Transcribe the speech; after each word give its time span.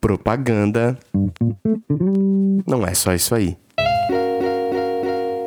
Propaganda 0.00 0.98
não 2.66 2.86
é 2.86 2.94
só 2.94 3.12
isso 3.14 3.34
aí. 3.34 3.56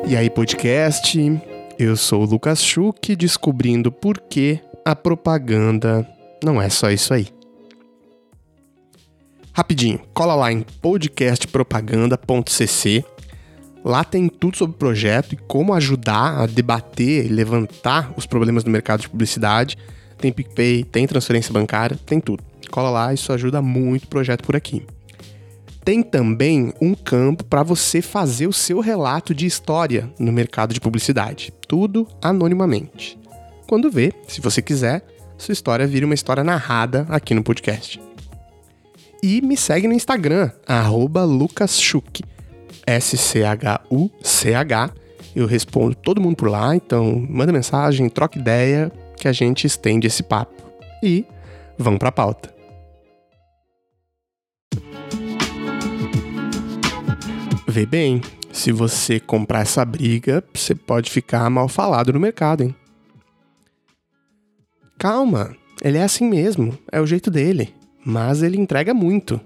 E 0.06 0.16
aí, 0.16 0.30
podcast? 0.30 1.40
Eu 1.78 1.96
sou 1.96 2.22
o 2.22 2.26
Lucas 2.26 2.62
Schuch, 2.62 3.14
descobrindo 3.14 3.92
por 3.92 4.18
que 4.18 4.58
a 4.84 4.96
propaganda 4.96 6.04
não 6.42 6.60
é 6.60 6.68
só 6.68 6.90
isso 6.90 7.14
aí. 7.14 7.28
Rapidinho, 9.52 10.00
cola 10.14 10.34
lá 10.34 10.50
em 10.52 10.62
podcastpropaganda.cc. 10.62 13.04
Lá 13.84 14.02
tem 14.04 14.28
tudo 14.28 14.56
sobre 14.56 14.76
o 14.76 14.78
projeto 14.78 15.34
e 15.34 15.36
como 15.36 15.74
ajudar 15.74 16.40
a 16.40 16.46
debater 16.46 17.26
e 17.26 17.28
levantar 17.28 18.14
os 18.16 18.24
problemas 18.24 18.64
do 18.64 18.70
mercado 18.70 19.00
de 19.00 19.08
publicidade. 19.08 19.76
Tem 20.18 20.32
PicPay, 20.32 20.84
tem 20.84 21.06
transferência 21.06 21.52
bancária, 21.52 21.98
tem 22.04 22.20
tudo. 22.20 22.42
Cola 22.70 22.90
lá, 22.90 23.14
isso 23.14 23.32
ajuda 23.32 23.62
muito 23.62 24.04
o 24.04 24.08
projeto 24.08 24.44
por 24.44 24.56
aqui. 24.56 24.84
Tem 25.84 26.02
também 26.02 26.72
um 26.80 26.94
campo 26.94 27.44
para 27.44 27.62
você 27.62 28.02
fazer 28.02 28.46
o 28.46 28.52
seu 28.52 28.80
relato 28.80 29.34
de 29.34 29.46
história 29.46 30.12
no 30.18 30.30
mercado 30.30 30.74
de 30.74 30.80
publicidade. 30.80 31.52
Tudo 31.66 32.06
anonimamente. 32.20 33.18
Quando 33.66 33.90
vê, 33.90 34.12
se 34.26 34.40
você 34.40 34.60
quiser, 34.60 35.02
sua 35.38 35.52
história 35.52 35.86
vira 35.86 36.04
uma 36.04 36.14
história 36.14 36.44
narrada 36.44 37.06
aqui 37.08 37.32
no 37.32 37.42
podcast. 37.42 38.00
E 39.22 39.40
me 39.40 39.56
segue 39.56 39.88
no 39.88 39.94
Instagram, 39.94 40.50
lucaschuk, 41.26 42.22
S-C-H-U-C-H. 42.86 44.90
Eu 45.34 45.46
respondo 45.46 45.94
todo 45.94 46.20
mundo 46.20 46.36
por 46.36 46.50
lá, 46.50 46.74
então 46.74 47.24
manda 47.28 47.52
mensagem, 47.52 48.08
troca 48.08 48.38
ideia, 48.38 48.90
que 49.18 49.28
a 49.28 49.32
gente 49.32 49.66
estende 49.66 50.06
esse 50.06 50.22
papo. 50.22 50.54
E 51.02 51.24
vamos 51.76 51.98
pra 51.98 52.12
pauta. 52.12 52.54
Vê 57.66 57.84
bem, 57.84 58.22
se 58.50 58.72
você 58.72 59.20
comprar 59.20 59.60
essa 59.60 59.84
briga, 59.84 60.42
você 60.54 60.74
pode 60.74 61.10
ficar 61.10 61.48
mal 61.50 61.68
falado 61.68 62.12
no 62.12 62.18
mercado, 62.18 62.62
hein? 62.62 62.74
Calma, 64.98 65.54
ele 65.82 65.98
é 65.98 66.02
assim 66.02 66.28
mesmo, 66.28 66.76
é 66.90 67.00
o 67.00 67.06
jeito 67.06 67.30
dele, 67.30 67.72
mas 68.04 68.42
ele 68.42 68.56
entrega 68.56 68.92
muito. 68.92 69.40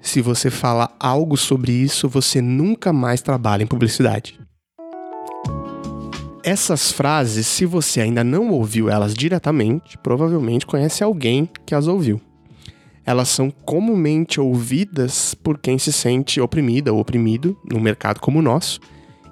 Se 0.00 0.20
você 0.20 0.50
falar 0.50 0.96
algo 0.98 1.36
sobre 1.36 1.72
isso, 1.72 2.08
você 2.08 2.40
nunca 2.40 2.92
mais 2.92 3.20
trabalha 3.20 3.62
em 3.62 3.66
publicidade. 3.66 4.40
Essas 6.44 6.90
frases, 6.90 7.46
se 7.46 7.64
você 7.64 8.00
ainda 8.00 8.24
não 8.24 8.50
ouviu 8.50 8.90
elas 8.90 9.14
diretamente, 9.14 9.96
provavelmente 9.98 10.66
conhece 10.66 11.04
alguém 11.04 11.48
que 11.64 11.74
as 11.74 11.86
ouviu 11.86 12.20
elas 13.04 13.28
são 13.28 13.50
comumente 13.50 14.40
ouvidas 14.40 15.34
por 15.34 15.58
quem 15.58 15.78
se 15.78 15.92
sente 15.92 16.40
oprimida 16.40 16.92
ou 16.92 17.00
oprimido 17.00 17.58
num 17.70 17.80
mercado 17.80 18.20
como 18.20 18.38
o 18.38 18.42
nosso 18.42 18.80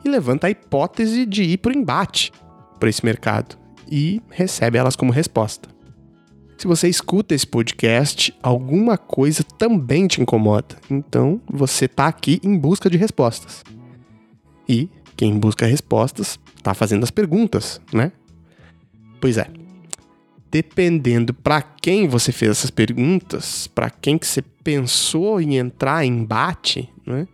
e 0.04 0.08
levanta 0.08 0.46
a 0.46 0.50
hipótese 0.50 1.24
de 1.24 1.42
ir 1.42 1.58
para 1.58 1.72
o 1.72 1.76
embate 1.76 2.32
para 2.78 2.88
esse 2.88 3.04
mercado 3.04 3.56
e 3.90 4.20
recebe 4.30 4.78
elas 4.78 4.96
como 4.96 5.12
resposta. 5.12 5.68
Se 6.56 6.66
você 6.66 6.88
escuta 6.88 7.34
esse 7.34 7.46
podcast, 7.46 8.34
alguma 8.42 8.98
coisa 8.98 9.42
também 9.42 10.06
te 10.06 10.20
incomoda. 10.20 10.76
Então, 10.90 11.40
você 11.50 11.86
está 11.86 12.06
aqui 12.06 12.38
em 12.42 12.58
busca 12.58 12.90
de 12.90 12.98
respostas. 12.98 13.64
E 14.68 14.88
quem 15.16 15.38
busca 15.38 15.64
respostas 15.64 16.38
está 16.60 16.74
fazendo 16.74 17.04
as 17.04 17.10
perguntas, 17.10 17.80
né? 17.92 18.12
Pois 19.20 19.36
é 19.36 19.46
dependendo 20.50 21.32
para 21.32 21.62
quem 21.62 22.08
você 22.08 22.32
fez 22.32 22.50
essas 22.50 22.70
perguntas, 22.70 23.68
para 23.68 23.88
quem 23.88 24.18
que 24.18 24.26
você 24.26 24.42
pensou 24.42 25.40
em 25.40 25.56
entrar 25.56 26.04
em 26.04 26.08
embate, 26.08 26.88
né? 27.06 27.26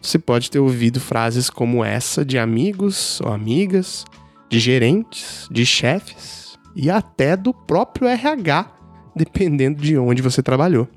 Você 0.00 0.18
pode 0.18 0.50
ter 0.50 0.58
ouvido 0.58 1.00
frases 1.00 1.48
como 1.48 1.84
essa 1.84 2.24
de 2.24 2.38
amigos 2.38 3.20
ou 3.22 3.32
amigas, 3.32 4.04
de 4.50 4.58
gerentes, 4.58 5.48
de 5.50 5.64
chefes 5.64 6.58
e 6.74 6.90
até 6.90 7.36
do 7.36 7.54
próprio 7.54 8.08
RH, 8.08 8.70
dependendo 9.14 9.80
de 9.80 9.96
onde 9.96 10.20
você 10.20 10.42
trabalhou. 10.42 10.88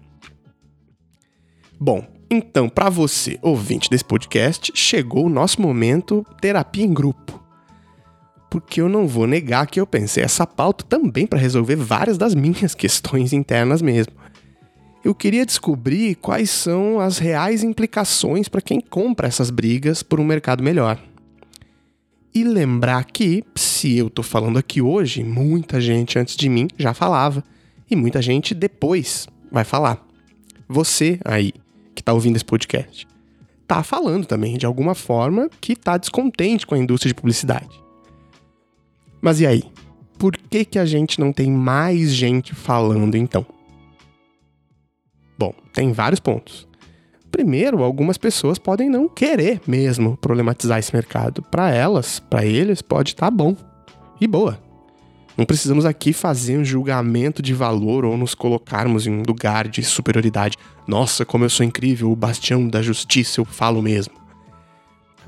Bom, 1.80 2.06
então, 2.30 2.68
para 2.68 2.90
você, 2.90 3.40
ouvinte 3.42 3.90
desse 3.90 4.04
podcast, 4.04 4.72
chegou 4.74 5.26
o 5.26 5.30
nosso 5.30 5.62
momento 5.62 6.26
terapia 6.42 6.84
em 6.84 6.94
grupo 6.94 7.47
porque 8.60 8.82
eu 8.82 8.90
não 8.90 9.08
vou 9.08 9.28
negar 9.28 9.68
que 9.68 9.80
eu 9.80 9.88
pensei 9.88 10.24
essa 10.24 10.46
pauta 10.46 10.84
também 10.84 11.26
para 11.26 11.40
resolver 11.40 11.76
várias 11.76 12.18
das 12.18 12.36
minhas 12.36 12.74
questões 12.76 13.34
internas 13.34 13.82
mesmo. 13.82 14.14
Eu 15.04 15.16
queria 15.16 15.46
descobrir 15.46 16.16
quais 16.16 16.50
são 16.50 17.00
as 17.00 17.18
reais 17.18 17.64
implicações 17.64 18.50
para 18.50 18.62
quem 18.62 18.82
compra 18.82 19.28
essas 19.28 19.50
brigas 19.50 20.04
por 20.04 20.20
um 20.20 20.26
mercado 20.26 20.64
melhor. 20.64 21.00
E 22.34 22.44
lembrar 22.44 23.06
que, 23.06 23.44
se 23.56 23.98
eu 23.98 24.10
tô 24.10 24.22
falando 24.22 24.60
aqui 24.60 24.82
hoje, 24.82 25.24
muita 25.24 25.80
gente 25.80 26.20
antes 26.20 26.36
de 26.36 26.50
mim 26.50 26.68
já 26.78 26.94
falava, 26.94 27.44
e 27.90 27.96
muita 27.96 28.22
gente 28.22 28.54
depois 28.54 29.28
vai 29.52 29.64
falar. 29.64 30.06
Você 30.68 31.20
aí, 31.24 31.54
que 31.96 32.04
tá 32.04 32.12
ouvindo 32.12 32.36
esse 32.36 32.46
podcast, 32.46 33.08
tá 33.66 33.82
falando 33.82 34.26
também 34.26 34.58
de 34.58 34.66
alguma 34.66 34.94
forma 34.94 35.50
que 35.62 35.76
tá 35.76 35.98
descontente 35.98 36.68
com 36.68 36.76
a 36.76 36.78
indústria 36.78 37.10
de 37.10 37.16
publicidade. 37.16 37.87
Mas 39.22 39.40
e 39.40 39.48
aí? 39.48 39.64
Por 40.18 40.36
que, 40.36 40.66
que 40.66 40.80
a 40.80 40.86
gente 40.86 41.20
não 41.20 41.32
tem 41.32 41.52
mais 41.52 42.12
gente 42.12 42.56
falando 42.56 43.16
então? 43.16 43.46
Bom, 45.38 45.54
tem 45.74 45.92
vários 45.92 46.20
pontos. 46.20 46.68
Primeiro, 47.32 47.84
algumas 47.84 48.18
pessoas 48.18 48.58
podem 48.58 48.90
não 48.90 49.08
querer 49.08 49.62
mesmo 49.68 50.18
problematizar 50.18 50.80
esse 50.80 50.94
mercado. 50.94 51.44
Para 51.44 51.70
elas, 51.70 52.20
para 52.20 52.44
eles, 52.46 52.82
pode 52.82 53.12
estar 53.12 53.28
tá 53.28 53.32
bom 53.32 53.56
e 54.20 54.26
boa. 54.26 54.60
Não 55.38 55.46
precisamos 55.46 55.86
aqui 55.86 56.14
fazer 56.14 56.58
um 56.58 56.66
julgamento 56.66 57.44
de 57.44 57.54
valor 57.54 58.04
ou 58.04 58.18
nos 58.18 58.34
colocarmos 58.34 59.06
em 59.06 59.12
um 59.12 59.22
lugar 59.22 59.68
de 59.68 59.84
superioridade. 59.84 60.58
Nossa, 60.88 61.24
como 61.24 61.46
eu 61.46 61.50
sou 61.50 61.64
incrível, 61.64 62.12
o 62.12 62.16
bastião 62.16 62.68
da 62.68 62.82
justiça, 62.82 63.40
eu 63.40 63.46
falo 63.46 63.80
mesmo. 63.80 64.16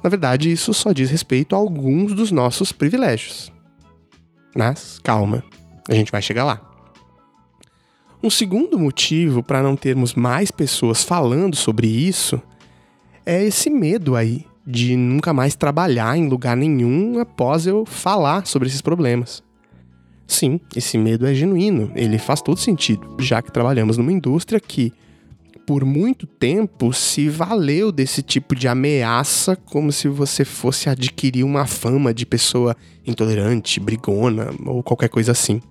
Na 0.03 0.09
verdade, 0.09 0.51
isso 0.51 0.73
só 0.73 0.91
diz 0.91 1.11
respeito 1.11 1.55
a 1.55 1.59
alguns 1.59 2.15
dos 2.15 2.31
nossos 2.31 2.71
privilégios. 2.71 3.51
Mas 4.55 4.99
calma, 5.03 5.43
a 5.87 5.93
gente 5.93 6.11
vai 6.11 6.21
chegar 6.21 6.43
lá. 6.43 6.61
Um 8.21 8.29
segundo 8.29 8.77
motivo 8.77 9.41
para 9.41 9.63
não 9.63 9.75
termos 9.75 10.13
mais 10.13 10.51
pessoas 10.51 11.03
falando 11.03 11.55
sobre 11.55 11.87
isso 11.87 12.41
é 13.25 13.43
esse 13.43 13.69
medo 13.69 14.15
aí 14.15 14.45
de 14.67 14.95
nunca 14.95 15.33
mais 15.33 15.55
trabalhar 15.55 16.17
em 16.17 16.27
lugar 16.27 16.55
nenhum 16.55 17.19
após 17.19 17.65
eu 17.65 17.85
falar 17.85 18.45
sobre 18.45 18.67
esses 18.67 18.81
problemas. 18.81 19.41
Sim, 20.27 20.59
esse 20.75 20.97
medo 20.97 21.25
é 21.25 21.33
genuíno, 21.33 21.91
ele 21.95 22.19
faz 22.19 22.41
todo 22.41 22.59
sentido, 22.59 23.17
já 23.19 23.41
que 23.41 23.51
trabalhamos 23.51 23.97
numa 23.97 24.11
indústria 24.11 24.59
que 24.59 24.93
por 25.69 25.85
muito 25.85 26.25
tempo 26.25 26.91
se 26.91 27.29
valeu 27.29 27.91
desse 27.91 28.23
tipo 28.23 28.55
de 28.55 28.67
ameaça 28.67 29.55
como 29.55 29.91
se 29.91 30.07
você 30.07 30.43
fosse 30.43 30.89
adquirir 30.89 31.43
uma 31.43 31.67
fama 31.67 32.11
de 32.11 32.25
pessoa 32.25 32.75
intolerante, 33.05 33.79
brigona 33.79 34.49
ou 34.65 34.81
qualquer 34.81 35.09
coisa 35.09 35.31
assim, 35.31 35.61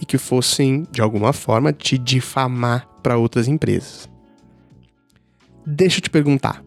e 0.00 0.06
que 0.06 0.16
fossem 0.16 0.86
de 0.90 1.02
alguma 1.02 1.34
forma 1.34 1.70
te 1.70 1.98
difamar 1.98 2.88
para 3.02 3.18
outras 3.18 3.46
empresas. 3.46 4.08
Deixa 5.66 5.98
eu 5.98 6.02
te 6.02 6.08
perguntar. 6.08 6.64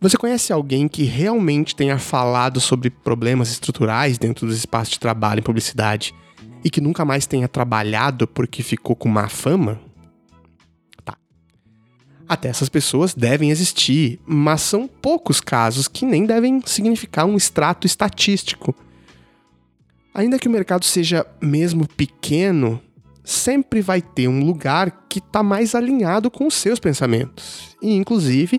Você 0.00 0.16
conhece 0.16 0.52
alguém 0.52 0.88
que 0.88 1.04
realmente 1.04 1.76
tenha 1.76 2.00
falado 2.00 2.58
sobre 2.58 2.90
problemas 2.90 3.48
estruturais 3.48 4.18
dentro 4.18 4.44
dos 4.44 4.56
espaços 4.56 4.94
de 4.94 4.98
trabalho 4.98 5.38
em 5.38 5.44
publicidade 5.44 6.12
e 6.64 6.68
que 6.68 6.80
nunca 6.80 7.04
mais 7.04 7.26
tenha 7.26 7.46
trabalhado 7.46 8.26
porque 8.26 8.60
ficou 8.60 8.96
com 8.96 9.08
má 9.08 9.28
fama? 9.28 9.91
Até 12.32 12.48
essas 12.48 12.70
pessoas 12.70 13.12
devem 13.12 13.50
existir, 13.50 14.18
mas 14.24 14.62
são 14.62 14.88
poucos 14.88 15.38
casos 15.38 15.86
que 15.86 16.06
nem 16.06 16.24
devem 16.24 16.62
significar 16.64 17.26
um 17.26 17.36
extrato 17.36 17.86
estatístico. 17.86 18.74
Ainda 20.14 20.38
que 20.38 20.48
o 20.48 20.50
mercado 20.50 20.86
seja 20.86 21.26
mesmo 21.42 21.86
pequeno, 21.86 22.80
sempre 23.22 23.82
vai 23.82 24.00
ter 24.00 24.28
um 24.28 24.42
lugar 24.42 25.04
que 25.10 25.18
está 25.18 25.42
mais 25.42 25.74
alinhado 25.74 26.30
com 26.30 26.46
os 26.46 26.54
seus 26.54 26.80
pensamentos. 26.80 27.76
E, 27.82 27.92
inclusive, 27.92 28.58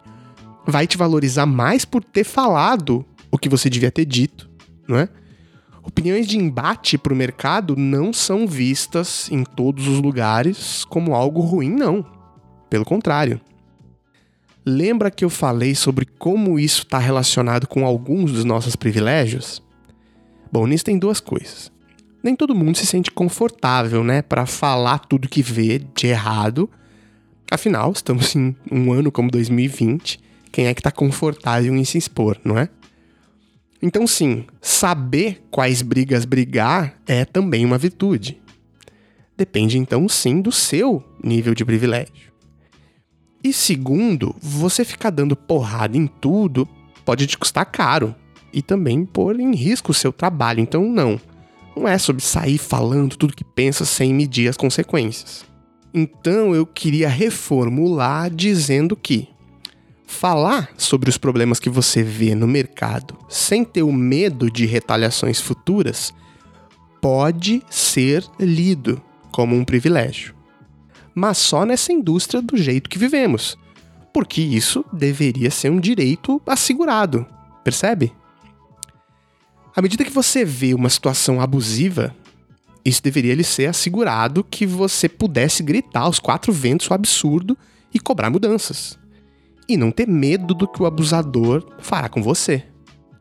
vai 0.68 0.86
te 0.86 0.96
valorizar 0.96 1.48
mais 1.48 1.84
por 1.84 2.04
ter 2.04 2.25
falado 2.25 3.04
o 3.31 3.40
que 3.40 3.50
você 3.50 3.72
devia 3.72 3.90
ter 3.90 4.06
dito, 4.06 4.48
não 4.88 5.00
é? 5.00 5.10
Opiniões 5.81 6.28
de 6.28 6.38
embate 6.38 6.96
para 6.96 7.12
o 7.12 7.16
mercado 7.16 7.75
não 7.75 8.14
são 8.14 8.46
vistas 8.46 9.31
em 9.31 9.44
todos 9.44 9.88
os 9.88 10.00
lugares 10.00 10.86
como 10.86 11.16
algo 11.16 11.42
ruim, 11.42 11.72
não. 11.72 12.06
Pelo 12.70 12.86
contrário, 12.86 13.42
Lembra 14.65 15.12
que 15.12 15.25
eu 15.25 15.30
falei 15.30 15.75
sobre 15.75 16.06
como 16.06 16.57
isso 16.57 16.83
está 16.83 16.98
relacionado 16.98 17.68
com 17.68 17.86
alguns 17.86 18.31
dos 18.31 18.45
nossos 18.45 18.75
privilégios? 18.75 19.62
Bom, 20.51 20.65
nisso 20.65 20.86
tem 20.86 20.98
duas 20.98 21.19
coisas. 21.19 21.71
nem 22.24 22.36
todo 22.38 22.56
mundo 22.56 22.77
se 22.77 22.86
sente 22.86 23.12
confortável, 23.12 24.01
né, 24.01 24.21
para 24.21 24.45
falar 24.45 25.00
tudo 25.00 25.27
que 25.27 25.42
vê 25.42 25.80
de 25.94 26.07
errado. 26.07 26.69
Afinal, 27.51 27.92
estamos 27.92 28.33
em 28.33 28.56
um 28.71 28.94
ano 28.94 29.12
como 29.12 29.30
2020, 29.30 30.21
quem 30.50 30.68
é 30.68 30.74
que 30.74 30.81
tá 30.81 30.92
confortável 30.92 31.75
em 31.75 31.83
se 31.83 31.98
expor, 31.98 32.38
não 32.45 32.57
é? 32.57 32.69
Então, 33.81 34.07
sim, 34.07 34.45
saber 34.62 35.44
quais 35.51 35.81
brigas 35.81 36.24
brigar 36.24 36.98
é 37.06 37.25
também 37.25 37.65
uma 37.65 37.77
virtude. 37.77 38.42
Depende, 39.36 39.77
então, 39.77 40.07
sim, 40.07 40.39
do 40.39 40.54
seu 40.54 41.04
nível 41.21 41.54
de 41.54 41.65
privilégio. 41.65 42.32
E 43.44 43.51
segundo, 43.51 44.36
você 44.42 44.86
ficar 44.86 45.10
dando 45.10 45.36
porrada 45.36 45.98
em 45.98 46.07
tudo 46.07 46.68
pode 47.04 47.28
te 47.28 47.38
custar 47.38 47.66
caro 47.66 48.16
e 48.54 48.62
também 48.62 49.04
pôr 49.06 49.40
em 49.40 49.54
risco 49.54 49.92
o 49.92 49.95
seu 49.95 50.13
trabalho. 50.13 50.62
Então, 50.62 50.90
não. 50.90 51.19
Não 51.75 51.88
é 51.88 51.98
sobre 51.98 52.24
sair 52.24 52.57
falando 52.57 53.18
tudo 53.18 53.36
que 53.36 53.44
pensa 53.44 53.84
sem 53.84 54.13
medir 54.13 54.48
as 54.48 54.56
consequências. 54.56 55.44
Então, 55.94 56.56
eu 56.56 56.66
queria 56.66 57.10
reformular 57.10 58.30
dizendo 58.30 58.95
que 58.95 59.28
falar 60.06 60.69
sobre 60.78 61.10
os 61.10 61.18
problemas 61.18 61.60
que 61.60 61.69
você 61.69 62.04
vê 62.04 62.36
no 62.36 62.48
mercado 62.48 63.18
sem 63.28 63.63
ter 63.66 63.84
o 63.84 63.92
medo 63.92 64.50
de 64.50 64.66
retaliações 64.66 65.42
futuras 65.42 66.13
pode 67.01 67.62
ser 67.69 68.24
lido 68.39 69.01
como 69.31 69.56
um 69.56 69.66
privilégio. 69.66 70.34
Mas 71.13 71.38
só 71.38 71.65
nessa 71.65 71.92
indústria 71.92 72.42
do 72.42 72.57
jeito 72.57 72.89
que 72.89 72.98
vivemos, 72.98 73.57
porque 74.13 74.42
isso 74.42 74.86
deveria 74.92 75.51
ser 75.51 75.69
um 75.69 75.80
direito 75.80 76.42
assegurado, 76.45 77.25
percebe? 77.63 78.13
À 79.75 79.81
medida 79.81 80.06
que 80.06 80.12
você 80.12 80.45
vê 80.45 80.74
uma 80.74 80.89
situação 80.89 81.42
abusiva, 81.42 82.15
isso 82.86 83.01
deveria 83.01 83.33
lhe 83.33 83.44
ser 83.44 83.68
assegurado 83.68 84.44
que 84.44 84.65
você 84.65 85.10
pudesse 85.10 85.63
gritar 85.63 86.01
aos 86.01 86.19
quatro 86.19 86.51
ventos 86.51 86.89
o 86.89 86.94
absurdo 86.94 87.57
e 87.94 88.00
cobrar 88.00 88.30
mudanças. 88.30 89.00
E 89.68 89.77
não 89.77 89.92
ter 89.92 90.07
medo 90.07 90.54
do 90.54 90.68
que 90.68 90.83
o 90.83 90.86
abusador 90.86 91.65
fará 91.80 92.10
com 92.10 92.21
você. 92.21 92.63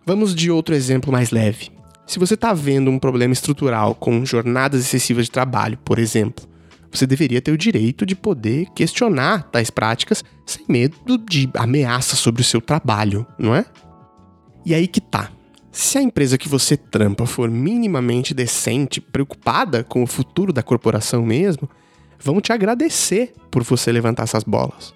Vamos 0.05 0.35
de 0.35 0.51
outro 0.51 0.75
exemplo 0.75 1.13
mais 1.13 1.31
leve. 1.31 1.71
Se 2.07 2.19
você 2.19 2.35
está 2.35 2.53
vendo 2.53 2.91
um 2.91 2.99
problema 2.99 3.33
estrutural 3.33 3.95
com 3.95 4.25
jornadas 4.27 4.81
excessivas 4.81 5.27
de 5.27 5.31
trabalho, 5.31 5.79
por 5.85 5.99
exemplo, 5.99 6.45
você 6.93 7.07
deveria 7.07 7.41
ter 7.41 7.53
o 7.53 7.59
direito 7.59 8.05
de 8.05 8.15
poder 8.15 8.67
questionar 8.75 9.45
tais 9.51 9.71
práticas 9.71 10.25
sem 10.45 10.65
medo 10.69 11.17
de 11.19 11.49
ameaça 11.55 12.17
sobre 12.17 12.43
o 12.43 12.45
seu 12.45 12.61
trabalho, 12.61 13.27
não 13.39 13.55
é? 13.55 13.65
E 14.65 14.75
aí 14.75 14.87
que 14.87 15.01
tá. 15.01 15.31
Se 15.73 15.97
a 15.97 16.03
empresa 16.03 16.37
que 16.37 16.49
você 16.49 16.77
trampa 16.77 17.25
for 17.25 17.51
minimamente 17.51 18.35
decente, 18.35 19.01
preocupada 19.01 19.83
com 19.83 20.03
o 20.03 20.07
futuro 20.07 20.53
da 20.53 20.63
corporação 20.63 21.25
mesmo, 21.25 21.69
vão 22.21 22.41
te 22.41 22.53
agradecer 22.53 23.33
por 23.51 23.63
você 23.63 23.91
levantar 23.91 24.25
essas 24.25 24.45
bolas. 24.45 24.95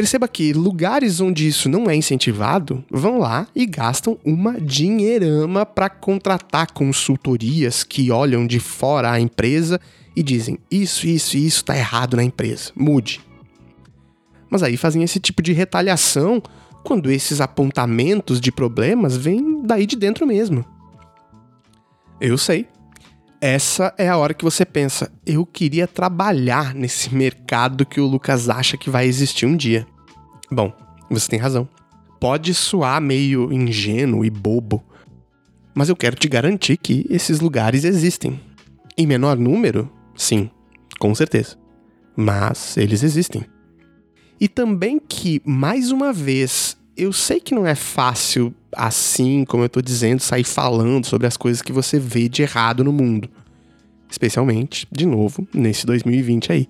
Perceba 0.00 0.26
que 0.26 0.54
lugares 0.54 1.20
onde 1.20 1.46
isso 1.46 1.68
não 1.68 1.90
é 1.90 1.94
incentivado 1.94 2.82
vão 2.90 3.18
lá 3.18 3.46
e 3.54 3.66
gastam 3.66 4.18
uma 4.24 4.58
dinheirama 4.58 5.66
para 5.66 5.90
contratar 5.90 6.72
consultorias 6.72 7.84
que 7.84 8.10
olham 8.10 8.46
de 8.46 8.58
fora 8.58 9.10
a 9.10 9.20
empresa 9.20 9.78
e 10.16 10.22
dizem: 10.22 10.58
isso, 10.70 11.06
isso 11.06 11.36
e 11.36 11.46
isso 11.46 11.58
está 11.58 11.76
errado 11.76 12.16
na 12.16 12.24
empresa, 12.24 12.72
mude. 12.74 13.20
Mas 14.48 14.62
aí 14.62 14.78
fazem 14.78 15.02
esse 15.02 15.20
tipo 15.20 15.42
de 15.42 15.52
retaliação 15.52 16.42
quando 16.82 17.10
esses 17.10 17.38
apontamentos 17.38 18.40
de 18.40 18.50
problemas 18.50 19.18
vêm 19.18 19.60
daí 19.66 19.84
de 19.84 19.96
dentro 19.96 20.26
mesmo. 20.26 20.64
Eu 22.18 22.38
sei. 22.38 22.66
Essa 23.40 23.94
é 23.96 24.06
a 24.06 24.18
hora 24.18 24.34
que 24.34 24.44
você 24.44 24.66
pensa: 24.66 25.10
eu 25.24 25.46
queria 25.46 25.86
trabalhar 25.86 26.74
nesse 26.74 27.14
mercado 27.14 27.86
que 27.86 28.00
o 28.00 28.06
Lucas 28.06 28.48
acha 28.48 28.76
que 28.76 28.90
vai 28.90 29.06
existir 29.06 29.46
um 29.46 29.56
dia. 29.56 29.86
Bom, 30.50 30.72
você 31.08 31.28
tem 31.28 31.38
razão. 31.38 31.66
Pode 32.20 32.52
soar 32.52 33.00
meio 33.00 33.50
ingênuo 33.50 34.26
e 34.26 34.30
bobo, 34.30 34.84
mas 35.74 35.88
eu 35.88 35.96
quero 35.96 36.16
te 36.16 36.28
garantir 36.28 36.76
que 36.76 37.06
esses 37.08 37.40
lugares 37.40 37.84
existem. 37.84 38.38
Em 38.98 39.06
menor 39.06 39.38
número, 39.38 39.90
sim, 40.14 40.50
com 40.98 41.14
certeza. 41.14 41.56
Mas 42.14 42.76
eles 42.76 43.02
existem. 43.02 43.46
E 44.38 44.48
também 44.48 44.98
que, 44.98 45.40
mais 45.44 45.90
uma 45.90 46.12
vez, 46.12 46.76
eu 47.00 47.12
sei 47.14 47.40
que 47.40 47.54
não 47.54 47.66
é 47.66 47.74
fácil, 47.74 48.54
assim 48.72 49.44
como 49.46 49.64
eu 49.64 49.68
tô 49.70 49.80
dizendo, 49.80 50.20
sair 50.20 50.44
falando 50.44 51.06
sobre 51.06 51.26
as 51.26 51.36
coisas 51.36 51.62
que 51.62 51.72
você 51.72 51.98
vê 51.98 52.28
de 52.28 52.42
errado 52.42 52.84
no 52.84 52.92
mundo. 52.92 53.30
Especialmente, 54.10 54.86
de 54.92 55.06
novo, 55.06 55.48
nesse 55.54 55.86
2020 55.86 56.52
aí. 56.52 56.68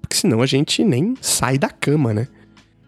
Porque 0.00 0.16
senão 0.16 0.40
a 0.40 0.46
gente 0.46 0.84
nem 0.84 1.16
sai 1.20 1.58
da 1.58 1.68
cama, 1.68 2.14
né? 2.14 2.28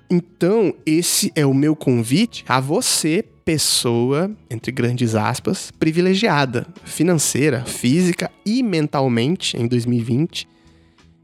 Então, 0.09 0.73
esse 0.87 1.33
é 1.35 1.45
o 1.45 1.53
meu 1.53 1.75
convite 1.75 2.45
a 2.47 2.61
você, 2.61 3.25
pessoa, 3.45 4.31
entre 4.49 4.71
grandes 4.71 5.17
aspas, 5.17 5.73
privilegiada, 5.73 6.65
financeira, 6.85 7.65
física 7.65 8.31
e 8.47 8.63
mentalmente 8.63 9.57
em 9.57 9.67
2020, 9.67 10.47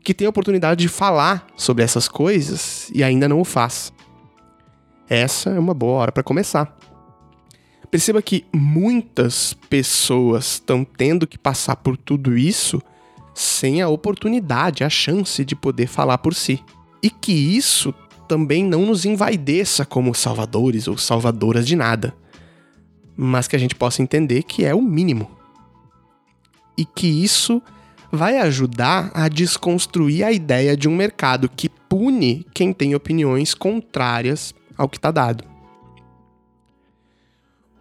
que 0.03 0.15
tem 0.15 0.27
a 0.27 0.31
oportunidade 0.31 0.81
de 0.81 0.89
falar 0.89 1.47
sobre 1.57 1.85
essas 1.85 2.09
coisas 2.09 2.91
e 2.93 3.05
ainda 3.05 3.29
não 3.29 3.41
o 3.41 3.45
faz. 3.45 3.93
Essa 5.11 5.51
é 5.51 5.59
uma 5.59 5.75
boa 5.75 5.99
hora 5.99 6.12
para 6.12 6.23
começar. 6.23 6.79
Perceba 7.91 8.23
que 8.23 8.47
muitas 8.55 9.53
pessoas 9.69 10.53
estão 10.53 10.85
tendo 10.85 11.27
que 11.27 11.37
passar 11.37 11.75
por 11.75 11.97
tudo 11.97 12.39
isso 12.39 12.81
sem 13.35 13.83
a 13.83 13.89
oportunidade, 13.89 14.85
a 14.85 14.89
chance 14.89 15.45
de 15.45 15.57
poder 15.57 15.89
falar 15.89 16.19
por 16.19 16.33
si. 16.33 16.62
E 17.03 17.11
que 17.11 17.33
isso 17.33 17.93
também 18.29 18.65
não 18.65 18.87
nos 18.87 19.05
envaideça 19.05 19.85
como 19.85 20.15
salvadores 20.15 20.87
ou 20.87 20.97
salvadoras 20.97 21.67
de 21.67 21.75
nada, 21.75 22.15
mas 23.17 23.49
que 23.49 23.57
a 23.57 23.59
gente 23.59 23.75
possa 23.75 24.03
entender 24.03 24.45
que 24.45 24.65
é 24.65 24.73
o 24.73 24.81
mínimo. 24.81 25.29
E 26.79 26.85
que 26.85 27.09
isso 27.09 27.61
vai 28.12 28.39
ajudar 28.39 29.11
a 29.12 29.27
desconstruir 29.27 30.23
a 30.23 30.31
ideia 30.31 30.77
de 30.77 30.89
um 30.89 30.95
mercado 30.95 31.49
que 31.49 31.69
pune 31.69 32.47
quem 32.55 32.73
tem 32.73 32.95
opiniões 32.95 33.55
contrárias 33.55 34.55
ao 34.81 34.88
que 34.88 34.97
está 34.97 35.11
dado. 35.11 35.44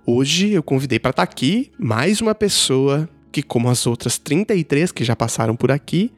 Hoje 0.06 0.52
eu 0.52 0.62
convidei 0.62 1.00
para 1.00 1.12
estar 1.12 1.26
tá 1.26 1.32
aqui 1.32 1.72
mais 1.80 2.20
uma 2.20 2.36
pessoa 2.36 3.08
que, 3.32 3.42
como 3.42 3.70
as 3.70 3.88
outras 3.88 4.18
33 4.18 4.92
que 4.92 5.06
já 5.06 5.16
passaram 5.16 5.56
por 5.56 5.72
aqui, 5.72 6.12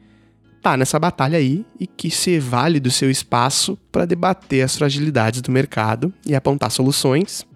tá 0.60 0.76
nessa 0.76 0.98
batalha 0.98 1.38
aí 1.38 1.64
e 1.78 1.86
que 1.86 2.10
se 2.10 2.40
vale 2.40 2.80
do 2.80 2.90
seu 2.90 3.10
espaço 3.10 3.78
para 3.92 4.04
debater 4.04 4.64
as 4.64 4.76
fragilidades 4.76 5.40
do 5.40 5.52
mercado 5.52 6.12
e 6.26 6.34
apontar 6.34 6.70
soluções. 6.72 7.46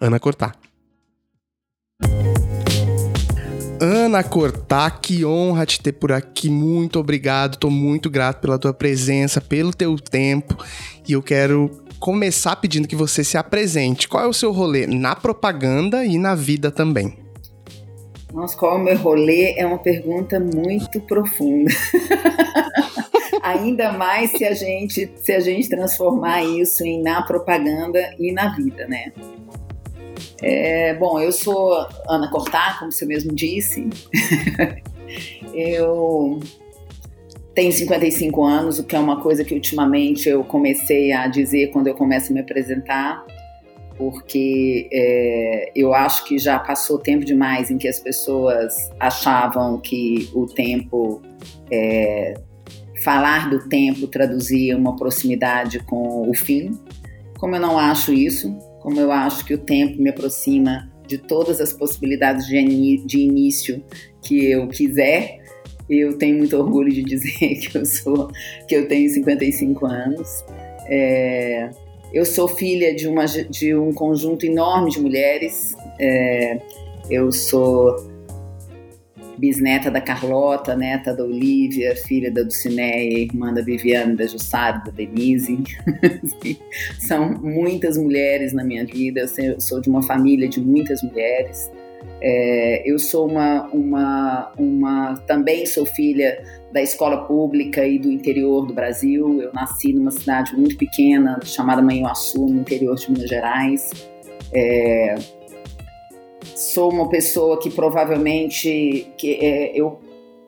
Ana 0.00 0.18
Cortar. 0.18 0.56
Ana 3.82 4.22
Cortá, 4.22 4.90
que 4.90 5.24
honra 5.24 5.66
te 5.66 5.80
ter 5.80 5.92
por 5.92 6.12
aqui. 6.12 6.48
Muito 6.48 6.98
obrigado. 6.98 7.56
Tô 7.56 7.68
muito 7.68 8.08
grato 8.08 8.40
pela 8.40 8.58
tua 8.58 8.72
presença, 8.72 9.40
pelo 9.40 9.72
teu 9.72 9.96
tempo. 9.96 10.56
E 11.08 11.12
eu 11.12 11.22
quero 11.22 11.79
começar 12.00 12.56
pedindo 12.56 12.88
que 12.88 12.96
você 12.96 13.22
se 13.22 13.36
apresente. 13.36 14.08
Qual 14.08 14.24
é 14.24 14.26
o 14.26 14.32
seu 14.32 14.50
rolê 14.50 14.86
na 14.86 15.14
propaganda 15.14 16.04
e 16.04 16.18
na 16.18 16.34
vida 16.34 16.70
também? 16.70 17.18
Nossa, 18.32 18.56
qual 18.56 18.78
é 18.78 18.80
o 18.80 18.84
meu 18.84 18.96
rolê? 18.96 19.54
É 19.56 19.66
uma 19.66 19.78
pergunta 19.78 20.40
muito 20.40 21.00
profunda. 21.02 21.70
Ainda 23.42 23.92
mais 23.92 24.30
se 24.30 24.44
a 24.44 24.54
gente 24.54 25.10
se 25.16 25.32
a 25.32 25.40
gente 25.40 25.68
transformar 25.68 26.42
isso 26.42 26.84
em 26.84 27.02
na 27.02 27.22
propaganda 27.22 28.14
e 28.18 28.32
na 28.32 28.54
vida, 28.54 28.86
né? 28.86 29.12
É, 30.42 30.94
bom, 30.94 31.20
eu 31.20 31.32
sou 31.32 31.86
Ana 32.08 32.30
Cortar, 32.30 32.78
como 32.78 32.92
você 32.92 33.04
mesmo 33.04 33.34
disse. 33.34 33.88
eu 35.52 36.40
tenho 37.54 37.72
55 37.72 38.44
anos, 38.44 38.78
o 38.78 38.84
que 38.84 38.94
é 38.94 38.98
uma 38.98 39.20
coisa 39.20 39.44
que 39.44 39.54
ultimamente 39.54 40.28
eu 40.28 40.44
comecei 40.44 41.12
a 41.12 41.26
dizer 41.26 41.68
quando 41.68 41.88
eu 41.88 41.94
começo 41.94 42.30
a 42.30 42.34
me 42.34 42.40
apresentar, 42.40 43.24
porque 43.96 44.88
é, 44.92 45.72
eu 45.74 45.92
acho 45.92 46.24
que 46.24 46.38
já 46.38 46.58
passou 46.58 46.98
tempo 46.98 47.24
demais 47.24 47.70
em 47.70 47.76
que 47.76 47.88
as 47.88 47.98
pessoas 47.98 48.74
achavam 48.98 49.78
que 49.78 50.30
o 50.34 50.46
tempo, 50.46 51.20
é, 51.70 52.34
falar 53.02 53.50
do 53.50 53.68
tempo 53.68 54.06
traduzia 54.06 54.76
uma 54.76 54.96
proximidade 54.96 55.80
com 55.80 56.28
o 56.28 56.34
fim. 56.34 56.78
Como 57.38 57.56
eu 57.56 57.60
não 57.60 57.78
acho 57.78 58.12
isso, 58.12 58.56
como 58.80 58.98
eu 58.98 59.12
acho 59.12 59.44
que 59.44 59.54
o 59.54 59.58
tempo 59.58 60.00
me 60.00 60.08
aproxima 60.08 60.90
de 61.06 61.18
todas 61.18 61.60
as 61.60 61.72
possibilidades 61.72 62.46
de, 62.46 63.04
de 63.04 63.18
início 63.18 63.84
que 64.22 64.50
eu 64.50 64.68
quiser. 64.68 65.39
Eu 65.90 66.16
tenho 66.16 66.38
muito 66.38 66.56
orgulho 66.56 66.92
de 66.92 67.02
dizer 67.02 67.56
que 67.60 67.76
eu 67.76 67.84
sou, 67.84 68.30
que 68.68 68.76
eu 68.76 68.86
tenho 68.86 69.10
55 69.10 69.86
anos. 69.86 70.44
É, 70.86 71.70
eu 72.12 72.24
sou 72.24 72.48
filha 72.48 72.94
de, 72.94 73.08
uma, 73.08 73.26
de 73.26 73.74
um 73.74 73.92
conjunto 73.92 74.46
enorme 74.46 74.90
de 74.90 75.00
mulheres. 75.00 75.74
É, 75.98 76.60
eu 77.10 77.32
sou 77.32 78.08
bisneta 79.40 79.90
da 79.90 80.00
Carlota, 80.00 80.76
neta 80.76 81.14
da 81.14 81.24
Olivia, 81.24 81.96
filha 81.96 82.30
da 82.30 82.42
Dulcineia, 82.42 83.20
irmã 83.20 83.52
da 83.52 83.62
Viviane, 83.62 84.14
da 84.14 84.26
Jussara, 84.26 84.82
da 84.84 84.92
Denise. 84.92 85.58
São 87.00 87.32
muitas 87.40 87.96
mulheres 87.96 88.52
na 88.52 88.62
minha 88.62 88.84
vida, 88.84 89.26
eu 89.38 89.60
sou 89.60 89.80
de 89.80 89.88
uma 89.88 90.02
família 90.02 90.46
de 90.46 90.60
muitas 90.60 91.02
mulheres. 91.02 91.70
É, 92.22 92.82
eu 92.84 92.98
sou 92.98 93.26
uma, 93.28 93.66
uma, 93.72 94.52
uma, 94.58 95.14
também 95.26 95.64
sou 95.64 95.86
filha 95.86 96.44
da 96.72 96.82
escola 96.82 97.24
pública 97.24 97.86
e 97.86 97.98
do 97.98 98.10
interior 98.10 98.66
do 98.66 98.74
Brasil. 98.74 99.40
Eu 99.40 99.52
nasci 99.52 99.92
numa 99.92 100.10
cidade 100.10 100.54
muito 100.54 100.76
pequena 100.76 101.40
chamada 101.44 101.80
Manhuaçu, 101.80 102.46
no 102.46 102.60
interior 102.60 102.94
de 102.96 103.10
Minas 103.10 103.28
Gerais. 103.28 103.90
É, 104.52 105.14
sou 106.54 106.92
uma 106.92 107.08
pessoa 107.08 107.58
que 107.58 107.70
provavelmente 107.70 109.06
que, 109.16 109.32
é, 109.34 109.72
eu, 109.74 109.98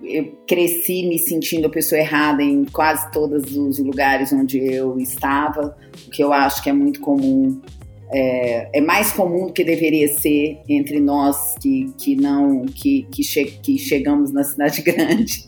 eu 0.03 0.33
cresci 0.47 1.07
me 1.07 1.19
sentindo 1.19 1.67
a 1.67 1.71
pessoa 1.71 1.99
errada 1.99 2.43
em 2.43 2.65
quase 2.67 3.11
todos 3.11 3.57
os 3.57 3.79
lugares 3.79 4.33
onde 4.33 4.59
eu 4.59 4.99
estava, 4.99 5.77
o 6.07 6.11
que 6.11 6.23
eu 6.23 6.33
acho 6.33 6.63
que 6.63 6.69
é 6.69 6.73
muito 6.73 7.01
comum 7.01 7.61
é, 8.13 8.69
é, 8.75 8.81
mais 8.81 9.13
comum 9.13 9.47
do 9.47 9.53
que 9.53 9.65
deveria 9.65 10.07
ser 10.09 10.61
entre 10.69 11.01
nós 11.01 11.55
que, 11.61 11.93
que 11.99 12.15
não 12.15 12.67
que, 12.67 13.07
que, 13.11 13.25
che, 13.25 13.45
que 13.45 13.79
chegamos 13.79 14.33
na 14.33 14.45
cidade 14.45 14.83
grande, 14.85 15.45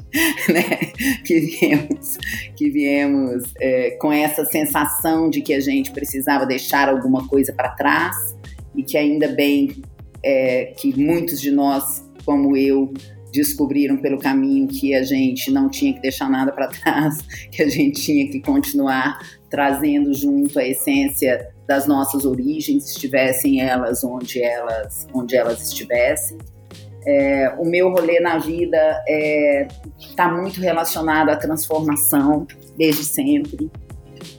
né? 0.48 0.92
Que 1.24 1.40
viemos, 1.40 2.18
que 2.56 2.70
viemos 2.70 3.44
é, 3.60 3.90
com 4.00 4.10
essa 4.10 4.44
sensação 4.44 5.28
de 5.28 5.42
que 5.42 5.52
a 5.52 5.60
gente 5.60 5.90
precisava 5.90 6.46
deixar 6.46 6.88
alguma 6.88 7.28
coisa 7.28 7.52
para 7.52 7.70
trás 7.70 8.16
e 8.74 8.82
que 8.82 8.96
ainda 8.96 9.28
bem 9.28 9.82
é, 10.22 10.72
que 10.76 10.98
muitos 10.98 11.40
de 11.40 11.50
nós, 11.50 12.08
como 12.24 12.56
eu, 12.56 12.92
descobriram 13.30 13.96
pelo 13.96 14.18
caminho 14.18 14.68
que 14.68 14.94
a 14.94 15.02
gente 15.02 15.50
não 15.50 15.68
tinha 15.68 15.92
que 15.92 16.00
deixar 16.00 16.30
nada 16.30 16.52
para 16.52 16.68
trás, 16.68 17.18
que 17.50 17.62
a 17.62 17.68
gente 17.68 18.00
tinha 18.00 18.30
que 18.30 18.40
continuar 18.40 19.18
trazendo 19.50 20.14
junto 20.14 20.58
a 20.58 20.66
essência 20.66 21.53
das 21.66 21.86
nossas 21.86 22.24
origens, 22.24 22.90
estivessem 22.90 23.60
elas 23.60 24.04
onde 24.04 24.42
elas, 24.42 25.06
onde 25.14 25.36
elas 25.36 25.62
estivessem. 25.68 26.38
É, 27.06 27.54
o 27.58 27.64
meu 27.64 27.90
rolê 27.90 28.18
na 28.20 28.38
vida 28.38 28.78
está 28.78 29.04
é, 29.08 29.68
tá 30.16 30.28
muito 30.30 30.60
relacionado 30.60 31.28
à 31.28 31.36
transformação 31.36 32.46
desde 32.76 33.04
sempre, 33.04 33.70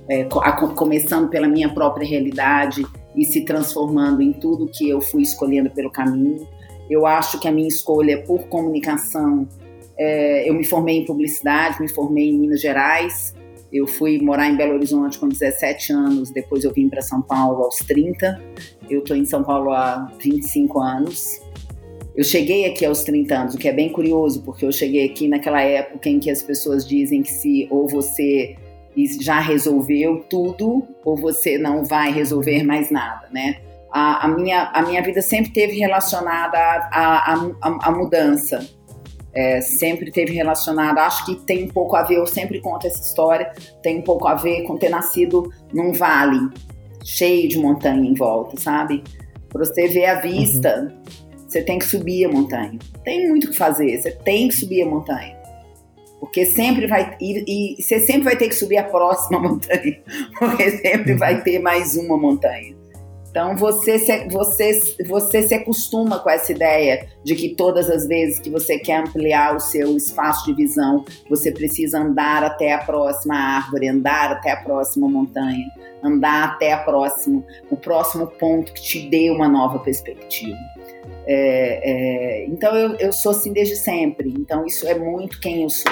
é, 0.10 0.28
a, 0.42 0.52
começando 0.52 1.30
pela 1.30 1.48
minha 1.48 1.72
própria 1.72 2.08
realidade 2.08 2.86
e 3.16 3.24
se 3.24 3.46
transformando 3.46 4.22
em 4.22 4.34
tudo 4.34 4.68
que 4.68 4.90
eu 4.90 5.00
fui 5.00 5.22
escolhendo 5.22 5.70
pelo 5.70 5.92
caminho. 5.92 6.48
Eu 6.90 7.06
acho 7.06 7.40
que 7.40 7.48
a 7.48 7.52
minha 7.52 7.68
escolha 7.68 8.24
por 8.24 8.48
comunicação, 8.48 9.48
é, 9.98 10.50
eu 10.50 10.54
me 10.54 10.64
formei 10.64 10.98
em 10.98 11.06
publicidade, 11.06 11.82
me 11.82 11.90
formei 11.90 12.30
em 12.30 12.40
Minas 12.40 12.62
Gerais, 12.62 13.34
eu 13.76 13.86
fui 13.86 14.20
morar 14.22 14.50
em 14.50 14.56
Belo 14.56 14.76
Horizonte 14.76 15.20
com 15.20 15.28
17 15.28 15.92
anos, 15.92 16.32
depois 16.32 16.64
eu 16.64 16.72
vim 16.72 16.88
para 16.88 17.02
São 17.02 17.22
Paulo 17.22 17.64
aos 17.64 17.78
30. 17.78 18.42
Eu 18.90 19.00
estou 19.00 19.18
em 19.18 19.26
São 19.26 19.44
Paulo 19.44 19.72
há 19.72 20.12
25 20.20 20.80
anos. 20.80 21.42
Eu 22.16 22.24
cheguei 22.24 22.66
aqui 22.66 22.86
aos 22.86 23.04
30 23.04 23.36
anos, 23.36 23.56
o 23.56 23.58
que 23.58 23.68
é 23.68 23.74
bem 23.74 23.90
curioso, 23.90 24.42
porque 24.44 24.66
eu 24.66 24.72
cheguei 24.72 25.06
aqui 25.06 25.28
naquela 25.28 25.62
época 25.62 26.08
em 26.08 26.20
que 26.20 26.32
as 26.32 26.42
pessoas 26.42 26.88
dizem 26.88 27.22
que 27.22 27.32
se 27.32 27.68
ou 27.70 27.88
você 27.88 28.56
já 29.20 29.42
resolveu 29.42 30.24
tudo 30.30 30.88
ou 31.04 31.18
você 31.18 31.58
não 31.58 31.84
vai 31.84 32.14
resolver 32.14 32.64
mais 32.64 32.90
nada, 32.90 33.28
né? 33.30 33.58
A, 33.92 34.26
a 34.26 34.28
minha, 34.30 34.72
a 34.74 34.82
minha 34.82 35.02
vida 35.02 35.22
sempre 35.22 35.52
teve 35.52 35.78
relacionada 35.78 36.58
à 36.58 37.92
mudança 37.92 38.66
é, 39.36 39.60
sempre 39.60 40.12
teve 40.12 40.34
relacionado, 40.34 40.98
acho 41.00 41.26
que 41.26 41.36
tem 41.36 41.66
um 41.66 41.68
pouco 41.68 41.96
a 41.96 42.04
ver, 42.04 42.16
eu 42.16 42.26
sempre 42.26 42.62
conto 42.62 42.88
essa 42.88 43.02
história, 43.02 43.52
tem 43.84 44.00
um 44.00 44.02
pouco 44.02 44.28
a 44.28 44.36
ver 44.36 44.64
com 44.64 44.78
ter 44.78 44.90
nascido 44.90 45.52
num 45.74 45.92
vale 45.92 46.40
cheio 47.04 47.48
de 47.50 47.60
montanha 47.60 48.10
em 48.10 48.14
volta, 48.14 48.60
sabe? 48.60 49.04
Para 49.50 49.66
você 49.66 49.88
ver 49.88 50.06
a 50.06 50.22
vista, 50.22 50.90
uhum. 50.90 51.48
você 51.48 51.62
tem 51.62 51.78
que 51.78 51.86
subir 51.86 52.26
a 52.26 52.30
montanha. 52.30 52.80
Tem 53.04 53.28
muito 53.28 53.48
o 53.48 53.52
que 53.52 53.58
fazer, 53.58 53.98
você 53.98 54.12
tem 54.12 54.48
que 54.48 54.56
subir 54.56 54.82
a 54.82 54.86
montanha. 54.86 55.36
Porque 56.20 56.46
sempre 56.46 56.88
vai. 56.88 57.16
E, 57.22 57.76
e 57.78 57.82
você 57.82 58.00
sempre 58.00 58.24
vai 58.24 58.36
ter 58.36 58.50
que 58.50 58.56
subir 58.56 58.78
a 58.78 58.84
próxima 58.84 59.38
montanha. 59.40 60.02
Porque 60.40 60.72
sempre 60.72 61.12
uhum. 61.12 61.20
vai 61.20 61.44
ter 61.44 61.60
mais 61.60 61.96
uma 61.96 62.18
montanha. 62.18 62.76
Então 63.36 63.54
você 63.58 64.00
se, 64.00 64.30
você, 64.30 64.96
você 65.06 65.44
se 65.44 65.54
acostuma 65.54 66.20
com 66.20 66.30
essa 66.30 66.54
ideia 66.54 67.06
de 67.22 67.36
que 67.36 67.54
todas 67.54 67.90
as 67.90 68.08
vezes 68.08 68.40
que 68.40 68.50
você 68.50 68.80
quer 68.80 69.02
ampliar 69.02 69.58
o 69.58 69.60
seu 69.60 69.98
espaço 69.98 70.46
de 70.46 70.54
visão, 70.54 71.04
você 71.30 71.52
precisa 71.52 72.00
andar 72.00 72.46
até 72.46 72.72
a 72.72 72.78
próxima 72.78 73.36
árvore, 73.36 73.90
andar 73.90 74.32
até 74.32 74.52
a 74.52 74.56
próxima 74.56 75.10
montanha, 75.10 75.68
andar 76.02 76.52
até 76.52 76.72
a 76.72 76.78
próximo, 76.78 77.46
o 77.70 77.76
próximo 77.76 78.26
ponto 78.26 78.72
que 78.72 78.82
te 78.82 79.10
dê 79.10 79.30
uma 79.30 79.50
nova 79.50 79.80
perspectiva. 79.80 80.56
É, 81.28 81.82
é, 81.84 82.46
então 82.46 82.74
eu, 82.74 82.96
eu 82.96 83.12
sou 83.12 83.34
assim 83.34 83.52
desde 83.52 83.76
sempre. 83.76 84.34
Então 84.40 84.66
isso 84.66 84.88
é 84.88 84.98
muito 84.98 85.42
quem 85.42 85.64
eu 85.64 85.70
sou. 85.70 85.92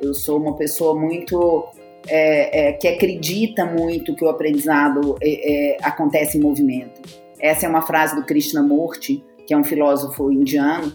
Eu 0.00 0.14
sou 0.14 0.36
uma 0.36 0.56
pessoa 0.56 0.98
muito 0.98 1.64
é, 2.08 2.68
é, 2.68 2.72
que 2.72 2.88
acredita 2.88 3.64
muito 3.64 4.14
que 4.14 4.24
o 4.24 4.28
aprendizado 4.28 5.16
é, 5.22 5.74
é, 5.74 5.76
acontece 5.82 6.38
em 6.38 6.40
movimento. 6.40 7.00
Essa 7.40 7.66
é 7.66 7.68
uma 7.68 7.82
frase 7.82 8.14
do 8.14 8.24
Krishnamurti, 8.24 9.24
que 9.46 9.52
é 9.52 9.56
um 9.56 9.64
filósofo 9.64 10.30
indiano, 10.30 10.92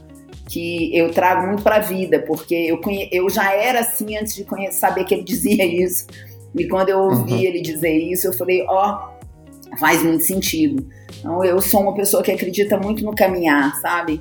que 0.49 0.97
eu 0.97 1.11
trago 1.11 1.45
muito 1.47 1.63
para 1.63 1.75
a 1.75 1.79
vida, 1.79 2.23
porque 2.25 2.55
eu, 2.55 2.79
conhe... 2.79 3.09
eu 3.11 3.29
já 3.29 3.53
era 3.53 3.81
assim 3.81 4.17
antes 4.17 4.33
de 4.33 4.45
conhecer, 4.45 4.79
saber 4.79 5.03
que 5.03 5.13
ele 5.13 5.23
dizia 5.23 5.63
isso. 5.83 6.07
E 6.55 6.67
quando 6.67 6.89
eu 6.89 6.99
ouvi 6.99 7.33
uhum. 7.33 7.39
ele 7.39 7.61
dizer 7.61 7.93
isso, 7.97 8.27
eu 8.27 8.33
falei, 8.33 8.65
ó, 8.67 9.11
oh, 9.13 9.77
faz 9.77 10.01
muito 10.01 10.23
sentido. 10.23 10.87
Então, 11.19 11.43
eu 11.43 11.59
sou 11.61 11.81
uma 11.81 11.93
pessoa 11.93 12.23
que 12.23 12.31
acredita 12.31 12.77
muito 12.77 13.03
no 13.03 13.13
caminhar, 13.13 13.75
sabe? 13.81 14.19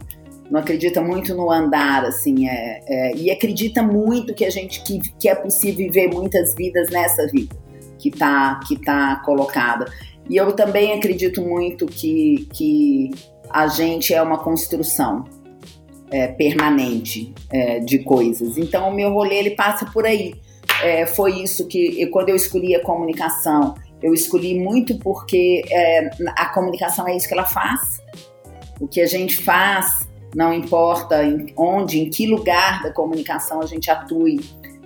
Não 0.50 0.60
acredita 0.60 1.00
muito 1.00 1.34
no 1.34 1.50
andar, 1.50 2.04
assim, 2.04 2.48
é, 2.48 2.80
é, 2.86 3.16
e 3.16 3.30
acredita 3.30 3.82
muito 3.82 4.34
que 4.34 4.44
a 4.44 4.50
gente 4.50 4.82
que, 4.82 5.00
que 5.18 5.28
é 5.28 5.34
possível 5.34 5.86
viver 5.86 6.08
muitas 6.08 6.54
vidas 6.54 6.88
nessa 6.90 7.26
vida 7.26 7.56
que 7.98 8.08
está 8.08 8.60
que 8.66 8.78
tá 8.78 9.22
colocada. 9.24 9.86
E 10.28 10.36
eu 10.36 10.52
também 10.52 10.92
acredito 10.92 11.40
muito 11.42 11.86
que, 11.86 12.48
que 12.52 13.10
a 13.50 13.68
gente 13.68 14.12
é 14.12 14.20
uma 14.20 14.38
construção 14.38 15.24
é, 16.10 16.28
permanente 16.28 17.32
é, 17.50 17.80
de 17.80 18.00
coisas. 18.00 18.58
Então, 18.58 18.88
o 18.88 18.94
meu 18.94 19.12
rolê 19.12 19.36
ele 19.36 19.50
passa 19.50 19.86
por 19.86 20.04
aí. 20.04 20.34
É, 20.82 21.06
foi 21.06 21.42
isso 21.42 21.66
que, 21.66 22.00
eu, 22.00 22.10
quando 22.10 22.28
eu 22.28 22.36
escolhi 22.36 22.74
a 22.74 22.82
comunicação, 22.82 23.74
eu 24.02 24.12
escolhi 24.12 24.58
muito 24.58 24.98
porque 24.98 25.62
é, 25.70 26.10
a 26.36 26.46
comunicação 26.46 27.08
é 27.08 27.16
isso 27.16 27.26
que 27.26 27.34
ela 27.34 27.46
faz. 27.46 27.80
O 28.80 28.86
que 28.86 29.00
a 29.00 29.06
gente 29.06 29.36
faz 29.38 30.05
não 30.34 30.52
importa 30.52 31.24
em 31.24 31.52
onde, 31.56 32.00
em 32.00 32.10
que 32.10 32.26
lugar 32.26 32.82
da 32.82 32.92
comunicação 32.92 33.60
a 33.60 33.66
gente 33.66 33.90
atue, 33.90 34.40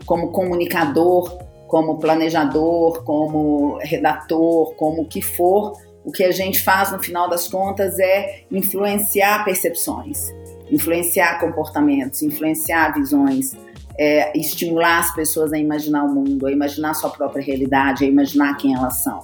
como 0.07 0.33
comunicador, 0.33 1.39
como 1.67 1.99
planejador, 1.99 3.05
como 3.05 3.79
redator, 3.79 4.75
como 4.75 5.03
o 5.03 5.07
que 5.07 5.23
for, 5.23 5.77
o 6.05 6.11
que 6.11 6.25
a 6.25 6.33
gente 6.33 6.63
faz 6.63 6.91
no 6.91 6.99
final 6.99 7.29
das 7.29 7.47
contas 7.47 7.99
é 7.99 8.43
influenciar 8.51 9.45
percepções, 9.45 10.33
influenciar 10.71 11.39
comportamentos, 11.39 12.23
influenciar 12.23 12.95
visões, 12.95 13.57
é, 13.99 14.37
estimular 14.37 14.99
as 14.99 15.15
pessoas 15.15 15.53
a 15.53 15.59
imaginar 15.59 16.05
o 16.05 16.09
mundo, 16.09 16.47
a 16.47 16.53
imaginar 16.53 16.91
a 16.91 16.95
sua 16.95 17.11
própria 17.11 17.45
realidade, 17.45 18.05
a 18.05 18.09
imaginar 18.09 18.57
quem 18.57 18.75
elas 18.75 18.97
são. 18.97 19.21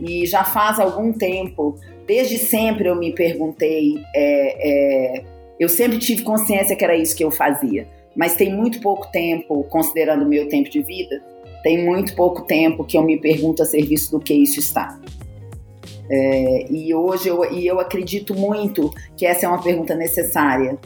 E 0.00 0.24
já 0.26 0.44
faz 0.44 0.78
algum 0.78 1.12
tempo, 1.12 1.76
desde 2.06 2.38
sempre 2.38 2.88
eu 2.88 2.96
me 2.96 3.14
perguntei 3.14 4.00
é, 4.14 5.18
é, 5.18 5.24
eu 5.58 5.68
sempre 5.68 5.98
tive 5.98 6.22
consciência 6.22 6.76
que 6.76 6.84
era 6.84 6.96
isso 6.96 7.16
que 7.16 7.24
eu 7.24 7.30
fazia, 7.30 7.88
mas 8.14 8.34
tem 8.34 8.54
muito 8.54 8.80
pouco 8.80 9.10
tempo, 9.10 9.64
considerando 9.64 10.24
o 10.24 10.28
meu 10.28 10.48
tempo 10.48 10.68
de 10.68 10.82
vida, 10.82 11.22
tem 11.62 11.84
muito 11.84 12.14
pouco 12.14 12.42
tempo 12.42 12.84
que 12.84 12.96
eu 12.96 13.02
me 13.02 13.18
pergunto 13.20 13.62
a 13.62 13.66
serviço 13.66 14.10
do 14.10 14.20
que 14.20 14.34
isso 14.34 14.60
está. 14.60 14.98
É, 16.08 16.70
e 16.70 16.94
hoje 16.94 17.28
eu, 17.28 17.52
e 17.52 17.66
eu 17.66 17.80
acredito 17.80 18.34
muito 18.34 18.94
que 19.16 19.26
essa 19.26 19.46
é 19.46 19.48
uma 19.48 19.60
pergunta 19.60 19.94
necessária. 19.94 20.78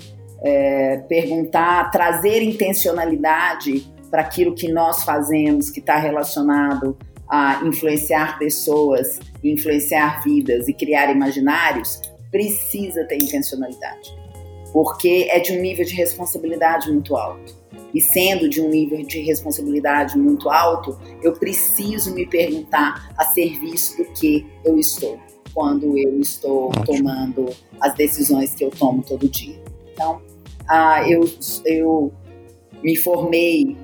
É, 0.43 0.97
perguntar, 1.07 1.91
trazer 1.91 2.41
intencionalidade 2.43 3.87
para 4.11 4.23
aquilo 4.23 4.55
que 4.55 4.73
nós 4.73 5.05
fazemos, 5.05 5.69
que 5.69 5.81
está 5.81 5.97
relacionado 5.97 6.97
a 7.29 7.61
influenciar 7.63 8.39
pessoas, 8.39 9.21
influenciar 9.45 10.23
vidas 10.25 10.67
e 10.67 10.73
criar 10.73 11.11
imaginários, 11.11 12.01
precisa 12.31 13.05
ter 13.05 13.19
intencionalidade 13.19 14.20
porque 14.73 15.29
é 15.31 15.39
de 15.41 15.53
um 15.53 15.61
nível 15.61 15.85
de 15.85 15.95
responsabilidade 15.95 16.91
muito 16.91 17.17
alto. 17.17 17.61
E 17.93 18.01
sendo 18.01 18.49
de 18.49 18.61
um 18.61 18.69
nível 18.69 19.05
de 19.05 19.21
responsabilidade 19.21 20.17
muito 20.17 20.49
alto, 20.49 20.99
eu 21.23 21.33
preciso 21.33 22.15
me 22.15 22.27
perguntar 22.27 23.13
a 23.17 23.25
serviço 23.25 23.97
do 23.97 24.05
que 24.13 24.47
eu 24.65 24.79
estou, 24.79 25.19
quando 25.53 25.99
eu 25.99 26.21
estou 26.21 26.71
tomando 26.87 27.47
as 27.81 27.95
decisões 27.95 28.55
que 28.55 28.65
eu 28.65 28.71
tomo 28.71 29.03
todo 29.03 29.29
dia. 29.29 29.61
Então, 29.93 30.23
ah, 30.69 31.03
eu, 31.09 31.29
eu 31.65 32.13
me 32.83 32.97
formei 32.97 33.77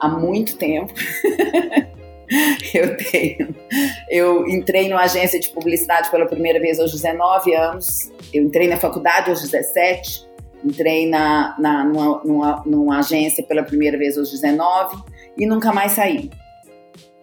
há 0.00 0.08
muito 0.08 0.56
tempo. 0.56 0.92
eu 2.74 2.96
tenho. 2.96 3.54
Eu 4.10 4.48
entrei 4.48 4.88
numa 4.88 5.02
agência 5.02 5.38
de 5.38 5.48
publicidade 5.50 6.10
pela 6.10 6.26
primeira 6.26 6.58
vez 6.58 6.80
aos 6.80 6.90
19 6.92 7.54
anos. 7.54 8.10
Eu 8.32 8.42
entrei 8.42 8.66
na 8.66 8.76
faculdade 8.76 9.30
aos 9.30 9.40
17. 9.40 10.31
Entrei 10.64 11.08
na, 11.08 11.56
na, 11.58 11.84
numa, 11.84 12.24
numa, 12.24 12.62
numa 12.64 12.98
agência 12.98 13.42
pela 13.44 13.62
primeira 13.62 13.98
vez 13.98 14.16
aos 14.16 14.30
19 14.30 15.02
e 15.36 15.46
nunca 15.46 15.72
mais 15.72 15.92
saí. 15.92 16.30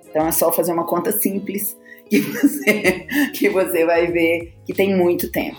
Então 0.09 0.27
é 0.27 0.31
só 0.31 0.51
fazer 0.51 0.73
uma 0.73 0.85
conta 0.85 1.11
simples 1.11 1.77
que 2.09 2.19
você, 2.19 3.05
que 3.33 3.49
você 3.49 3.85
vai 3.85 4.07
ver 4.07 4.53
que 4.65 4.73
tem 4.73 4.95
muito 4.95 5.31
tempo. 5.31 5.57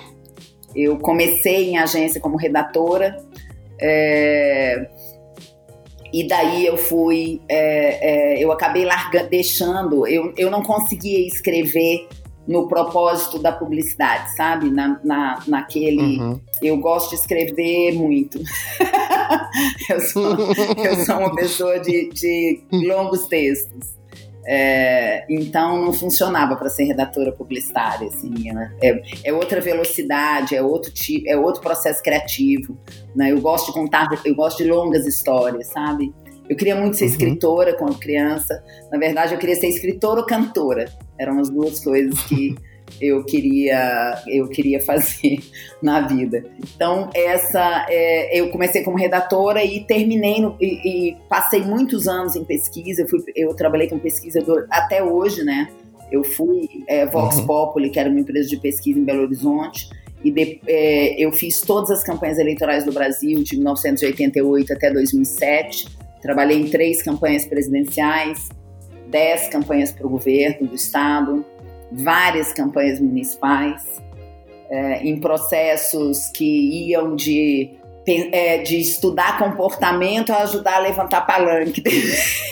Eu 0.74 0.98
comecei 0.98 1.70
em 1.70 1.78
agência 1.78 2.20
como 2.20 2.36
redatora, 2.36 3.16
é, 3.80 4.88
e 6.12 6.26
daí 6.26 6.66
eu 6.66 6.76
fui, 6.76 7.40
é, 7.48 8.36
é, 8.36 8.44
eu 8.44 8.50
acabei 8.52 8.84
larga, 8.84 9.24
deixando, 9.24 10.06
eu, 10.06 10.32
eu 10.36 10.50
não 10.50 10.62
conseguia 10.62 11.26
escrever 11.26 12.08
no 12.50 12.66
propósito 12.66 13.38
da 13.38 13.52
publicidade, 13.52 14.34
sabe? 14.34 14.70
Na, 14.70 15.00
na, 15.04 15.40
naquele. 15.46 16.20
Uhum. 16.20 16.40
Eu 16.60 16.76
gosto 16.78 17.10
de 17.10 17.14
escrever 17.14 17.92
muito. 17.92 18.40
eu, 19.88 20.00
sou, 20.00 20.36
eu 20.84 20.96
sou 21.06 21.18
uma 21.18 21.34
pessoa 21.36 21.78
de, 21.78 22.10
de 22.10 22.60
longos 22.72 23.28
textos. 23.28 24.00
É, 24.44 25.24
então 25.30 25.80
não 25.84 25.92
funcionava 25.92 26.56
para 26.56 26.68
ser 26.68 26.84
redatora 26.84 27.30
publicitária, 27.30 28.08
assim, 28.08 28.50
né? 28.52 28.74
é, 28.82 29.02
é, 29.24 29.32
outra 29.32 29.60
velocidade, 29.60 30.56
é 30.56 30.62
outro 30.62 30.90
tipo, 30.90 31.28
é 31.28 31.36
outro 31.36 31.60
processo 31.60 32.02
criativo, 32.02 32.76
né? 33.14 33.30
Eu 33.30 33.40
gosto 33.40 33.66
de 33.66 33.74
contar, 33.74 34.08
eu 34.24 34.34
gosto 34.34 34.64
de 34.64 34.68
longas 34.68 35.06
histórias, 35.06 35.68
sabe? 35.68 36.12
Eu 36.50 36.56
queria 36.56 36.74
muito 36.74 36.96
ser 36.96 37.04
uhum. 37.04 37.10
escritora 37.10 37.76
quando 37.76 37.96
criança. 37.96 38.60
Na 38.90 38.98
verdade, 38.98 39.32
eu 39.32 39.38
queria 39.38 39.54
ser 39.54 39.68
escritora 39.68 40.18
ou 40.18 40.26
cantora. 40.26 40.86
Eram 41.20 41.38
as 41.38 41.50
duas 41.50 41.84
coisas 41.84 42.18
que 42.22 42.56
eu 43.00 43.22
queria 43.24 44.20
eu 44.26 44.48
queria 44.48 44.80
fazer 44.80 45.38
na 45.82 46.00
vida. 46.00 46.44
Então 46.58 47.10
essa 47.14 47.86
é, 47.88 48.40
eu 48.40 48.50
comecei 48.50 48.82
como 48.82 48.96
redatora 48.96 49.62
e 49.62 49.84
terminei 49.84 50.40
no, 50.40 50.56
e, 50.60 51.10
e, 51.10 51.16
passei 51.28 51.62
muitos 51.62 52.08
anos 52.08 52.34
em 52.34 52.44
pesquisa. 52.44 53.02
Eu, 53.02 53.08
fui, 53.08 53.20
eu 53.36 53.54
trabalhei 53.54 53.88
como 53.88 54.00
pesquisador 54.00 54.66
até 54.70 55.02
hoje, 55.02 55.44
né? 55.44 55.68
Eu 56.10 56.24
fui 56.24 56.68
é, 56.88 57.06
Vox 57.06 57.36
uhum. 57.36 57.46
Populi, 57.46 57.90
que 57.90 58.00
era 58.00 58.08
uma 58.08 58.18
empresa 58.18 58.48
de 58.48 58.56
pesquisa 58.56 58.98
em 58.98 59.04
Belo 59.04 59.22
Horizonte. 59.22 59.88
E 60.24 60.30
de, 60.30 60.60
é, 60.66 61.24
eu 61.24 61.32
fiz 61.32 61.60
todas 61.60 61.90
as 61.90 62.02
campanhas 62.02 62.38
eleitorais 62.38 62.84
do 62.84 62.92
Brasil 62.92 63.42
de 63.42 63.56
1988 63.56 64.72
até 64.72 64.90
2007. 64.90 65.86
Trabalhei 66.20 66.58
em 66.58 66.68
três 66.68 67.02
campanhas 67.02 67.46
presidenciais, 67.46 68.48
dez 69.10 69.48
campanhas 69.48 69.92
para 69.92 70.06
o 70.06 70.10
governo 70.10 70.68
do 70.68 70.74
estado, 70.74 71.44
várias 71.90 72.52
campanhas 72.52 73.00
municipais, 73.00 74.00
é, 74.70 75.02
em 75.04 75.18
processos 75.18 76.28
que 76.28 76.88
iam 76.88 77.16
de, 77.16 77.72
é, 78.06 78.58
de 78.58 78.78
estudar 78.78 79.38
comportamento 79.38 80.30
a 80.30 80.42
ajudar 80.42 80.76
a 80.76 80.78
levantar 80.78 81.22
palanque. 81.22 81.82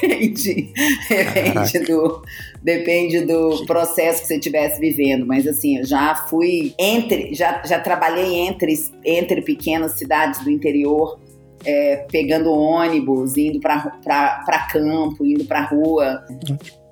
Depende, 0.01 0.73
depende, 1.09 1.79
do, 1.81 2.23
depende 2.63 3.21
do 3.21 3.65
processo 3.67 4.23
que 4.23 4.27
você 4.27 4.37
estivesse 4.37 4.81
vivendo. 4.81 5.25
Mas 5.27 5.47
assim, 5.47 5.79
eu 5.79 5.85
já 5.85 6.15
fui 6.29 6.75
entre, 6.79 7.35
já, 7.35 7.63
já 7.65 7.79
trabalhei 7.79 8.37
entre, 8.37 8.75
entre 9.05 9.43
pequenas 9.43 9.93
cidades 9.93 10.43
do 10.43 10.51
interior. 10.51 11.19
É, 11.65 12.07
pegando 12.11 12.53
ônibus, 12.53 13.37
indo 13.37 13.61
para 13.61 14.69
campo, 14.73 15.27
indo 15.27 15.45
para 15.45 15.67
rua. 15.67 16.25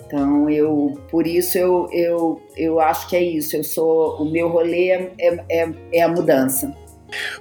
Então, 0.06 0.48
eu, 0.48 1.00
por 1.10 1.26
isso 1.26 1.58
eu, 1.58 1.88
eu, 1.92 2.40
eu 2.56 2.80
acho 2.80 3.08
que 3.08 3.16
é 3.16 3.22
isso. 3.22 3.56
Eu 3.56 3.64
sou, 3.64 4.22
o 4.22 4.30
meu 4.30 4.48
rolê 4.48 4.90
é, 4.90 5.44
é, 5.48 5.68
é 5.92 6.02
a 6.02 6.08
mudança. 6.08 6.74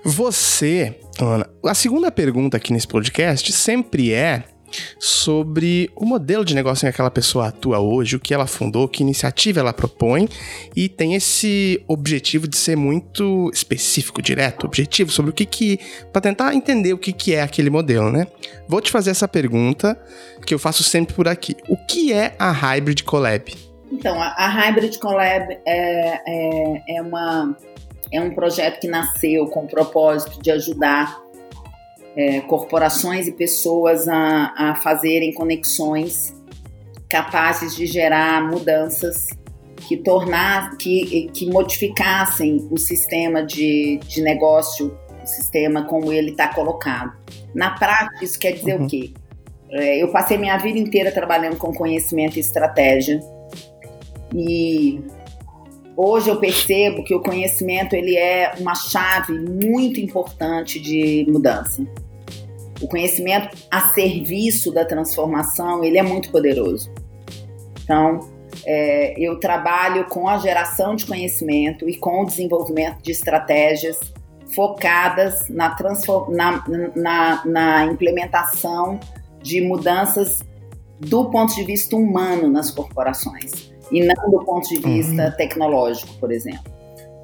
Você, 0.03 0.99
Ana, 1.19 1.49
a 1.63 1.73
segunda 1.73 2.11
pergunta 2.11 2.57
aqui 2.57 2.71
nesse 2.71 2.87
podcast 2.87 3.51
sempre 3.51 4.13
é 4.13 4.43
sobre 4.99 5.89
o 5.95 6.05
modelo 6.05 6.43
de 6.45 6.55
negócio 6.55 6.85
em 6.85 6.89
que 6.89 6.95
aquela 6.95 7.11
pessoa 7.11 7.47
atua 7.47 7.79
hoje, 7.79 8.15
o 8.15 8.19
que 8.19 8.33
ela 8.33 8.47
fundou, 8.47 8.87
que 8.87 9.03
iniciativa 9.03 9.59
ela 9.59 9.73
propõe 9.73 10.27
e 10.75 10.89
tem 10.89 11.15
esse 11.15 11.83
objetivo 11.87 12.47
de 12.47 12.57
ser 12.57 12.75
muito 12.75 13.49
específico, 13.53 14.21
direto, 14.21 14.65
objetivo 14.65 15.11
sobre 15.11 15.31
o 15.31 15.33
que 15.33 15.45
que 15.45 15.79
para 16.11 16.21
tentar 16.21 16.53
entender 16.53 16.93
o 16.93 16.97
que 16.97 17.13
que 17.13 17.33
é 17.33 17.41
aquele 17.41 17.69
modelo, 17.69 18.11
né? 18.11 18.27
Vou 18.67 18.81
te 18.81 18.91
fazer 18.91 19.11
essa 19.11 19.27
pergunta 19.27 19.99
que 20.45 20.53
eu 20.53 20.59
faço 20.59 20.83
sempre 20.83 21.13
por 21.13 21.27
aqui. 21.27 21.55
O 21.67 21.77
que 21.85 22.13
é 22.13 22.35
a 22.37 22.51
Hybrid 22.51 23.03
Collab? 23.03 23.53
Então, 23.91 24.21
a, 24.21 24.27
a 24.27 24.47
Hybrid 24.47 24.97
Collab 24.99 25.57
é, 25.65 26.21
é, 26.27 26.97
é, 26.97 27.01
uma, 27.01 27.55
é 28.11 28.19
um 28.19 28.33
projeto 28.33 28.79
que 28.79 28.87
nasceu 28.87 29.45
com 29.47 29.65
o 29.65 29.67
propósito 29.67 30.41
de 30.41 30.51
ajudar 30.51 31.24
é, 32.15 32.41
corporações 32.41 33.27
e 33.27 33.31
pessoas 33.31 34.07
a, 34.07 34.53
a 34.55 34.75
fazerem 34.75 35.33
conexões 35.33 36.33
capazes 37.09 37.75
de 37.75 37.85
gerar 37.85 38.49
mudanças 38.49 39.29
que 39.87 39.97
tornar, 39.97 40.77
que, 40.77 41.29
que 41.33 41.45
modificassem 41.49 42.67
o 42.71 42.77
sistema 42.77 43.45
de, 43.45 43.99
de 44.07 44.21
negócio, 44.21 44.97
o 45.23 45.27
sistema 45.27 45.85
como 45.85 46.11
ele 46.11 46.31
está 46.31 46.47
colocado. 46.53 47.13
Na 47.53 47.71
prática, 47.71 48.23
isso 48.23 48.39
quer 48.39 48.53
dizer 48.53 48.79
uhum. 48.79 48.85
o 48.85 48.89
quê? 48.89 49.13
É, 49.69 50.01
eu 50.01 50.11
passei 50.11 50.37
minha 50.37 50.57
vida 50.57 50.79
inteira 50.79 51.11
trabalhando 51.11 51.57
com 51.57 51.73
conhecimento 51.73 52.37
e 52.37 52.39
estratégia 52.39 53.19
e 54.33 55.01
hoje 55.95 56.29
eu 56.29 56.39
percebo 56.39 57.03
que 57.03 57.13
o 57.13 57.21
conhecimento 57.21 57.95
ele 57.95 58.15
é 58.15 58.53
uma 58.59 58.75
chave 58.75 59.33
muito 59.33 59.99
importante 59.99 60.79
de 60.79 61.25
mudança. 61.29 61.85
O 62.81 62.87
conhecimento 62.87 63.55
a 63.71 63.89
serviço 63.89 64.71
da 64.71 64.83
transformação, 64.83 65.83
ele 65.83 65.97
é 65.97 66.03
muito 66.03 66.29
poderoso. 66.29 66.91
Então, 67.83 68.19
é, 68.65 69.13
eu 69.19 69.39
trabalho 69.39 70.05
com 70.05 70.27
a 70.27 70.37
geração 70.37 70.95
de 70.95 71.05
conhecimento 71.05 71.87
e 71.87 71.97
com 71.97 72.23
o 72.23 72.25
desenvolvimento 72.25 73.01
de 73.01 73.11
estratégias 73.11 73.99
focadas 74.53 75.47
na, 75.49 75.75
na, 76.29 76.63
na, 76.95 77.45
na 77.45 77.85
implementação 77.85 78.99
de 79.41 79.61
mudanças 79.61 80.39
do 80.99 81.29
ponto 81.29 81.53
de 81.55 81.63
vista 81.63 81.95
humano 81.95 82.49
nas 82.49 82.71
corporações 82.71 83.71
e 83.91 84.01
não 84.03 84.31
do 84.31 84.43
ponto 84.43 84.67
de 84.69 84.79
vista 84.79 85.25
uhum. 85.25 85.31
tecnológico, 85.31 86.13
por 86.19 86.31
exemplo. 86.31 86.74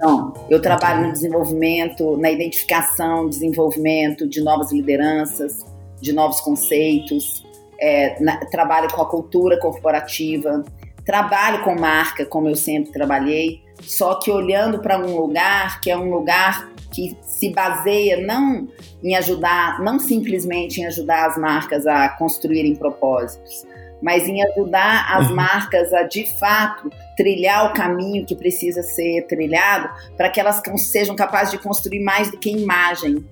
Então, 0.02 0.34
eu 0.50 0.60
trabalho 0.60 1.06
no 1.06 1.14
desenvolvimento, 1.14 2.18
na 2.18 2.32
identificação, 2.32 3.30
desenvolvimento 3.30 4.28
de 4.28 4.42
novas 4.42 4.72
lideranças, 4.72 5.64
de 6.02 6.12
novos 6.12 6.42
conceitos, 6.42 7.46
é, 7.80 8.20
na, 8.20 8.38
trabalho 8.48 8.92
com 8.92 9.00
a 9.00 9.06
cultura 9.06 9.60
corporativa, 9.60 10.66
trabalho 11.06 11.64
com 11.64 11.76
marca, 11.76 12.26
como 12.26 12.50
eu 12.50 12.56
sempre 12.56 12.92
trabalhei, 12.92 13.62
só 13.80 14.16
que 14.16 14.32
olhando 14.32 14.80
para 14.80 14.98
um 14.98 15.16
lugar 15.16 15.80
que 15.82 15.92
é 15.92 15.96
um 15.96 16.10
lugar 16.10 16.72
que 16.92 17.16
se 17.22 17.52
baseia 17.52 18.26
não 18.26 18.68
em 19.04 19.16
ajudar, 19.16 19.80
não 19.84 20.00
simplesmente 20.00 20.82
em 20.82 20.88
ajudar 20.88 21.28
as 21.28 21.38
marcas 21.38 21.86
a 21.86 22.10
construírem 22.10 22.76
propósitos, 22.76 23.68
mas 24.02 24.28
em 24.28 24.44
ajudar 24.44 25.06
as 25.16 25.30
uhum. 25.30 25.36
marcas 25.36 25.94
a 25.94 26.04
de 26.04 26.26
fato 26.40 26.90
trilhar 27.16 27.68
o 27.68 27.74
caminho 27.74 28.26
que 28.26 28.36
precisa 28.36 28.82
ser 28.82 29.28
trilhado 29.28 29.90
para 30.18 30.30
que 30.30 30.40
elas 30.40 30.62
sejam 30.78 31.16
capazes 31.16 31.52
de 31.52 31.60
construir 31.60 32.00
mais 32.00 32.32
do 32.32 32.38
que 32.38 32.50
imagem, 32.50 33.24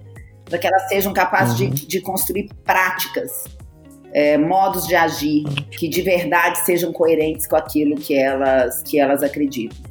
para 0.46 0.58
que 0.58 0.68
elas 0.68 0.88
sejam 0.88 1.14
capazes 1.14 1.60
uhum. 1.60 1.70
de, 1.70 1.88
de, 1.88 2.02
construir 2.02 2.50
práticas, 2.64 3.46
é, 4.14 4.38
modos 4.38 4.88
de 4.88 4.96
agir 4.96 5.44
que 5.72 5.88
de 5.88 6.02
verdade 6.02 6.60
sejam 6.60 6.92
coerentes 6.92 7.48
com 7.48 7.56
aquilo 7.56 7.96
que 7.96 8.16
elas, 8.16 8.84
que 8.84 9.00
elas 9.00 9.24
acreditam. 9.24 9.90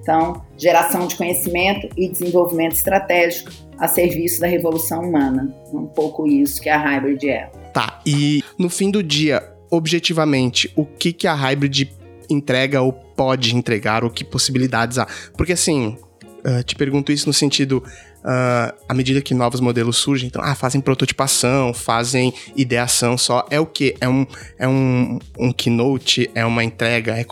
Então, 0.00 0.44
geração 0.58 1.06
de 1.06 1.16
conhecimento 1.16 1.88
e 1.96 2.08
desenvolvimento 2.10 2.72
estratégico 2.72 3.50
a 3.78 3.88
serviço 3.88 4.38
da 4.38 4.46
revolução 4.46 5.00
humana. 5.02 5.54
Um 5.72 5.86
pouco 5.86 6.26
isso 6.26 6.60
que 6.60 6.68
a 6.68 6.76
Hybrid 6.76 7.24
é. 7.24 7.50
Tá, 7.72 8.00
e 8.06 8.42
no 8.58 8.68
fim 8.68 8.90
do 8.90 9.02
dia, 9.02 9.53
objetivamente, 9.70 10.72
o 10.76 10.84
que, 10.84 11.12
que 11.12 11.26
a 11.26 11.34
Hybrid 11.34 11.88
entrega 12.28 12.80
ou 12.80 12.92
pode 12.92 13.54
entregar, 13.54 14.04
ou 14.04 14.10
que 14.10 14.24
possibilidades 14.24 14.98
há? 14.98 15.06
Porque 15.36 15.52
assim, 15.52 15.96
uh, 16.44 16.62
te 16.64 16.74
pergunto 16.74 17.12
isso 17.12 17.26
no 17.26 17.32
sentido. 17.32 17.82
Uh, 18.24 18.72
à 18.88 18.94
medida 18.94 19.20
que 19.20 19.34
novos 19.34 19.60
modelos 19.60 19.98
surgem, 19.98 20.28
então, 20.28 20.40
ah, 20.42 20.54
fazem 20.54 20.80
prototipação, 20.80 21.74
fazem 21.74 22.32
ideação 22.56 23.18
só. 23.18 23.46
É 23.50 23.60
o 23.60 23.66
que? 23.66 23.94
É 24.00 24.08
um, 24.08 24.26
é 24.58 24.66
um, 24.66 25.18
um 25.38 25.52
keynote? 25.52 26.30
É 26.34 26.44
uma 26.46 26.64
entrega? 26.64 27.14
É 27.18 27.24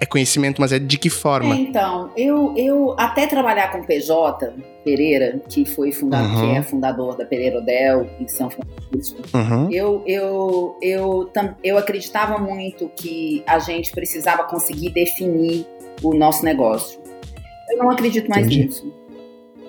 é 0.00 0.06
conhecimento, 0.06 0.60
mas 0.60 0.72
é 0.72 0.78
de 0.78 0.98
que 0.98 1.08
forma? 1.08 1.54
É, 1.54 1.58
então, 1.58 2.10
eu, 2.16 2.54
eu 2.56 2.94
até 2.98 3.26
trabalhar 3.26 3.70
com 3.72 3.82
PJ 3.82 4.52
Pereira, 4.84 5.40
que 5.48 5.64
foi 5.64 5.92
fundado, 5.92 6.28
uhum. 6.28 6.40
que 6.40 6.56
é 6.56 6.62
fundador 6.62 7.16
da 7.16 7.24
Pereira 7.24 7.58
Odell 7.58 8.08
em 8.20 8.28
São 8.28 8.50
Francisco, 8.50 9.22
uhum. 9.34 9.70
eu, 9.70 10.02
eu, 10.06 10.76
eu, 10.82 11.30
eu, 11.34 11.54
eu 11.64 11.78
acreditava 11.78 12.38
muito 12.38 12.90
que 12.94 13.42
a 13.46 13.58
gente 13.58 13.90
precisava 13.92 14.44
conseguir 14.44 14.90
definir 14.90 15.66
o 16.02 16.14
nosso 16.14 16.44
negócio. 16.44 17.00
Eu 17.70 17.78
não 17.78 17.90
acredito 17.90 18.28
mais 18.28 18.46
Entendi. 18.46 18.66
nisso. 18.66 18.94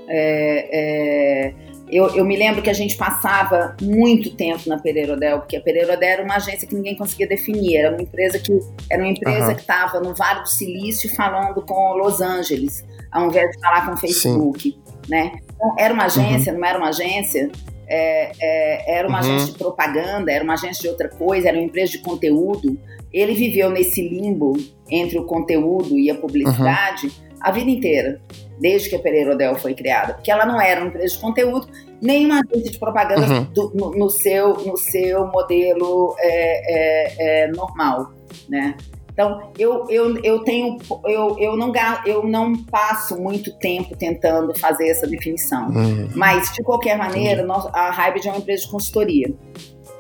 É, 0.09 1.49
é, 1.49 1.53
eu, 1.89 2.07
eu, 2.15 2.25
me 2.25 2.35
lembro 2.35 2.61
que 2.61 2.69
a 2.69 2.73
gente 2.73 2.97
passava 2.97 3.75
muito 3.81 4.35
tempo 4.35 4.67
na 4.67 4.77
Pereira 4.77 5.13
Odell, 5.13 5.39
porque 5.39 5.55
a 5.55 5.61
Pereira 5.61 5.93
Odell 5.93 6.09
era 6.09 6.23
uma 6.23 6.35
agência 6.35 6.67
que 6.67 6.75
ninguém 6.75 6.95
conseguia 6.95 7.27
definir. 7.27 7.77
Era 7.77 7.91
uma 7.91 8.01
empresa 8.01 8.39
que 8.39 8.51
era 8.91 9.01
uma 9.01 9.11
empresa 9.11 9.47
uhum. 9.47 9.55
que 9.55 9.61
estava 9.61 9.99
no 9.99 10.13
Vale 10.13 10.41
do 10.41 10.49
Silício 10.49 11.13
falando 11.15 11.61
com 11.61 11.93
Los 11.93 12.21
Angeles, 12.21 12.85
ao 13.11 13.27
invés 13.27 13.49
de 13.51 13.59
falar 13.59 13.85
com 13.85 13.93
o 13.93 13.97
Facebook, 13.97 14.77
né? 15.07 15.33
Então, 15.55 15.75
era 15.77 15.93
uma 15.93 16.05
agência, 16.05 16.53
uhum. 16.53 16.59
não 16.59 16.67
era 16.67 16.77
uma 16.77 16.89
agência. 16.89 17.49
É, 17.89 18.31
é, 18.41 18.97
era 18.97 19.07
uma 19.07 19.21
uhum. 19.21 19.25
agência 19.25 19.53
de 19.53 19.57
propaganda, 19.57 20.29
era 20.29 20.43
uma 20.43 20.55
agência 20.55 20.81
de 20.81 20.89
outra 20.89 21.07
coisa, 21.07 21.47
era 21.47 21.57
uma 21.57 21.65
empresa 21.65 21.93
de 21.93 21.99
conteúdo. 21.99 22.77
Ele 23.13 23.33
viveu 23.33 23.69
nesse 23.69 24.01
limbo 24.01 24.57
entre 24.89 25.17
o 25.17 25.25
conteúdo 25.25 25.97
e 25.97 26.11
a 26.11 26.15
publicidade 26.15 27.09
a 27.39 27.51
vida 27.51 27.69
inteira 27.69 28.21
desde 28.59 28.89
que 28.89 28.95
a 28.95 28.99
Pereira 28.99 29.33
Odell 29.33 29.55
foi 29.55 29.73
criada, 29.73 30.15
porque 30.15 30.31
ela 30.31 30.45
não 30.45 30.59
era 30.59 30.81
uma 30.81 30.89
empresa 30.89 31.15
de 31.15 31.21
conteúdo, 31.21 31.67
nem 32.01 32.25
uma 32.25 32.41
agência 32.41 32.71
de 32.71 32.79
propaganda 32.79 33.27
uhum. 33.27 33.43
do, 33.45 33.71
no, 33.73 33.91
no, 33.91 34.09
seu, 34.09 34.53
no 34.65 34.77
seu 34.77 35.27
modelo 35.27 36.15
é, 36.19 36.73
é, 36.73 37.43
é, 37.43 37.47
normal, 37.47 38.11
né? 38.49 38.75
Então, 39.11 39.51
eu, 39.57 39.83
eu, 39.89 40.15
eu 40.23 40.43
tenho, 40.43 40.77
eu, 41.05 41.35
eu, 41.39 41.57
não, 41.57 41.73
eu 42.05 42.23
não 42.23 42.55
passo 42.65 43.19
muito 43.19 43.51
tempo 43.57 43.95
tentando 43.97 44.55
fazer 44.55 44.89
essa 44.89 45.07
definição. 45.07 45.69
Uhum. 45.69 46.07
Mas, 46.13 46.53
de 46.53 46.61
qualquer 46.61 46.95
maneira, 46.99 47.43
nós, 47.43 47.65
a 47.73 47.89
Hybrid 47.89 48.27
é 48.27 48.31
uma 48.31 48.37
empresa 48.37 48.65
de 48.65 48.69
consultoria. 48.69 49.33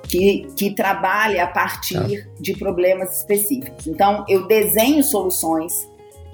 Que, 0.07 0.47
que 0.55 0.73
trabalha 0.73 1.43
a 1.43 1.47
partir 1.47 2.23
tá. 2.23 2.31
de 2.39 2.53
problemas 2.53 3.17
específicos. 3.17 3.87
Então, 3.87 4.23
eu 4.29 4.47
desenho 4.47 5.03
soluções 5.03 5.85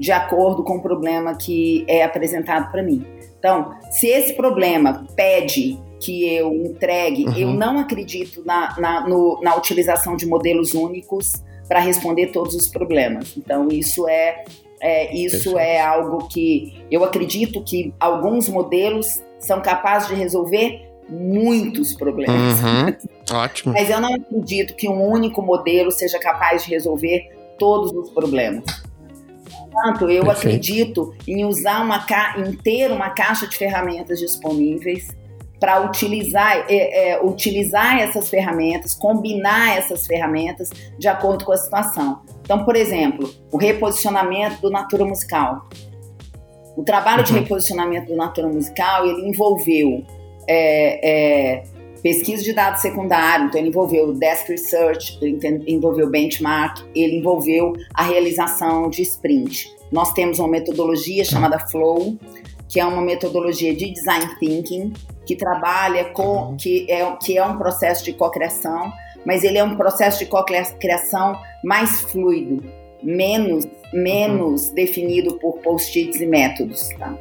de 0.04 0.12
acordo 0.12 0.66
com 0.66 0.76
o 0.76 0.82
problema 0.82 1.34
que 1.34 1.86
é 1.88 2.04
apresentado 2.04 2.70
para 2.70 2.84
mim. 2.84 3.06
Então, 3.40 3.74
se 3.90 4.08
esse 4.08 4.34
problema 4.34 5.08
pede 5.16 5.80
que 5.98 6.26
eu 6.26 6.54
entregue, 6.54 7.24
uhum. 7.24 7.38
eu 7.38 7.48
não 7.54 7.80
acredito 7.80 8.44
na, 8.46 8.78
na, 8.78 9.08
no, 9.08 9.40
na 9.42 9.56
utilização 9.56 10.18
de 10.18 10.26
modelos 10.26 10.74
únicos 10.74 11.32
para 11.70 11.80
responder 11.80 12.34
todos 12.34 12.54
os 12.54 12.68
problemas. 12.68 13.34
Então, 13.38 13.70
isso 13.70 14.06
é, 14.10 14.44
é 14.82 15.16
isso 15.16 15.58
é 15.58 15.80
algo 15.80 16.28
que 16.28 16.86
eu 16.92 17.06
acredito 17.06 17.64
que 17.64 17.94
alguns 17.98 18.50
modelos 18.50 19.24
são 19.40 19.62
capazes 19.62 20.10
de 20.10 20.16
resolver 20.16 20.82
muitos 21.08 21.94
problemas. 21.94 22.60
Uhum. 22.62 23.38
Ótimo. 23.38 23.72
Mas 23.72 23.90
eu 23.90 24.02
não 24.02 24.14
acredito 24.14 24.76
que 24.76 24.90
um 24.90 25.02
único 25.02 25.42
modelo 25.42 25.92
seja 25.92 26.20
capaz 26.20 26.66
de 26.66 26.72
resolver 26.72 27.30
todos 27.58 27.94
os 27.94 28.10
problemas. 28.10 28.66
Portanto, 29.74 30.10
eu 30.10 30.24
Perfeito. 30.24 30.38
acredito 30.38 31.14
em 31.28 31.46
usar 31.46 31.82
uma 31.84 32.06
em 32.38 32.54
ter 32.54 32.92
uma 32.92 33.10
caixa 33.10 33.48
de 33.48 33.58
ferramentas 33.58 34.20
disponíveis 34.20 35.08
para 35.60 35.82
utilizar, 35.82 36.66
é, 36.70 37.12
é, 37.12 37.24
utilizar 37.24 37.98
essas 38.00 38.30
ferramentas, 38.30 38.94
combinar 38.94 39.78
essas 39.78 40.06
ferramentas 40.06 40.70
de 41.00 41.08
acordo 41.08 41.46
com 41.46 41.54
a 41.54 41.58
situação. 41.58 42.22
Então, 42.42 42.66
por 42.66 42.76
exemplo, 42.76 43.34
o 43.52 43.58
reposicionamento 43.58 44.62
do 44.62 44.70
Natura 44.70 45.06
Musical. 45.06 45.68
O 46.76 46.84
trabalho 46.84 47.20
uhum. 47.20 47.24
de 47.24 47.34
reposicionamento 47.34 48.08
do 48.08 48.16
Natura 48.16 48.48
Musical 48.48 49.06
ele 49.06 49.28
envolveu 49.30 50.04
é, 50.48 51.56
é 51.58 51.64
pesquisa 52.04 52.44
de 52.44 52.54
dados 52.54 52.82
secundário, 52.82 53.46
então 53.46 53.60
ele 53.60 53.70
envolveu 53.70 54.14
desk 54.14 54.52
research, 54.52 55.18
ele 55.22 55.40
envolveu 55.66 56.10
benchmark, 56.10 56.84
ele 56.94 57.18
envolveu 57.18 57.74
a 57.94 58.04
realização 58.04 58.90
de 58.90 59.02
sprint. 59.02 59.74
Nós 59.92 60.12
temos 60.12 60.38
uma 60.38 60.50
metodologia 60.50 61.24
chamada 61.24 61.58
Flow, 61.58 62.18
que 62.68 62.80
é 62.80 62.86
uma 62.86 63.02
metodologia 63.02 63.74
de 63.74 63.92
design 63.92 64.28
thinking, 64.40 64.92
que 65.26 65.36
trabalha 65.36 66.06
com 66.06 66.50
uhum. 66.50 66.58
que 66.58 66.92
é, 66.92 67.10
que 67.16 67.38
é 67.38 67.46
um 67.46 67.58
processo 67.58 68.04
de 68.04 68.12
cocriação, 68.12 68.92
mas 69.26 69.44
ele 69.44 69.58
é 69.58 69.64
um 69.64 69.78
processo 69.78 70.20
de 70.20 70.26
cocriação 70.26 71.40
mais 71.64 72.02
fluido, 72.02 72.62
menos 73.02 73.66
menos 73.94 74.70
uhum. 74.70 74.76
definido 74.76 75.36
por 75.36 75.60
post-its 75.60 76.20
e 76.20 76.26
métodos, 76.26 76.90
tá? 76.98 77.16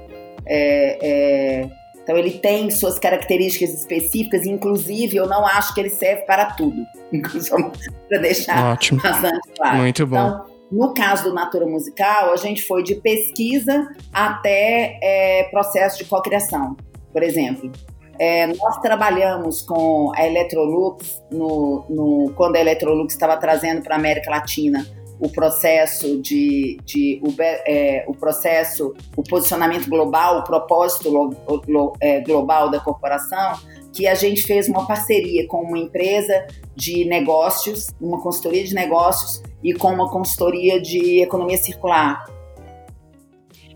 É, 0.47 0.99
é, 1.01 1.82
então 2.12 2.18
ele 2.18 2.33
tem 2.33 2.70
suas 2.70 2.98
características 2.98 3.72
específicas, 3.72 4.44
inclusive 4.44 5.16
eu 5.16 5.27
não 5.27 5.46
acho 5.46 5.72
que 5.72 5.81
ele 5.81 5.88
serve 5.88 6.22
para 6.22 6.46
tudo. 6.53 6.85
para 8.09 8.18
deixar 8.18 8.72
Ótimo. 8.72 9.01
bastante 9.01 9.48
claro. 9.57 9.79
Muito 9.79 10.07
bom. 10.07 10.16
Então, 10.16 10.44
no 10.70 10.94
caso 10.94 11.25
do 11.25 11.35
Natura 11.35 11.66
Musical, 11.66 12.33
a 12.33 12.37
gente 12.37 12.62
foi 12.64 12.83
de 12.83 12.96
pesquisa 12.96 13.88
até 14.12 14.98
é, 15.03 15.44
processo 15.51 15.98
de 15.98 16.05
cocriação, 16.05 16.77
por 17.12 17.22
exemplo. 17.22 17.72
É, 18.18 18.46
nós 18.46 18.79
trabalhamos 18.81 19.62
com 19.62 20.12
a 20.14 20.27
Electrolux 20.27 21.22
no, 21.31 21.85
no, 21.88 22.33
quando 22.37 22.57
a 22.57 22.61
Electrolux 22.61 23.12
estava 23.12 23.37
trazendo 23.38 23.83
para 23.83 23.94
a 23.94 23.98
América 23.98 24.31
Latina 24.31 24.87
o 25.22 25.28
processo 25.28 26.20
de, 26.20 26.80
de 26.85 27.20
o, 27.22 27.32
é, 27.40 28.04
o, 28.08 28.12
processo, 28.12 28.92
o 29.16 29.22
posicionamento 29.22 29.88
global, 29.88 30.40
o 30.40 30.42
propósito 30.42 31.08
lo, 31.08 31.30
lo, 31.68 31.92
é, 32.00 32.20
global 32.22 32.68
da 32.68 32.80
corporação, 32.80 33.52
que 33.92 34.08
a 34.08 34.16
gente 34.16 34.42
fez 34.42 34.68
uma 34.68 34.85
parceria 34.85 35.46
com 35.46 35.58
uma 35.58 35.78
empresa 35.78 36.44
de 36.74 37.04
negócios, 37.04 37.90
uma 38.00 38.20
consultoria 38.20 38.64
de 38.64 38.74
negócios 38.74 39.40
e 39.62 39.72
com 39.72 39.92
uma 39.92 40.11
consultoria 40.11 40.82
de 40.82 41.22
economia 41.22 41.56
circular. 41.56 42.24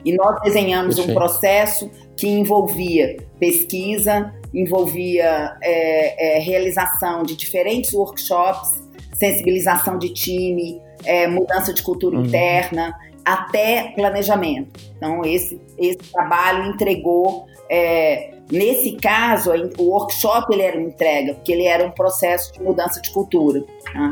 E 0.05 0.13
nós 0.17 0.41
desenhamos 0.43 0.99
um 0.99 1.15
processo 1.15 1.89
que 2.17 2.27
envolvia 2.27 3.19
pesquisa, 3.39 4.35
envolvia 4.53 5.57
é, 5.63 6.39
é, 6.39 6.39
realização 6.41 7.23
de 7.23 7.37
diferentes 7.37 7.93
workshops, 7.95 8.85
sensibilização 9.15 9.97
de 9.97 10.09
time, 10.13 10.85
é, 11.07 11.27
mudança 11.27 11.73
de 11.73 11.83
cultura 11.83 12.19
uhum. 12.19 12.27
interna, 12.27 12.95
até 13.25 13.93
planejamento. 13.95 14.79
Então, 14.97 15.25
esse, 15.25 15.61
esse 15.79 15.99
trabalho 16.13 16.67
entregou. 16.67 17.47
É, 17.69 18.35
nesse 18.51 18.93
caso, 18.97 19.51
o 19.79 19.91
workshop 19.91 20.53
ele 20.53 20.63
era 20.63 20.79
uma 20.79 20.89
entrega, 20.89 21.35
porque 21.35 21.53
ele 21.53 21.65
era 21.65 21.85
um 21.85 21.91
processo 21.91 22.53
de 22.53 22.63
mudança 22.63 23.01
de 23.01 23.11
cultura. 23.11 23.65
Tá? 23.93 24.11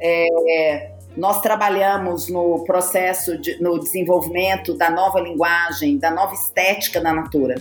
É, 0.00 0.90
nós 1.16 1.40
trabalhamos 1.40 2.28
no 2.28 2.64
processo, 2.64 3.38
de, 3.38 3.60
no 3.60 3.78
desenvolvimento 3.78 4.74
da 4.74 4.90
nova 4.90 5.20
linguagem, 5.20 5.98
da 5.98 6.10
nova 6.10 6.34
estética 6.34 7.00
da 7.00 7.12
Natura. 7.12 7.56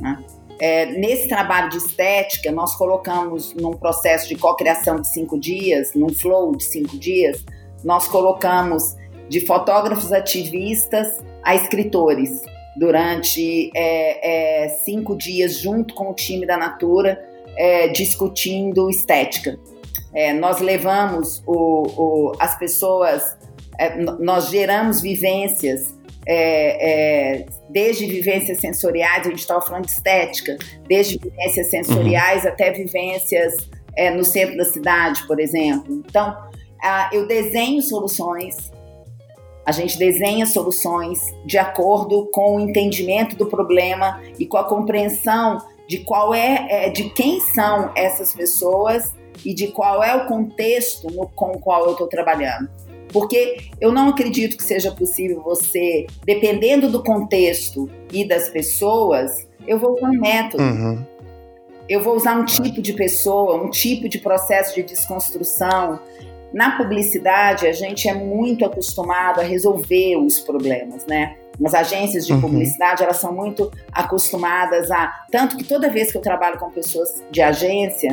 Né? 0.00 0.24
É, 0.58 0.86
nesse 0.86 1.28
trabalho 1.28 1.68
de 1.68 1.76
estética, 1.76 2.50
nós 2.50 2.74
colocamos 2.76 3.54
num 3.54 3.72
processo 3.72 4.28
de 4.28 4.36
cocriação 4.36 5.00
de 5.00 5.08
cinco 5.08 5.38
dias, 5.38 5.92
num 5.94 6.08
flow 6.08 6.56
de 6.56 6.64
cinco 6.64 6.96
dias, 6.96 7.44
nós 7.84 8.08
colocamos 8.08 8.96
de 9.28 9.44
fotógrafos 9.44 10.12
ativistas 10.12 11.18
a 11.42 11.54
escritores 11.54 12.42
durante 12.76 13.70
é, 13.74 14.64
é, 14.64 14.68
cinco 14.68 15.16
dias 15.16 15.58
junto 15.58 15.94
com 15.94 16.10
o 16.10 16.14
time 16.14 16.46
da 16.46 16.56
Natura 16.56 17.24
é, 17.56 17.88
discutindo 17.88 18.90
estética. 18.90 19.58
É, 20.14 20.32
nós 20.32 20.60
levamos 20.60 21.42
o, 21.46 21.52
o, 21.52 22.32
as 22.38 22.58
pessoas, 22.58 23.36
é, 23.78 23.96
nós 23.96 24.50
geramos 24.50 25.00
vivências 25.00 25.94
é, 26.28 27.46
desde 27.70 28.04
vivências 28.06 28.58
sensoriais, 28.58 29.26
a 29.26 29.30
gente 29.30 29.38
estava 29.38 29.62
falando 29.62 29.86
de 29.86 29.92
estética, 29.92 30.58
desde 30.88 31.18
vivências 31.18 31.70
sensoriais 31.70 32.42
uhum. 32.42 32.50
até 32.50 32.72
vivências 32.72 33.68
no 34.14 34.24
centro 34.24 34.58
da 34.58 34.64
cidade, 34.64 35.26
por 35.26 35.40
exemplo. 35.40 36.02
Então, 36.06 36.36
eu 37.12 37.26
desenho 37.26 37.82
soluções, 37.82 38.70
a 39.64 39.72
gente 39.72 39.98
desenha 39.98 40.46
soluções 40.46 41.20
de 41.44 41.58
acordo 41.58 42.26
com 42.32 42.56
o 42.56 42.60
entendimento 42.60 43.34
do 43.36 43.46
problema 43.46 44.22
e 44.38 44.46
com 44.46 44.56
a 44.56 44.64
compreensão 44.64 45.58
de 45.88 45.98
qual 45.98 46.32
é, 46.32 46.86
é 46.86 46.88
de 46.88 47.10
quem 47.10 47.40
são 47.40 47.90
essas 47.96 48.32
pessoas 48.32 49.12
e 49.44 49.52
de 49.52 49.68
qual 49.68 50.02
é 50.02 50.14
o 50.14 50.26
contexto 50.26 51.08
no, 51.10 51.26
com 51.28 51.52
o 51.52 51.58
qual 51.58 51.84
eu 51.86 51.92
estou 51.92 52.06
trabalhando. 52.06 52.68
Porque 53.12 53.58
eu 53.80 53.92
não 53.92 54.08
acredito 54.08 54.56
que 54.56 54.62
seja 54.62 54.90
possível 54.92 55.42
você, 55.42 56.06
dependendo 56.24 56.90
do 56.90 57.02
contexto 57.02 57.88
e 58.12 58.24
das 58.24 58.48
pessoas, 58.48 59.46
eu 59.66 59.78
vou 59.78 59.94
usar 59.94 60.08
um 60.08 60.20
método. 60.20 60.62
Uhum. 60.62 61.04
Eu 61.88 62.02
vou 62.02 62.16
usar 62.16 62.36
um 62.36 62.44
tipo 62.44 62.82
de 62.82 62.92
pessoa, 62.92 63.56
um 63.56 63.70
tipo 63.70 64.08
de 64.08 64.18
processo 64.18 64.74
de 64.74 64.82
desconstrução, 64.82 66.00
na 66.52 66.76
publicidade 66.76 67.66
a 67.66 67.72
gente 67.72 68.08
é 68.08 68.14
muito 68.14 68.64
acostumado 68.64 69.40
a 69.40 69.44
resolver 69.44 70.16
os 70.16 70.40
problemas, 70.40 71.06
né? 71.06 71.36
As 71.64 71.74
agências 71.74 72.26
de 72.26 72.32
uhum. 72.32 72.40
publicidade, 72.42 73.02
elas 73.02 73.16
são 73.16 73.32
muito 73.32 73.70
acostumadas 73.92 74.90
a. 74.90 75.24
Tanto 75.30 75.56
que 75.56 75.64
toda 75.64 75.88
vez 75.88 76.12
que 76.12 76.18
eu 76.18 76.22
trabalho 76.22 76.58
com 76.58 76.70
pessoas 76.70 77.22
de 77.30 77.40
agência, 77.40 78.10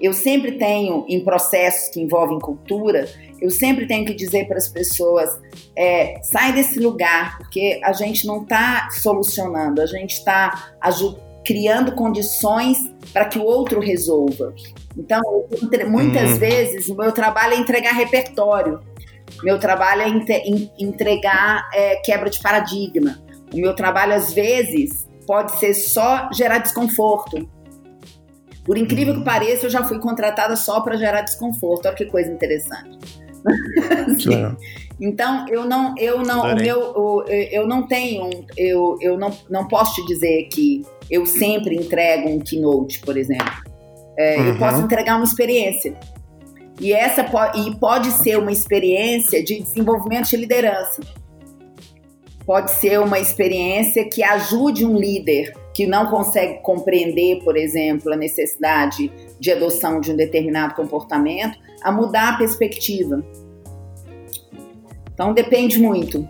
eu 0.00 0.12
sempre 0.12 0.52
tenho, 0.52 1.04
em 1.08 1.22
processos 1.24 1.88
que 1.88 2.00
envolvem 2.00 2.38
cultura, 2.38 3.08
eu 3.40 3.50
sempre 3.50 3.86
tenho 3.86 4.04
que 4.04 4.14
dizer 4.14 4.46
para 4.46 4.58
as 4.58 4.68
pessoas: 4.68 5.30
é, 5.76 6.20
sai 6.22 6.52
desse 6.52 6.80
lugar, 6.80 7.38
porque 7.38 7.80
a 7.82 7.92
gente 7.92 8.26
não 8.26 8.42
está 8.42 8.88
solucionando, 8.90 9.80
a 9.80 9.86
gente 9.86 10.14
está 10.14 10.74
criando 11.44 11.92
condições 11.92 12.78
para 13.12 13.26
que 13.26 13.38
o 13.38 13.44
outro 13.44 13.80
resolva. 13.80 14.54
Então, 14.96 15.20
muitas 15.88 16.32
hum. 16.32 16.38
vezes, 16.38 16.88
o 16.88 16.96
meu 16.96 17.12
trabalho 17.12 17.54
é 17.54 17.58
entregar 17.58 17.92
repertório. 17.92 18.80
Meu 19.42 19.58
trabalho 19.58 20.02
é 20.02 20.08
entregar 20.78 21.68
é, 21.72 21.96
quebra 21.96 22.30
de 22.30 22.40
paradigma. 22.40 23.18
O 23.52 23.56
meu 23.56 23.74
trabalho, 23.74 24.14
às 24.14 24.32
vezes, 24.32 25.08
pode 25.26 25.58
ser 25.58 25.74
só 25.74 26.28
gerar 26.32 26.58
desconforto. 26.58 27.48
Por 28.64 28.78
incrível 28.78 29.12
que 29.12 29.18
uhum. 29.18 29.24
pareça, 29.24 29.66
eu 29.66 29.70
já 29.70 29.84
fui 29.84 29.98
contratada 29.98 30.56
só 30.56 30.80
para 30.80 30.96
gerar 30.96 31.22
desconforto. 31.22 31.86
Olha 31.86 31.94
que 31.94 32.06
coisa 32.06 32.30
interessante. 32.30 32.98
então, 35.00 35.46
eu 35.48 35.64
não, 35.64 35.94
eu 35.98 36.22
não, 36.22 36.42
o 36.42 36.54
meu, 36.54 37.24
eu 37.28 37.66
não 37.66 37.86
tenho, 37.86 38.30
eu, 38.56 38.96
eu 39.00 39.18
não, 39.18 39.30
não 39.50 39.66
posso 39.66 39.94
te 39.96 40.06
dizer 40.06 40.48
que 40.52 40.82
eu 41.10 41.26
sempre 41.26 41.76
entrego 41.76 42.28
um 42.28 42.38
keynote, 42.38 43.00
por 43.00 43.16
exemplo. 43.16 43.52
É, 44.16 44.38
uhum. 44.38 44.46
Eu 44.48 44.58
posso 44.58 44.80
entregar 44.80 45.16
uma 45.16 45.24
experiência. 45.24 45.94
E 46.80 46.92
essa 46.92 47.24
pode, 47.24 47.68
e 47.68 47.76
pode 47.76 48.10
ser 48.10 48.38
uma 48.38 48.52
experiência 48.52 49.42
de 49.42 49.60
desenvolvimento 49.62 50.30
de 50.30 50.36
liderança. 50.36 51.02
Pode 52.46 52.72
ser 52.72 53.00
uma 53.00 53.18
experiência 53.18 54.08
que 54.08 54.22
ajude 54.22 54.84
um 54.84 54.96
líder 54.96 55.54
que 55.72 55.86
não 55.86 56.06
consegue 56.06 56.60
compreender, 56.62 57.42
por 57.42 57.56
exemplo, 57.56 58.12
a 58.12 58.16
necessidade 58.16 59.10
de 59.40 59.50
adoção 59.50 60.00
de 60.00 60.12
um 60.12 60.16
determinado 60.16 60.74
comportamento, 60.74 61.58
a 61.82 61.90
mudar 61.90 62.34
a 62.34 62.36
perspectiva. 62.36 63.24
Então 65.14 65.32
depende 65.32 65.78
muito. 65.78 66.28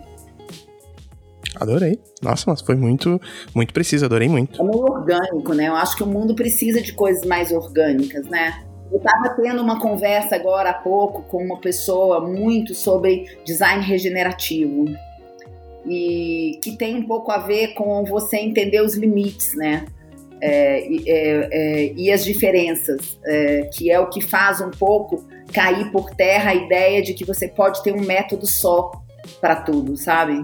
Adorei. 1.55 1.99
Nossa, 2.21 2.43
mas 2.47 2.61
foi 2.61 2.75
muito, 2.75 3.19
muito 3.53 3.73
preciso, 3.73 4.05
adorei 4.05 4.27
muito. 4.27 4.61
É 4.61 4.65
meio 4.65 4.83
orgânico, 4.83 5.53
né? 5.53 5.67
Eu 5.67 5.75
acho 5.75 5.95
que 5.95 6.03
o 6.03 6.07
mundo 6.07 6.35
precisa 6.35 6.81
de 6.81 6.93
coisas 6.93 7.25
mais 7.25 7.51
orgânicas, 7.51 8.25
né? 8.27 8.63
Eu 8.91 8.97
estava 8.97 9.29
tendo 9.29 9.61
uma 9.61 9.79
conversa 9.79 10.35
agora 10.35 10.69
há 10.69 10.73
pouco 10.73 11.23
com 11.23 11.43
uma 11.43 11.59
pessoa 11.59 12.21
muito 12.21 12.75
sobre 12.75 13.37
design 13.43 13.83
regenerativo 13.83 14.85
e 15.87 16.59
que 16.63 16.75
tem 16.77 16.95
um 16.95 17.03
pouco 17.03 17.31
a 17.31 17.37
ver 17.37 17.73
com 17.73 18.03
você 18.05 18.37
entender 18.37 18.81
os 18.81 18.95
limites, 18.95 19.55
né? 19.55 19.85
É, 20.41 20.85
é, 21.07 21.49
é, 21.51 21.93
e 21.95 22.11
as 22.11 22.23
diferenças, 22.23 23.17
é, 23.25 23.69
que 23.73 23.89
é 23.89 23.99
o 23.99 24.09
que 24.09 24.21
faz 24.21 24.61
um 24.61 24.69
pouco 24.69 25.25
cair 25.55 25.89
por 25.89 26.09
terra 26.09 26.51
a 26.51 26.55
ideia 26.55 27.01
de 27.01 27.13
que 27.13 27.23
você 27.23 27.47
pode 27.47 27.81
ter 27.81 27.93
um 27.93 28.01
método 28.01 28.45
só 28.45 28.91
para 29.39 29.55
tudo, 29.55 29.95
sabe? 29.95 30.43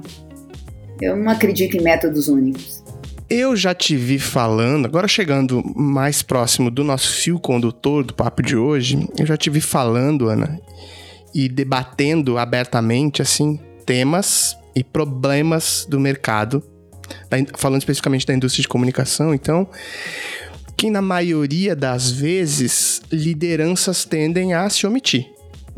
Eu 1.02 1.17
não 1.17 1.30
acredito 1.30 1.76
em 1.76 1.82
métodos 1.82 2.30
únicos. 2.30 2.82
Eu 3.30 3.56
já 3.56 3.74
te 3.74 3.95
vi 3.95 4.17
falando, 4.17 4.86
agora 4.86 5.08
chegando 5.08 5.62
mais 5.76 6.21
próximo 6.21 6.71
do 6.71 6.84
nosso 6.84 7.12
fio 7.13 7.39
condutor 7.39 8.04
do 8.06 8.13
papo 8.13 8.41
de 8.41 8.56
hoje, 8.56 9.08
eu 9.17 9.26
já 9.26 9.36
te 9.36 9.50
vi 9.50 9.60
falando, 9.60 10.30
Ana, 10.30 10.60
e 11.34 11.50
debatendo 11.50 12.38
abertamente, 12.38 13.21
assim, 13.21 13.60
temas 13.86 14.56
e 14.76 14.84
problemas 14.84 15.86
do 15.89 16.00
mercado, 16.00 16.63
falando 17.58 17.82
especificamente 17.82 18.26
da 18.26 18.34
indústria 18.34 18.62
de 18.62 18.67
comunicação, 18.67 19.34
então, 19.34 19.67
que 20.81 20.89
na 20.89 20.99
maioria 20.99 21.75
das 21.75 22.09
vezes 22.09 23.03
lideranças 23.11 24.03
tendem 24.03 24.55
a 24.55 24.67
se 24.67 24.87
omitir. 24.87 25.27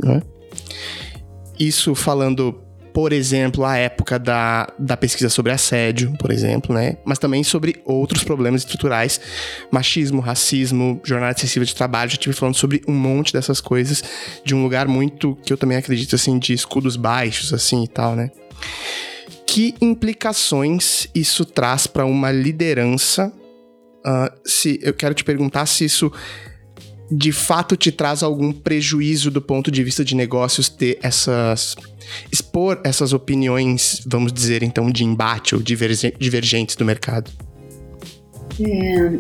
Né? 0.01 0.21
Isso 1.59 1.93
falando 1.93 2.57
por 2.93 3.11
exemplo, 3.11 3.65
a 3.65 3.75
época 3.75 4.17
da, 4.17 4.71
da 4.77 4.95
pesquisa 4.95 5.27
sobre 5.27 5.51
assédio, 5.51 6.15
por 6.19 6.31
exemplo, 6.31 6.75
né? 6.75 6.95
Mas 7.03 7.17
também 7.17 7.43
sobre 7.43 7.81
outros 7.83 8.23
problemas 8.23 8.61
estruturais, 8.61 9.19
machismo, 9.71 10.21
racismo, 10.21 11.01
jornada 11.03 11.35
excessiva 11.35 11.65
de 11.65 11.73
trabalho. 11.73 12.11
Já 12.11 12.15
estive 12.15 12.35
falando 12.35 12.55
sobre 12.55 12.83
um 12.87 12.93
monte 12.93 13.33
dessas 13.33 13.59
coisas 13.59 14.03
de 14.45 14.53
um 14.53 14.61
lugar 14.61 14.87
muito 14.87 15.35
que 15.43 15.51
eu 15.51 15.57
também 15.57 15.75
acredito 15.75 16.15
assim 16.15 16.37
de 16.37 16.53
escudos 16.53 16.95
baixos 16.95 17.51
assim 17.51 17.83
e 17.83 17.87
tal, 17.87 18.15
né? 18.15 18.29
Que 19.47 19.73
implicações 19.81 21.07
isso 21.15 21.43
traz 21.43 21.87
para 21.87 22.05
uma 22.05 22.31
liderança? 22.31 23.33
Uh, 24.05 24.29
se 24.45 24.79
eu 24.81 24.93
quero 24.93 25.13
te 25.13 25.23
perguntar 25.23 25.65
se 25.65 25.85
isso 25.85 26.11
de 27.09 27.31
fato 27.31 27.77
te 27.77 27.91
traz 27.91 28.23
algum 28.23 28.51
prejuízo 28.51 29.29
do 29.29 29.41
ponto 29.41 29.69
de 29.69 29.83
vista 29.83 30.03
de 30.03 30.15
negócios 30.15 30.67
ter 30.67 30.97
essas 31.01 31.75
expor 32.31 32.81
essas 32.83 33.13
opiniões, 33.13 34.01
vamos 34.05 34.33
dizer 34.33 34.63
então, 34.63 34.89
de 34.91 35.03
embate 35.03 35.55
ou 35.55 35.61
divergentes 35.61 36.75
do 36.75 36.83
mercado? 36.83 37.31
É, 38.59 39.11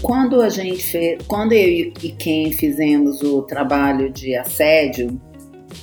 quando 0.00 0.40
a 0.40 0.48
gente 0.48 0.82
fez, 0.82 1.18
quando 1.26 1.52
eu 1.52 1.92
e 2.02 2.14
quem 2.18 2.52
fizemos 2.52 3.22
o 3.22 3.42
trabalho 3.42 4.10
de 4.10 4.34
assédio, 4.34 5.20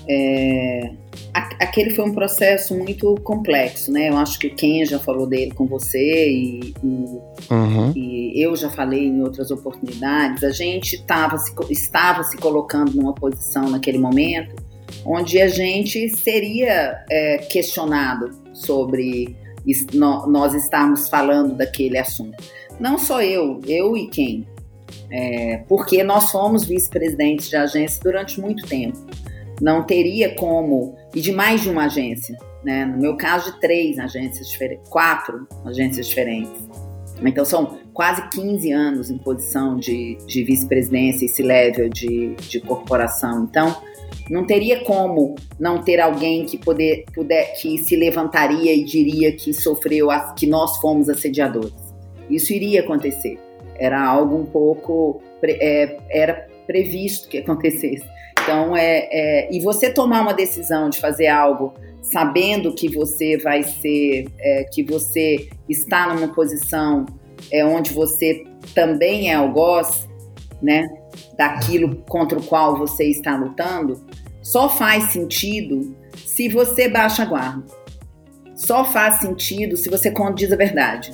é, 0.07 0.91
aquele 1.33 1.91
foi 1.91 2.05
um 2.05 2.13
processo 2.13 2.75
muito 2.75 3.15
complexo, 3.23 3.91
né? 3.91 4.09
Eu 4.09 4.17
acho 4.17 4.39
que 4.39 4.49
quem 4.49 4.85
já 4.85 4.99
falou 4.99 5.27
dele 5.27 5.51
com 5.51 5.65
você 5.65 6.29
e, 6.29 6.73
e, 6.83 7.53
uhum. 7.53 7.93
e 7.95 8.43
eu 8.43 8.55
já 8.55 8.69
falei 8.69 9.05
em 9.05 9.21
outras 9.21 9.51
oportunidades. 9.51 10.43
A 10.43 10.51
gente 10.51 11.01
tava 11.03 11.37
se, 11.37 11.53
estava 11.69 12.23
se 12.23 12.37
colocando 12.37 12.93
numa 12.93 13.13
posição 13.13 13.69
naquele 13.69 13.97
momento 13.97 14.55
onde 15.05 15.39
a 15.39 15.47
gente 15.47 16.09
seria 16.09 17.03
é, 17.09 17.37
questionado 17.37 18.31
sobre 18.53 19.35
nós 19.93 20.55
estarmos 20.55 21.09
falando 21.09 21.55
daquele 21.55 21.97
assunto. 21.97 22.43
Não 22.79 22.97
só 22.97 23.21
eu, 23.21 23.61
eu 23.67 23.95
e 23.95 24.07
quem. 24.07 24.47
É, 25.11 25.63
porque 25.67 26.03
nós 26.03 26.31
fomos 26.31 26.65
vice-presidentes 26.65 27.49
de 27.49 27.55
agência 27.55 27.99
durante 28.03 28.39
muito 28.39 28.65
tempo. 28.65 28.97
Não 29.61 29.83
teria 29.83 30.35
como, 30.35 30.95
e 31.13 31.21
de 31.21 31.31
mais 31.31 31.61
de 31.61 31.69
uma 31.69 31.85
agência, 31.85 32.37
né? 32.63 32.85
no 32.85 32.97
meu 32.97 33.17
caso, 33.17 33.51
de 33.51 33.59
três 33.59 33.99
agências 33.99 34.47
diferentes, 34.49 34.89
quatro 34.89 35.47
agências 35.65 36.07
diferentes. 36.07 36.69
Então, 37.21 37.43
são 37.43 37.77
quase 37.93 38.29
15 38.29 38.71
anos 38.71 39.09
em 39.09 39.17
posição 39.17 39.75
de, 39.75 40.17
de 40.25 40.43
vice-presidência 40.43 41.25
e 41.25 41.29
C-level 41.29 41.89
de, 41.89 42.35
de 42.35 42.61
corporação. 42.61 43.43
Então, 43.43 43.75
não 44.29 44.45
teria 44.45 44.83
como 44.83 45.35
não 45.59 45.81
ter 45.83 45.99
alguém 45.99 46.45
que 46.45 46.57
poder, 46.57 47.05
puder, 47.13 47.53
que 47.59 47.77
se 47.79 47.95
levantaria 47.95 48.73
e 48.73 48.83
diria 48.83 49.31
que 49.33 49.53
sofreu, 49.53 50.07
que 50.37 50.47
nós 50.47 50.77
fomos 50.77 51.09
assediadores. 51.09 51.73
Isso 52.29 52.53
iria 52.53 52.81
acontecer. 52.81 53.37
Era 53.75 54.01
algo 54.01 54.37
um 54.37 54.45
pouco 54.45 55.21
é, 55.43 55.97
era 56.09 56.47
previsto 56.67 57.27
que 57.27 57.39
acontecesse. 57.39 58.05
Então 58.49 58.75
é, 58.75 59.07
é, 59.11 59.49
e 59.51 59.59
você 59.59 59.91
tomar 59.91 60.21
uma 60.21 60.33
decisão 60.33 60.89
de 60.89 60.97
fazer 60.97 61.27
algo 61.27 61.75
sabendo 62.01 62.73
que 62.73 62.89
você 62.89 63.37
vai 63.37 63.61
ser, 63.61 64.27
é, 64.39 64.63
que 64.63 64.81
você 64.81 65.47
está 65.69 66.11
numa 66.11 66.29
posição 66.33 67.05
é, 67.51 67.63
onde 67.63 67.93
você 67.93 68.43
também 68.73 69.29
é 69.29 69.35
algoz, 69.35 70.09
né? 70.63 70.89
Daquilo 71.37 71.97
contra 72.09 72.39
o 72.39 72.43
qual 72.43 72.75
você 72.75 73.03
está 73.05 73.37
lutando, 73.37 74.03
só 74.41 74.67
faz 74.67 75.11
sentido 75.11 75.95
se 76.17 76.49
você 76.49 76.89
baixa 76.89 77.21
a 77.21 77.25
guarda. 77.27 77.65
Só 78.55 78.83
faz 78.83 79.19
sentido 79.19 79.77
se 79.77 79.91
você 79.91 80.09
condiz 80.09 80.51
a 80.51 80.55
verdade. 80.55 81.11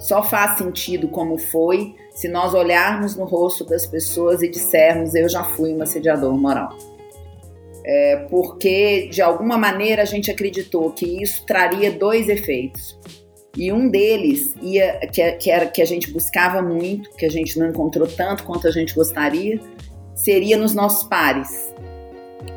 Só 0.00 0.20
faz 0.20 0.58
sentido 0.58 1.06
como 1.06 1.38
foi 1.38 1.94
se 2.16 2.28
nós 2.28 2.54
olharmos 2.54 3.14
no 3.14 3.26
rosto 3.26 3.62
das 3.62 3.86
pessoas 3.86 4.42
e 4.42 4.48
dissermos 4.48 5.14
eu 5.14 5.28
já 5.28 5.44
fui 5.44 5.74
um 5.74 5.82
assediador 5.82 6.34
moral. 6.36 6.70
É 7.84 8.16
porque 8.30 9.08
de 9.08 9.20
alguma 9.20 9.58
maneira 9.58 10.02
a 10.02 10.06
gente 10.06 10.30
acreditou 10.30 10.90
que 10.90 11.22
isso 11.22 11.44
traria 11.44 11.92
dois 11.92 12.28
efeitos. 12.28 12.98
E 13.54 13.70
um 13.70 13.88
deles 13.88 14.54
ia 14.62 14.98
que, 15.12 15.30
que 15.32 15.50
era 15.50 15.66
que 15.66 15.82
a 15.82 15.84
gente 15.84 16.10
buscava 16.10 16.62
muito, 16.62 17.10
que 17.10 17.26
a 17.26 17.30
gente 17.30 17.58
não 17.58 17.68
encontrou 17.68 18.08
tanto 18.08 18.44
quanto 18.44 18.66
a 18.66 18.70
gente 18.70 18.94
gostaria, 18.94 19.60
seria 20.14 20.56
nos 20.56 20.74
nossos 20.74 21.04
pares. 21.04 21.74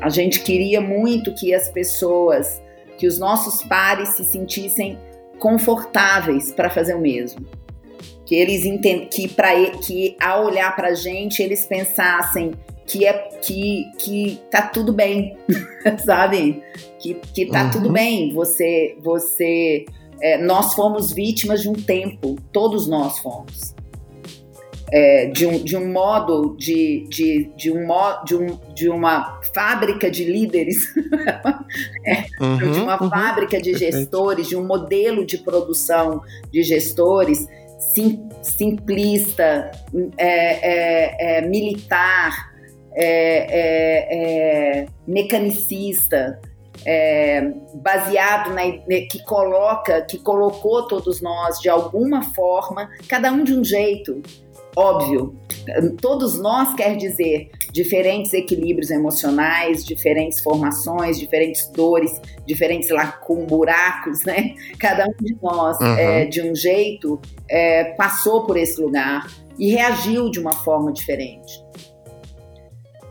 A 0.00 0.08
gente 0.08 0.40
queria 0.40 0.80
muito 0.80 1.34
que 1.34 1.54
as 1.54 1.68
pessoas, 1.68 2.60
que 2.96 3.06
os 3.06 3.18
nossos 3.18 3.62
pares 3.64 4.10
se 4.16 4.24
sentissem 4.24 4.98
confortáveis 5.38 6.50
para 6.52 6.70
fazer 6.70 6.94
o 6.94 7.00
mesmo. 7.00 7.46
Que 8.30 8.36
eles 8.36 8.64
entendem 8.64 9.08
que 9.08 9.26
para 9.26 9.52
que 9.72 10.16
ao 10.20 10.44
olhar 10.44 10.76
para 10.76 10.90
a 10.90 10.94
gente 10.94 11.42
eles 11.42 11.66
pensassem 11.66 12.52
que 12.86 13.04
é 13.04 13.12
que, 13.42 13.90
que 13.98 14.40
tá 14.48 14.62
tudo 14.62 14.92
bem, 14.92 15.36
sabe? 16.06 16.62
Que, 17.00 17.14
que 17.34 17.46
tá 17.46 17.64
uhum. 17.64 17.70
tudo 17.72 17.90
bem. 17.90 18.32
Você, 18.32 18.96
você, 19.02 19.84
é, 20.22 20.38
nós 20.38 20.74
fomos 20.74 21.12
vítimas 21.12 21.60
de 21.60 21.68
um 21.68 21.72
tempo, 21.72 22.36
todos 22.52 22.86
nós 22.86 23.18
fomos. 23.18 23.74
É, 24.92 25.26
de, 25.26 25.44
um, 25.44 25.58
de 25.64 25.76
um 25.76 25.90
modo 25.92 26.56
de, 26.56 27.04
de, 27.08 27.50
de, 27.56 27.72
um, 27.72 27.84
de, 28.24 28.36
um, 28.36 28.58
de 28.74 28.88
uma 28.88 29.40
fábrica 29.52 30.08
de 30.08 30.24
líderes, 30.24 30.94
é, 32.06 32.44
uhum, 32.44 32.72
de 32.72 32.78
uma 32.78 33.02
uhum, 33.02 33.10
fábrica 33.10 33.60
de 33.60 33.74
gestores, 33.74 34.46
de 34.46 34.54
um 34.54 34.64
modelo 34.64 35.26
de 35.26 35.38
produção 35.38 36.20
de 36.52 36.62
gestores 36.62 37.44
sim, 37.80 38.28
simplista, 38.42 39.70
é, 40.16 40.26
é, 40.26 41.38
é 41.38 41.40
militar, 41.40 42.50
é, 42.92 44.86
mecanicista, 45.06 46.40
baseado 47.74 48.54
na 48.54 48.62
que 49.10 49.22
coloca, 49.24 50.02
que 50.02 50.18
colocou 50.18 50.86
todos 50.86 51.20
nós 51.20 51.58
de 51.60 51.68
alguma 51.68 52.22
forma, 52.34 52.88
cada 53.08 53.32
um 53.32 53.42
de 53.44 53.54
um 53.54 53.64
jeito, 53.64 54.22
óbvio. 54.76 55.36
Todos 56.00 56.40
nós 56.40 56.74
quer 56.74 56.96
dizer 56.96 57.50
diferentes 57.72 58.32
equilíbrios 58.32 58.90
emocionais, 58.90 59.84
diferentes 59.84 60.40
formações, 60.40 61.18
diferentes 61.18 61.68
dores, 61.70 62.20
diferentes 62.46 62.90
lacun, 62.90 63.46
buracos, 63.46 64.24
né? 64.24 64.54
Cada 64.78 65.06
um 65.06 65.14
de 65.20 65.36
nós, 65.42 65.78
uhum. 65.80 65.96
é, 65.96 66.24
de 66.26 66.42
um 66.42 66.54
jeito, 66.54 67.20
é, 67.48 67.84
passou 67.94 68.46
por 68.46 68.56
esse 68.56 68.80
lugar 68.80 69.26
e 69.58 69.70
reagiu 69.70 70.30
de 70.30 70.40
uma 70.40 70.52
forma 70.52 70.92
diferente. 70.92 71.62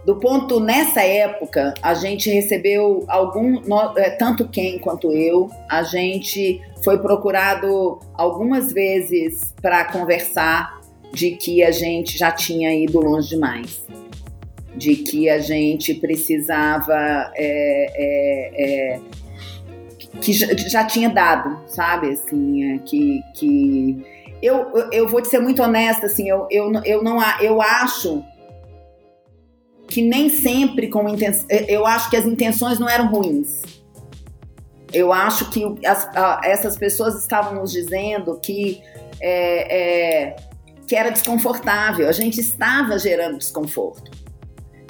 Do 0.06 0.16
ponto 0.16 0.60
nessa 0.60 1.04
época, 1.04 1.74
a 1.82 1.94
gente 1.94 2.30
recebeu 2.30 3.06
algum, 3.08 3.62
é, 3.98 4.10
tanto 4.12 4.48
quem 4.48 4.80
quanto 4.80 5.12
eu, 5.12 5.50
a 5.70 5.84
gente 5.84 6.60
foi 6.84 6.98
procurado 6.98 8.00
algumas 8.16 8.72
vezes 8.74 9.54
para 9.62 9.86
conversar 9.86 10.80
de 11.14 11.32
que 11.32 11.64
a 11.64 11.72
gente 11.72 12.18
já 12.18 12.32
tinha 12.32 12.74
ido 12.74 13.00
longe 13.00 13.30
demais, 13.30 13.86
de 14.76 14.96
que 14.96 15.30
a 15.30 15.40
gente 15.40 15.94
precisava 15.96 17.32
é, 17.36 17.92
é, 17.96 18.96
é, 18.96 19.00
que 20.22 20.34
já, 20.34 20.48
já, 20.56 20.84
tinha 20.86 21.10
dado, 21.10 21.60
sabe, 21.68 22.12
assim, 22.12 22.74
é, 22.74 22.78
que, 22.80 23.22
que 23.36 24.06
eu, 24.42 24.72
eu 24.92 25.08
vou 25.08 25.22
te 25.22 25.28
ser 25.28 25.40
muito 25.40 25.62
honesta, 25.62 26.06
assim, 26.06 26.30
eu, 26.30 26.48
eu, 26.50 26.72
eu 26.86 27.04
não 27.04 27.20
eu 27.42 27.62
acho 27.62 28.24
que 29.88 30.02
nem 30.02 30.30
sempre 30.30 30.88
com 30.88 31.10
intenção, 31.10 31.48
eu 31.68 31.86
acho 31.86 32.10
que 32.10 32.16
as 32.16 32.26
intenções 32.26 32.80
não 32.80 32.88
eram 32.88 33.08
ruins. 33.08 33.64
Eu 34.92 35.14
acho 35.14 35.50
que 35.52 35.64
as, 35.86 36.10
essas 36.44 36.78
pessoas 36.78 37.20
estavam 37.20 37.56
nos 37.56 37.72
dizendo 37.72 38.40
que 38.40 38.82
é, 39.22 40.30
é, 40.30 40.36
que 40.88 40.96
era 40.96 41.12
desconfortável, 41.12 42.08
a 42.10 42.12
gente 42.12 42.40
estava 42.40 42.98
gerando 42.98 43.38
desconforto. 43.38 44.10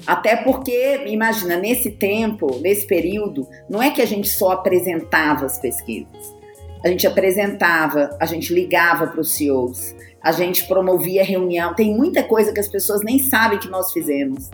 Até 0.10 0.38
porque, 0.38 1.04
imagina, 1.06 1.56
nesse 1.56 1.92
tempo, 1.92 2.60
nesse 2.62 2.88
período, 2.88 3.48
não 3.70 3.80
é 3.80 3.92
que 3.92 4.02
a 4.02 4.08
gente 4.08 4.28
só 4.28 4.54
apresentava 4.54 5.46
as 5.46 5.60
pesquisas. 5.60 6.36
A 6.84 6.88
gente 6.88 7.06
apresentava, 7.06 8.18
a 8.20 8.26
gente 8.26 8.52
ligava 8.52 9.06
para 9.06 9.22
os 9.22 9.38
CEOs, 9.38 9.96
a 10.20 10.32
gente 10.32 10.66
promovia 10.68 11.24
reunião. 11.24 11.76
Tem 11.76 11.96
muita 11.96 12.24
coisa 12.24 12.52
que 12.52 12.60
as 12.60 12.68
pessoas 12.68 13.04
nem 13.04 13.20
sabem 13.20 13.60
que 13.60 13.70
nós 13.70 13.94
fizemos. 13.94 14.50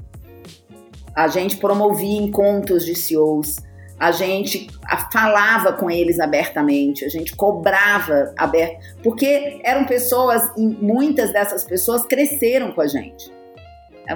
A 1.16 1.30
gente 1.30 1.56
promovia 1.56 2.22
encontros 2.22 2.86
de 2.86 2.94
CEOs, 2.94 3.56
a 3.98 4.12
gente 4.12 4.68
falava 5.10 5.72
com 5.72 5.90
eles 5.90 6.20
abertamente, 6.20 7.06
a 7.06 7.10
gente 7.10 7.34
cobrava 7.34 8.34
aberto, 8.36 8.98
porque 9.02 9.62
eram 9.64 9.86
pessoas, 9.86 10.52
muitas 10.58 11.32
dessas 11.32 11.64
pessoas 11.64 12.06
cresceram 12.06 12.74
com 12.74 12.82
a 12.82 12.88
gente. 12.88 13.34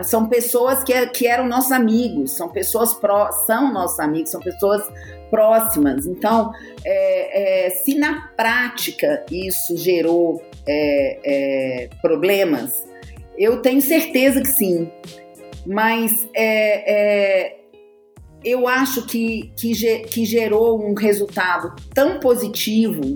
São 0.04 0.28
pessoas 0.28 0.84
que, 0.84 0.93
que 1.08 1.28
eram 1.28 1.47
nossos 1.47 1.71
amigos, 1.71 2.32
são 2.32 2.49
pessoas 2.49 2.93
pró, 2.93 3.32
são 3.32 3.73
nossos 3.73 3.99
amigos, 3.99 4.32
são 4.32 4.41
pessoas 4.41 4.82
próximas. 5.30 6.06
Então, 6.06 6.52
é, 6.86 7.67
é, 7.67 7.69
se 7.69 7.95
na 7.95 8.30
prática 8.36 9.25
isso 9.32 9.78
gerou 9.78 10.41
é, 10.67 11.19
é 11.23 11.89
problemas, 12.02 12.71
eu 13.38 13.62
tenho 13.62 13.82
certeza 13.82 14.41
que 14.41 14.47
sim. 14.47 14.91
Mas 15.65 16.28
é, 16.34 17.45
é, 17.45 17.60
eu 18.43 18.67
acho 18.67 19.06
que, 19.06 19.52
que, 19.58 19.99
que 19.99 20.25
gerou 20.25 20.82
um 20.82 20.93
resultado 20.93 21.75
tão 21.93 22.19
positivo 22.19 23.15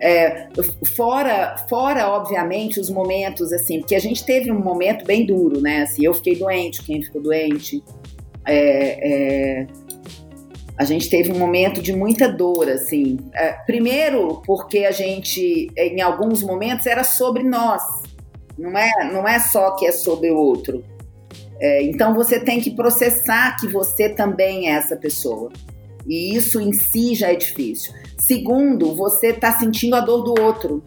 é, 0.00 0.48
fora, 0.94 1.56
fora, 1.68 2.08
obviamente, 2.08 2.78
os 2.78 2.90
momentos, 2.90 3.52
assim, 3.52 3.80
porque 3.80 3.94
a 3.94 4.00
gente 4.00 4.24
teve 4.24 4.50
um 4.50 4.58
momento 4.58 5.04
bem 5.04 5.24
duro, 5.24 5.60
né? 5.60 5.82
Assim, 5.82 6.04
eu 6.04 6.14
fiquei 6.14 6.36
doente, 6.36 6.82
quem 6.82 7.02
ficou 7.02 7.22
doente. 7.22 7.82
É, 8.46 9.62
é, 9.62 9.66
a 10.76 10.84
gente 10.84 11.08
teve 11.08 11.32
um 11.32 11.38
momento 11.38 11.80
de 11.80 11.94
muita 11.94 12.28
dor, 12.28 12.68
assim. 12.68 13.18
É, 13.34 13.52
primeiro, 13.64 14.42
porque 14.44 14.80
a 14.80 14.90
gente, 14.90 15.70
em 15.76 16.02
alguns 16.02 16.42
momentos, 16.42 16.86
era 16.86 17.02
sobre 17.02 17.42
nós. 17.42 17.82
Não 18.58 18.76
é, 18.76 19.12
não 19.12 19.26
é 19.26 19.38
só 19.38 19.72
que 19.76 19.86
é 19.86 19.92
sobre 19.92 20.30
o 20.30 20.36
outro. 20.36 20.84
É, 21.58 21.82
então 21.82 22.14
você 22.14 22.38
tem 22.38 22.60
que 22.60 22.70
processar 22.70 23.56
que 23.58 23.66
você 23.66 24.10
também 24.10 24.68
é 24.68 24.72
essa 24.72 24.96
pessoa. 24.96 25.50
E 26.06 26.36
isso 26.36 26.60
em 26.60 26.72
si 26.72 27.14
já 27.14 27.32
é 27.32 27.34
difícil. 27.34 27.94
Segundo, 28.26 28.92
você 28.96 29.28
está 29.28 29.52
sentindo 29.52 29.94
a 29.94 30.00
dor 30.00 30.24
do 30.24 30.42
outro, 30.42 30.82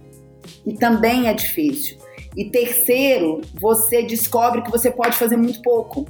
e 0.65 0.73
também 0.73 1.30
é 1.30 1.34
difícil. 1.34 1.97
E 2.36 2.49
terceiro, 2.49 3.39
você 3.54 4.04
descobre 4.04 4.62
que 4.62 4.69
você 4.69 4.91
pode 4.91 5.15
fazer 5.15 5.38
muito 5.38 5.62
pouco. 5.62 6.06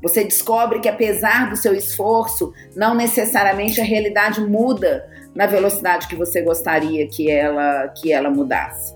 Você 0.00 0.22
descobre 0.22 0.78
que 0.78 0.88
apesar 0.88 1.50
do 1.50 1.56
seu 1.56 1.74
esforço, 1.74 2.52
não 2.76 2.94
necessariamente 2.94 3.80
a 3.80 3.84
realidade 3.84 4.40
muda 4.40 5.10
na 5.34 5.46
velocidade 5.46 6.06
que 6.06 6.14
você 6.14 6.42
gostaria 6.42 7.08
que 7.08 7.28
ela, 7.28 7.88
que 7.88 8.12
ela 8.12 8.30
mudasse. 8.30 8.94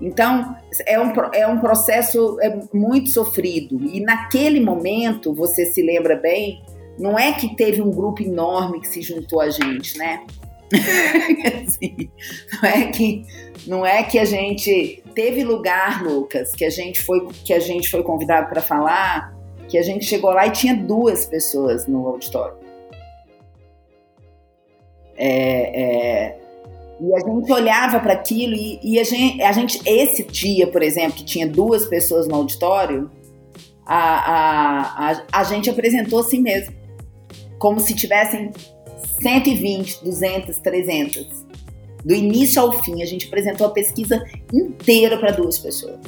Então, 0.00 0.56
é 0.84 0.98
um, 0.98 1.12
é 1.32 1.46
um 1.46 1.60
processo 1.60 2.38
é 2.40 2.58
muito 2.72 3.10
sofrido. 3.10 3.80
E 3.84 4.00
naquele 4.00 4.58
momento, 4.58 5.32
você 5.32 5.64
se 5.66 5.80
lembra 5.80 6.16
bem, 6.16 6.60
não 6.98 7.16
é 7.16 7.32
que 7.32 7.54
teve 7.54 7.80
um 7.80 7.90
grupo 7.90 8.20
enorme 8.20 8.80
que 8.80 8.88
se 8.88 9.00
juntou 9.00 9.40
a 9.40 9.48
gente, 9.48 9.96
né? 9.96 10.24
assim, 11.66 12.10
não 12.62 12.68
é 12.68 12.86
que 12.86 13.26
não 13.66 13.86
é 13.86 14.02
que 14.02 14.18
a 14.18 14.24
gente 14.24 15.02
teve 15.14 15.44
lugar, 15.44 16.02
Lucas, 16.02 16.52
que 16.54 16.64
a 16.64 16.70
gente 16.70 17.02
foi 17.02 17.26
que 17.44 17.52
a 17.52 17.58
gente 17.58 17.90
foi 17.90 18.02
convidado 18.02 18.48
para 18.48 18.62
falar, 18.62 19.34
que 19.68 19.76
a 19.76 19.82
gente 19.82 20.04
chegou 20.04 20.30
lá 20.30 20.46
e 20.46 20.50
tinha 20.50 20.74
duas 20.74 21.26
pessoas 21.26 21.86
no 21.86 22.06
auditório. 22.06 22.58
É, 25.16 25.82
é, 25.82 26.40
e 27.00 27.14
a 27.14 27.18
gente 27.18 27.52
olhava 27.52 27.98
para 28.00 28.12
aquilo 28.12 28.54
e, 28.54 28.78
e 28.82 28.98
a, 28.98 29.04
gente, 29.04 29.42
a, 29.42 29.52
gente, 29.52 29.80
esse 29.86 30.22
dia, 30.22 30.66
por 30.66 30.82
exemplo, 30.82 31.12
que 31.12 31.24
tinha 31.24 31.46
duas 31.46 31.86
pessoas 31.86 32.26
no 32.26 32.34
auditório, 32.34 33.10
a, 33.86 33.96
a, 33.96 35.10
a, 35.10 35.22
a 35.32 35.44
gente 35.44 35.68
apresentou 35.68 36.20
assim 36.20 36.40
mesmo, 36.40 36.74
como 37.58 37.80
se 37.80 37.94
tivessem 37.94 38.50
120, 39.20 40.04
200, 40.04 40.56
300. 40.58 41.46
Do 42.04 42.14
início 42.14 42.60
ao 42.60 42.82
fim, 42.82 43.02
a 43.02 43.06
gente 43.06 43.26
apresentou 43.26 43.66
a 43.66 43.70
pesquisa 43.70 44.24
inteira 44.52 45.18
para 45.18 45.32
duas 45.32 45.58
pessoas. 45.58 46.00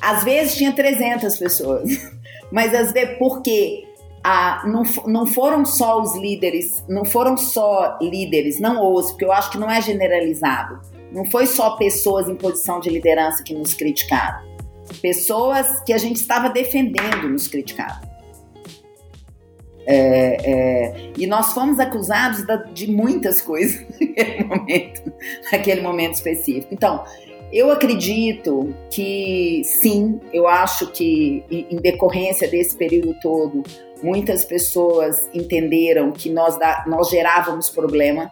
Às 0.00 0.24
vezes 0.24 0.56
tinha 0.56 0.72
300 0.72 1.36
pessoas, 1.38 2.12
mas 2.52 2.74
às 2.74 2.92
vezes, 2.92 3.18
por 3.18 3.42
quê? 3.42 3.84
a, 4.22 4.66
não, 4.66 4.82
não 5.06 5.26
foram 5.26 5.64
só 5.64 6.00
os 6.00 6.14
líderes, 6.16 6.84
não 6.88 7.04
foram 7.04 7.36
só 7.36 7.98
líderes, 8.00 8.60
não 8.60 8.92
os, 8.94 9.10
porque 9.10 9.24
eu 9.24 9.32
acho 9.32 9.50
que 9.50 9.58
não 9.58 9.70
é 9.70 9.80
generalizado. 9.80 10.80
Não 11.10 11.24
foi 11.24 11.46
só 11.46 11.76
pessoas 11.76 12.28
em 12.28 12.36
posição 12.36 12.78
de 12.78 12.88
liderança 12.88 13.42
que 13.42 13.54
nos 13.54 13.74
criticaram. 13.74 14.48
Pessoas 15.02 15.82
que 15.82 15.92
a 15.92 15.98
gente 15.98 16.16
estava 16.16 16.48
defendendo 16.48 17.28
nos 17.28 17.48
criticaram. 17.48 18.09
É, 19.86 20.36
é, 20.50 20.94
e 21.16 21.26
nós 21.26 21.52
fomos 21.52 21.80
acusados 21.80 22.44
de 22.72 22.90
muitas 22.90 23.40
coisas 23.40 23.84
naquele 23.98 24.44
momento, 24.44 25.12
naquele 25.50 25.80
momento 25.80 26.14
específico. 26.14 26.68
Então, 26.72 27.02
eu 27.52 27.70
acredito 27.70 28.72
que 28.90 29.62
sim, 29.64 30.20
eu 30.32 30.46
acho 30.46 30.92
que 30.92 31.44
em 31.50 31.76
decorrência 31.76 32.46
desse 32.48 32.76
período 32.76 33.14
todo, 33.20 33.64
muitas 34.02 34.44
pessoas 34.44 35.28
entenderam 35.34 36.12
que 36.12 36.30
nós, 36.30 36.56
nós 36.86 37.10
gerávamos 37.10 37.68
problema, 37.68 38.30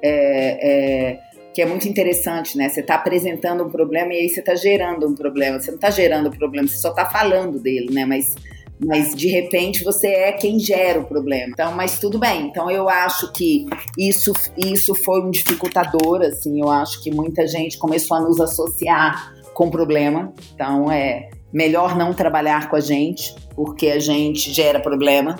é, 0.00 1.10
é, 1.10 1.20
que 1.52 1.60
é 1.60 1.66
muito 1.66 1.88
interessante, 1.88 2.56
né? 2.56 2.68
Você 2.68 2.80
está 2.80 2.94
apresentando 2.94 3.64
um 3.64 3.68
problema 3.70 4.14
e 4.14 4.18
aí 4.18 4.28
você 4.28 4.38
está 4.38 4.54
gerando 4.54 5.08
um 5.08 5.14
problema. 5.14 5.58
Você 5.58 5.72
não 5.72 5.76
está 5.76 5.90
gerando 5.90 6.26
o 6.26 6.28
um 6.28 6.38
problema, 6.38 6.68
você 6.68 6.76
só 6.76 6.90
está 6.90 7.04
falando 7.06 7.58
dele, 7.58 7.92
né? 7.92 8.04
Mas 8.04 8.36
mas 8.84 9.14
de 9.14 9.28
repente 9.28 9.82
você 9.82 10.08
é 10.08 10.32
quem 10.32 10.58
gera 10.58 11.00
o 11.00 11.04
problema. 11.04 11.52
Então, 11.52 11.72
mas 11.74 11.98
tudo 11.98 12.18
bem. 12.18 12.46
Então 12.46 12.70
eu 12.70 12.88
acho 12.88 13.32
que 13.32 13.66
isso 13.98 14.32
isso 14.56 14.94
foi 14.94 15.20
um 15.20 15.30
dificultador, 15.30 16.22
assim, 16.22 16.60
eu 16.60 16.70
acho 16.70 17.02
que 17.02 17.10
muita 17.10 17.46
gente 17.46 17.78
começou 17.78 18.16
a 18.16 18.20
nos 18.20 18.40
associar 18.40 19.34
com 19.52 19.70
problema. 19.70 20.32
Então 20.54 20.90
é 20.90 21.30
melhor 21.52 21.96
não 21.96 22.12
trabalhar 22.12 22.68
com 22.68 22.76
a 22.76 22.80
gente, 22.80 23.34
porque 23.54 23.88
a 23.88 23.98
gente 23.98 24.52
gera 24.52 24.80
problema. 24.80 25.36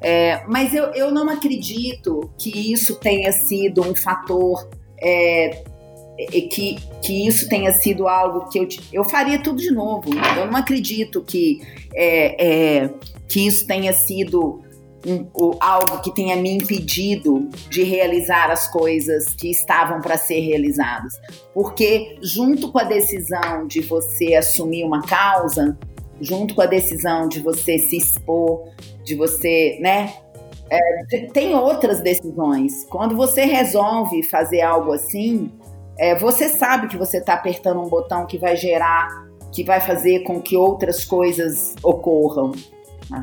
É, 0.00 0.44
mas 0.46 0.74
eu, 0.74 0.86
eu 0.94 1.10
não 1.10 1.28
acredito 1.28 2.30
que 2.38 2.72
isso 2.72 2.96
tenha 2.96 3.32
sido 3.32 3.82
um 3.82 3.94
fator 3.94 4.68
é, 5.00 5.64
que, 6.26 6.76
que 7.02 7.26
isso 7.26 7.48
tenha 7.48 7.72
sido 7.72 8.08
algo 8.08 8.48
que 8.48 8.58
eu, 8.58 8.68
eu 8.92 9.04
faria 9.04 9.38
tudo 9.38 9.58
de 9.58 9.70
novo. 9.70 10.10
Eu 10.36 10.46
não 10.46 10.56
acredito 10.56 11.22
que, 11.22 11.60
é, 11.94 12.82
é, 12.84 12.90
que 13.28 13.46
isso 13.46 13.66
tenha 13.66 13.92
sido 13.92 14.62
um, 15.06 15.26
algo 15.60 16.00
que 16.00 16.12
tenha 16.12 16.36
me 16.36 16.50
impedido 16.50 17.48
de 17.70 17.82
realizar 17.82 18.50
as 18.50 18.70
coisas 18.70 19.26
que 19.34 19.50
estavam 19.50 20.00
para 20.00 20.16
ser 20.16 20.40
realizadas. 20.40 21.14
Porque, 21.54 22.18
junto 22.20 22.72
com 22.72 22.78
a 22.78 22.84
decisão 22.84 23.66
de 23.66 23.80
você 23.80 24.34
assumir 24.34 24.84
uma 24.84 25.02
causa, 25.02 25.78
junto 26.20 26.54
com 26.54 26.62
a 26.62 26.66
decisão 26.66 27.28
de 27.28 27.40
você 27.40 27.78
se 27.78 27.96
expor, 27.96 28.68
de 29.04 29.14
você, 29.14 29.78
né? 29.80 30.12
É, 30.70 31.26
tem 31.32 31.54
outras 31.54 32.00
decisões. 32.00 32.84
Quando 32.90 33.16
você 33.16 33.44
resolve 33.44 34.22
fazer 34.24 34.60
algo 34.60 34.92
assim, 34.92 35.50
é, 35.98 36.14
você 36.14 36.48
sabe 36.48 36.88
que 36.88 36.96
você 36.96 37.18
está 37.18 37.34
apertando 37.34 37.80
um 37.80 37.88
botão 37.88 38.26
que 38.26 38.38
vai 38.38 38.56
gerar, 38.56 39.08
que 39.52 39.64
vai 39.64 39.80
fazer 39.80 40.20
com 40.20 40.40
que 40.40 40.56
outras 40.56 41.04
coisas 41.04 41.74
ocorram, 41.82 42.52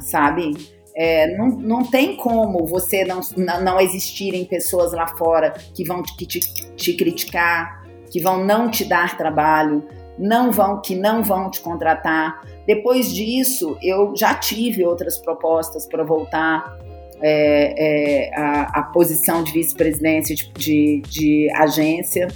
sabe? 0.01 0.51
É, 0.95 1.35
não, 1.37 1.47
não 1.47 1.83
tem 1.83 2.15
como 2.15 2.65
você 2.65 3.03
não, 3.03 3.19
não 3.61 3.79
existirem 3.79 4.45
pessoas 4.45 4.93
lá 4.93 5.07
fora 5.07 5.51
que 5.73 5.83
vão 5.83 6.01
te, 6.01 6.25
te, 6.25 6.39
te 6.39 6.93
criticar, 6.93 7.83
que 8.09 8.21
vão 8.21 8.43
não 8.43 8.69
te 8.69 8.85
dar 8.85 9.17
trabalho, 9.17 9.83
não 10.17 10.51
vão 10.51 10.81
que 10.81 10.95
não 10.95 11.23
vão 11.23 11.49
te 11.49 11.61
contratar. 11.61 12.41
Depois 12.65 13.13
disso, 13.13 13.77
eu 13.81 14.15
já 14.15 14.33
tive 14.33 14.85
outras 14.85 15.17
propostas 15.17 15.85
para 15.85 16.03
voltar 16.03 16.77
é, 17.21 18.29
é, 18.29 18.35
a, 18.35 18.79
a, 18.79 18.83
posição 18.83 19.43
de 19.43 19.51
vice-presidência 19.51 20.35
de, 20.35 20.51
de, 20.53 21.01
de 21.07 21.51
agência. 21.55 22.27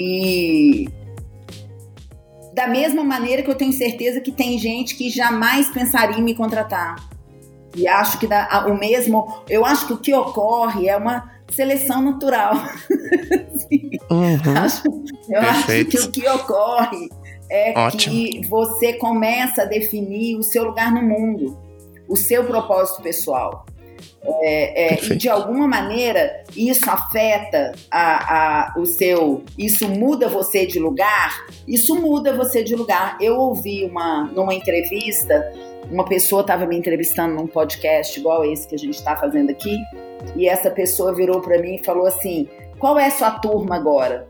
E 0.00 0.88
da 2.54 2.68
mesma 2.68 3.02
maneira 3.02 3.42
que 3.42 3.50
eu 3.50 3.56
tenho 3.56 3.72
certeza 3.72 4.20
que 4.20 4.30
tem 4.30 4.56
gente 4.56 4.94
que 4.94 5.10
jamais 5.10 5.68
pensaria 5.70 6.16
em 6.16 6.22
me 6.22 6.36
contratar. 6.36 6.94
E 7.74 7.88
acho 7.88 8.16
que 8.20 8.26
dá, 8.28 8.64
o 8.68 8.78
mesmo, 8.78 9.42
eu 9.48 9.64
acho 9.64 9.88
que 9.88 9.92
o 9.92 9.96
que 9.98 10.14
ocorre 10.14 10.88
é 10.88 10.96
uma 10.96 11.28
seleção 11.50 12.00
natural. 12.00 12.54
uhum. 14.08 14.56
acho, 14.56 14.86
eu 15.28 15.40
Perfeito. 15.40 15.96
acho 15.96 16.10
que 16.12 16.20
o 16.20 16.22
que 16.22 16.28
ocorre 16.28 17.08
é 17.50 17.76
Ótimo. 17.76 18.14
que 18.14 18.46
você 18.46 18.92
começa 18.92 19.62
a 19.62 19.64
definir 19.64 20.36
o 20.36 20.42
seu 20.44 20.62
lugar 20.62 20.92
no 20.92 21.02
mundo, 21.02 21.58
o 22.08 22.14
seu 22.14 22.44
propósito 22.44 23.02
pessoal. 23.02 23.66
É, 24.42 24.94
é, 24.94 25.04
e 25.04 25.16
de 25.16 25.28
alguma 25.28 25.66
maneira 25.66 26.44
isso 26.56 26.88
afeta 26.88 27.72
a, 27.90 28.72
a, 28.72 28.78
o 28.78 28.84
seu. 28.84 29.42
Isso 29.56 29.88
muda 29.88 30.28
você 30.28 30.66
de 30.66 30.78
lugar? 30.78 31.46
Isso 31.66 31.94
muda 31.94 32.36
você 32.36 32.62
de 32.62 32.74
lugar. 32.74 33.16
Eu 33.20 33.36
ouvi 33.36 33.84
uma 33.84 34.24
numa 34.24 34.54
entrevista, 34.54 35.52
uma 35.90 36.04
pessoa 36.04 36.42
estava 36.42 36.66
me 36.66 36.76
entrevistando 36.76 37.34
num 37.34 37.46
podcast 37.46 38.18
igual 38.18 38.44
esse 38.44 38.66
que 38.68 38.74
a 38.74 38.78
gente 38.78 38.94
está 38.94 39.16
fazendo 39.16 39.50
aqui, 39.50 39.78
e 40.36 40.48
essa 40.48 40.70
pessoa 40.70 41.14
virou 41.14 41.40
para 41.40 41.58
mim 41.58 41.76
e 41.76 41.84
falou 41.84 42.06
assim: 42.06 42.48
qual 42.78 42.98
é 42.98 43.06
a 43.06 43.10
sua 43.10 43.30
turma 43.30 43.76
agora? 43.76 44.28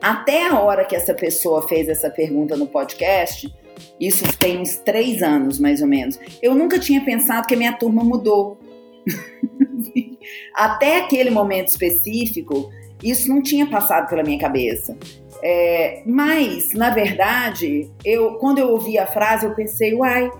Até 0.00 0.46
a 0.46 0.60
hora 0.60 0.84
que 0.84 0.94
essa 0.94 1.14
pessoa 1.14 1.66
fez 1.66 1.88
essa 1.88 2.10
pergunta 2.10 2.56
no 2.56 2.66
podcast, 2.66 3.52
isso 3.98 4.24
tem 4.38 4.60
uns 4.60 4.76
três 4.76 5.22
anos 5.22 5.58
mais 5.58 5.80
ou 5.80 5.88
menos, 5.88 6.18
eu 6.42 6.54
nunca 6.54 6.78
tinha 6.78 7.04
pensado 7.04 7.46
que 7.46 7.54
a 7.54 7.56
minha 7.56 7.72
turma 7.72 8.04
mudou. 8.04 8.58
Até 10.54 10.98
aquele 10.98 11.30
momento 11.30 11.68
específico, 11.68 12.70
isso 13.02 13.28
não 13.28 13.42
tinha 13.42 13.66
passado 13.66 14.08
pela 14.08 14.22
minha 14.22 14.38
cabeça. 14.38 14.96
É, 15.42 16.02
mas, 16.06 16.72
na 16.72 16.90
verdade, 16.90 17.90
eu, 18.04 18.34
quando 18.34 18.58
eu 18.58 18.70
ouvi 18.70 18.98
a 18.98 19.06
frase, 19.06 19.46
eu 19.46 19.54
pensei, 19.54 19.94
uai, 19.94 20.30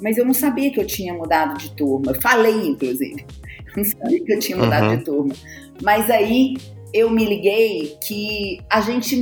mas 0.00 0.16
eu 0.16 0.24
não 0.24 0.34
sabia 0.34 0.70
que 0.72 0.80
eu 0.80 0.86
tinha 0.86 1.12
mudado 1.12 1.58
de 1.58 1.70
turma. 1.74 2.14
Falei, 2.14 2.68
inclusive. 2.68 3.24
não 3.76 3.84
sabia 3.84 4.24
que 4.24 4.32
eu 4.32 4.38
tinha 4.38 4.56
mudado 4.56 4.86
uhum. 4.88 4.96
de 4.96 5.04
turma. 5.04 5.34
Mas 5.82 6.10
aí 6.10 6.54
eu 6.92 7.10
me 7.10 7.24
liguei 7.24 7.96
que 8.06 8.60
a 8.68 8.80
gente. 8.80 9.16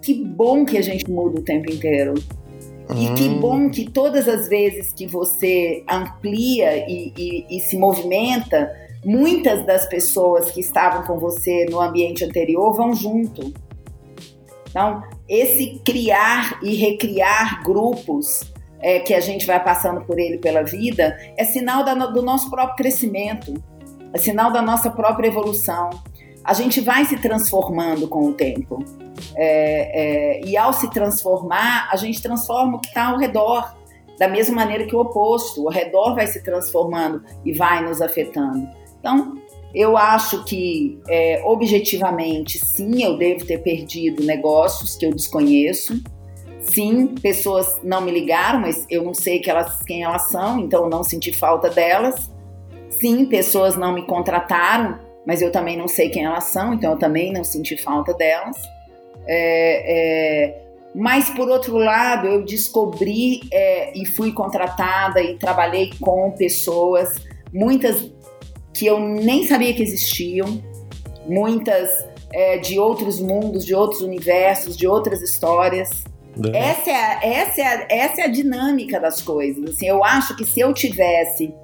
Que 0.00 0.14
bom 0.14 0.64
que 0.64 0.76
a 0.76 0.82
gente 0.82 1.08
muda 1.10 1.40
o 1.40 1.42
tempo 1.42 1.70
inteiro. 1.70 2.14
E 2.96 3.14
que 3.14 3.28
hum. 3.28 3.40
bom 3.40 3.70
que 3.70 3.90
todas 3.90 4.28
as 4.28 4.48
vezes 4.48 4.92
que 4.92 5.06
você 5.06 5.84
amplia 5.88 6.88
e, 6.88 7.12
e, 7.16 7.56
e, 7.56 7.60
se 7.60 7.76
movimenta, 7.76 8.70
muitas 9.04 9.64
das 9.66 9.86
pessoas 9.86 10.50
que 10.50 10.60
estavam 10.60 11.04
com 11.04 11.18
você 11.18 11.66
no 11.70 11.80
ambiente 11.80 12.24
anterior 12.24 12.74
vão 12.74 12.94
junto. 12.94 13.52
Então, 14.68 15.02
esse 15.28 15.80
criar 15.84 16.58
e 16.62 16.74
recriar 16.74 17.62
grupos 17.62 18.52
é, 18.80 19.00
que 19.00 19.14
a 19.14 19.20
gente 19.20 19.46
vai 19.46 19.62
passando 19.62 20.04
por 20.04 20.18
ele 20.18 20.38
pela 20.38 20.62
vida 20.62 21.16
é 21.36 21.44
sinal 21.44 21.84
da, 21.84 21.94
do 21.94 22.22
nosso 22.22 22.50
próprio 22.50 22.76
crescimento 22.76 23.54
é 24.12 24.18
sinal 24.18 24.52
da 24.52 24.60
nossa 24.60 24.90
própria 24.90 25.28
evolução. 25.28 25.90
A 26.44 26.54
gente 26.54 26.80
vai 26.80 27.04
se 27.04 27.16
transformando 27.18 28.08
com 28.08 28.28
o 28.28 28.32
tempo. 28.32 28.84
É, 29.36 30.40
é, 30.40 30.44
e 30.44 30.56
ao 30.56 30.72
se 30.72 30.90
transformar, 30.90 31.88
a 31.90 31.96
gente 31.96 32.20
transforma 32.20 32.76
o 32.76 32.80
que 32.80 32.88
está 32.88 33.06
ao 33.06 33.18
redor, 33.18 33.76
da 34.18 34.28
mesma 34.28 34.56
maneira 34.56 34.84
que 34.86 34.94
o 34.94 35.00
oposto. 35.00 35.64
O 35.64 35.68
redor 35.68 36.14
vai 36.14 36.26
se 36.26 36.42
transformando 36.42 37.22
e 37.44 37.52
vai 37.52 37.84
nos 37.84 38.00
afetando. 38.02 38.68
Então, 38.98 39.34
eu 39.74 39.96
acho 39.96 40.44
que, 40.44 41.00
é, 41.08 41.42
objetivamente, 41.44 42.58
sim, 42.58 43.02
eu 43.02 43.16
devo 43.16 43.44
ter 43.46 43.58
perdido 43.58 44.22
negócios 44.22 44.96
que 44.96 45.06
eu 45.06 45.14
desconheço. 45.14 46.02
Sim, 46.60 47.08
pessoas 47.08 47.80
não 47.82 48.00
me 48.00 48.10
ligaram, 48.10 48.60
mas 48.60 48.86
eu 48.90 49.02
não 49.02 49.14
sei 49.14 49.40
que 49.40 49.50
elas, 49.50 49.82
quem 49.82 50.02
elas 50.02 50.30
são, 50.30 50.60
então 50.60 50.84
eu 50.84 50.90
não 50.90 51.02
senti 51.02 51.32
falta 51.32 51.70
delas. 51.70 52.30
Sim, 52.90 53.24
pessoas 53.24 53.76
não 53.76 53.92
me 53.92 54.02
contrataram, 54.02 54.98
mas 55.26 55.40
eu 55.40 55.50
também 55.50 55.76
não 55.76 55.88
sei 55.88 56.08
quem 56.08 56.24
elas 56.24 56.44
são, 56.44 56.74
então 56.74 56.92
eu 56.92 56.98
também 56.98 57.32
não 57.32 57.44
senti 57.44 57.76
falta 57.76 58.12
delas. 58.14 58.56
É, 59.26 60.48
é, 60.48 60.62
mas, 60.94 61.30
por 61.30 61.48
outro 61.48 61.76
lado, 61.76 62.26
eu 62.26 62.44
descobri 62.44 63.40
é, 63.50 63.96
e 63.96 64.04
fui 64.04 64.32
contratada 64.32 65.22
e 65.22 65.38
trabalhei 65.38 65.90
com 66.00 66.32
pessoas, 66.32 67.14
muitas 67.52 68.10
que 68.74 68.86
eu 68.86 68.98
nem 68.98 69.46
sabia 69.46 69.72
que 69.72 69.82
existiam, 69.82 70.62
muitas 71.26 71.88
é, 72.32 72.58
de 72.58 72.78
outros 72.78 73.20
mundos, 73.20 73.64
de 73.64 73.74
outros 73.74 74.02
universos, 74.02 74.76
de 74.76 74.86
outras 74.86 75.22
histórias. 75.22 76.04
Essa 76.54 76.90
é, 76.90 76.94
a, 76.94 77.24
essa, 77.24 77.60
é 77.60 77.66
a, 77.66 77.86
essa 77.90 78.20
é 78.22 78.24
a 78.24 78.28
dinâmica 78.28 78.98
das 78.98 79.20
coisas. 79.22 79.70
Assim, 79.70 79.86
eu 79.86 80.02
acho 80.02 80.36
que 80.36 80.44
se 80.44 80.60
eu 80.60 80.72
tivesse 80.74 81.54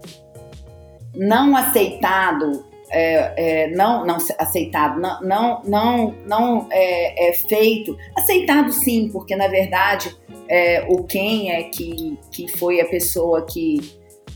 não 1.15 1.57
aceitado, 1.57 2.65
é, 2.91 3.65
é, 3.65 3.71
não, 3.71 4.05
não 4.07 4.17
aceitado, 4.39 5.01
não, 5.01 5.21
não, 5.21 5.63
não, 5.65 6.15
não 6.27 6.67
é, 6.71 7.29
é, 7.29 7.33
feito, 7.35 7.97
aceitado 8.17 8.73
sim, 8.73 9.09
porque 9.13 9.37
na 9.37 9.47
verdade 9.49 10.17
é, 10.49 10.85
o 10.89 11.05
quem 11.05 11.53
é 11.53 11.65
que, 11.65 12.19
que 12.31 12.49
foi 12.49 12.81
a 12.81 12.87
pessoa 12.87 13.45
que, 13.45 13.79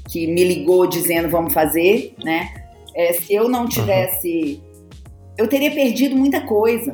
que 0.08 0.26
me 0.26 0.44
ligou 0.44 0.86
dizendo 0.86 1.28
vamos 1.28 1.54
fazer, 1.54 2.14
né? 2.22 2.52
É, 2.94 3.14
se 3.14 3.32
eu 3.32 3.48
não 3.48 3.66
tivesse, 3.66 4.60
uhum. 4.60 4.86
eu 5.38 5.48
teria 5.48 5.70
perdido 5.70 6.14
muita 6.14 6.42
coisa. 6.42 6.92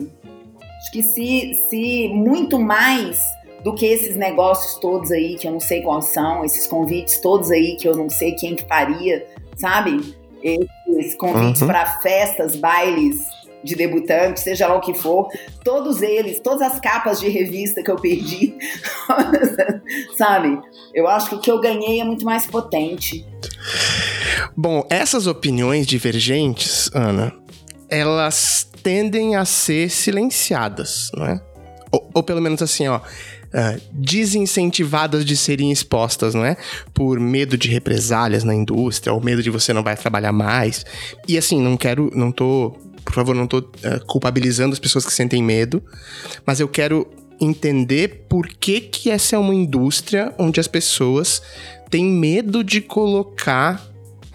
Acho 0.78 0.92
que 0.92 1.02
se, 1.02 1.54
se 1.68 2.08
muito 2.08 2.56
mais 2.58 3.20
do 3.64 3.74
que 3.74 3.84
esses 3.84 4.14
negócios 4.14 4.76
todos 4.80 5.10
aí 5.10 5.34
que 5.36 5.48
eu 5.48 5.52
não 5.52 5.60
sei 5.60 5.82
quais 5.82 6.06
são, 6.06 6.44
esses 6.44 6.68
convites 6.68 7.20
todos 7.20 7.50
aí 7.50 7.76
que 7.76 7.88
eu 7.88 7.96
não 7.96 8.08
sei 8.08 8.32
quem 8.32 8.54
que 8.54 8.64
faria, 8.66 9.26
sabe? 9.56 10.16
Esses 10.98 11.14
convites 11.16 11.60
uhum. 11.62 11.68
para 11.68 12.00
festas, 12.00 12.56
bailes 12.56 13.20
de 13.62 13.74
debutante, 13.74 14.40
seja 14.40 14.68
lá 14.68 14.76
o 14.76 14.80
que 14.80 14.94
for, 14.94 15.28
todos 15.64 16.00
eles, 16.00 16.38
todas 16.40 16.62
as 16.62 16.80
capas 16.80 17.18
de 17.18 17.28
revista 17.28 17.82
que 17.82 17.90
eu 17.90 17.96
perdi, 17.96 18.56
sabe? 20.16 20.58
Eu 20.94 21.08
acho 21.08 21.28
que 21.30 21.34
o 21.34 21.40
que 21.40 21.50
eu 21.50 21.60
ganhei 21.60 22.00
é 22.00 22.04
muito 22.04 22.24
mais 22.24 22.46
potente. 22.46 23.26
Bom, 24.56 24.86
essas 24.88 25.26
opiniões 25.26 25.86
divergentes, 25.86 26.90
Ana, 26.94 27.34
elas 27.88 28.68
tendem 28.82 29.36
a 29.36 29.44
ser 29.44 29.90
silenciadas, 29.90 31.10
não 31.14 31.26
é? 31.26 31.40
Ou, 31.90 32.10
ou 32.14 32.22
pelo 32.22 32.40
menos 32.40 32.62
assim, 32.62 32.86
ó, 32.86 33.00
uh, 33.48 33.80
desincentivadas 33.92 35.24
de 35.24 35.36
serem 35.36 35.70
expostas, 35.70 36.34
não 36.34 36.44
é? 36.44 36.56
Por 36.92 37.18
medo 37.18 37.56
de 37.56 37.68
represálias 37.68 38.44
na 38.44 38.54
indústria, 38.54 39.12
ou 39.12 39.20
medo 39.20 39.42
de 39.42 39.50
você 39.50 39.72
não 39.72 39.82
vai 39.82 39.96
trabalhar 39.96 40.32
mais. 40.32 40.84
E 41.26 41.36
assim, 41.36 41.60
não 41.60 41.76
quero, 41.76 42.10
não 42.14 42.30
tô, 42.30 42.76
por 43.04 43.14
favor, 43.14 43.34
não 43.34 43.46
tô 43.46 43.58
uh, 43.58 44.04
culpabilizando 44.06 44.72
as 44.72 44.78
pessoas 44.78 45.04
que 45.04 45.12
sentem 45.12 45.42
medo, 45.42 45.82
mas 46.46 46.60
eu 46.60 46.68
quero 46.68 47.06
entender 47.40 48.26
por 48.28 48.48
que 48.48 48.80
que 48.80 49.10
essa 49.10 49.36
é 49.36 49.38
uma 49.38 49.54
indústria 49.54 50.34
onde 50.38 50.58
as 50.58 50.66
pessoas 50.66 51.40
têm 51.88 52.04
medo 52.04 52.64
de 52.64 52.80
colocar 52.80 53.87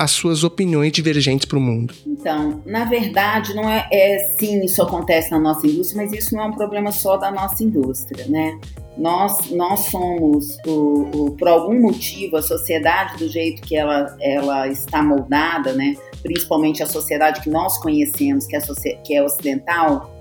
as 0.04 0.12
suas 0.12 0.44
opiniões 0.44 0.92
divergentes 0.92 1.46
para 1.46 1.58
o 1.58 1.62
mundo? 1.62 1.94
Então, 2.06 2.62
na 2.66 2.86
verdade, 2.86 3.54
não 3.54 3.70
é, 3.70 3.88
é 3.92 4.20
sim 4.38 4.64
isso 4.64 4.82
acontece 4.82 5.32
na 5.32 5.40
nossa 5.40 5.66
indústria, 5.66 6.04
mas 6.04 6.12
isso 6.14 6.36
não 6.36 6.44
é 6.44 6.46
um 6.48 6.52
problema 6.52 6.92
só 6.92 7.18
da 7.18 7.32
nossa 7.32 7.64
indústria, 7.64 8.26
né? 8.28 8.60
Nós, 8.98 9.50
nós 9.52 9.88
somos, 9.88 10.58
o, 10.68 11.10
o, 11.16 11.32
por 11.32 11.48
algum 11.48 11.82
motivo, 11.82 12.38
a 12.38 12.42
sociedade 12.42 13.18
do 13.18 13.28
jeito 13.28 13.62
que 13.64 13.76
ela, 13.76 14.16
ela 14.22 14.68
está 14.68 15.02
moldada, 15.02 15.74
né? 15.74 15.96
Principalmente 16.22 16.84
a 16.84 16.86
sociedade 16.86 17.42
que 17.42 17.50
nós 17.50 17.78
conhecemos, 17.80 18.46
que 18.46 18.56
é, 18.56 18.60
que 19.04 19.16
é 19.16 19.24
ocidental, 19.24 20.14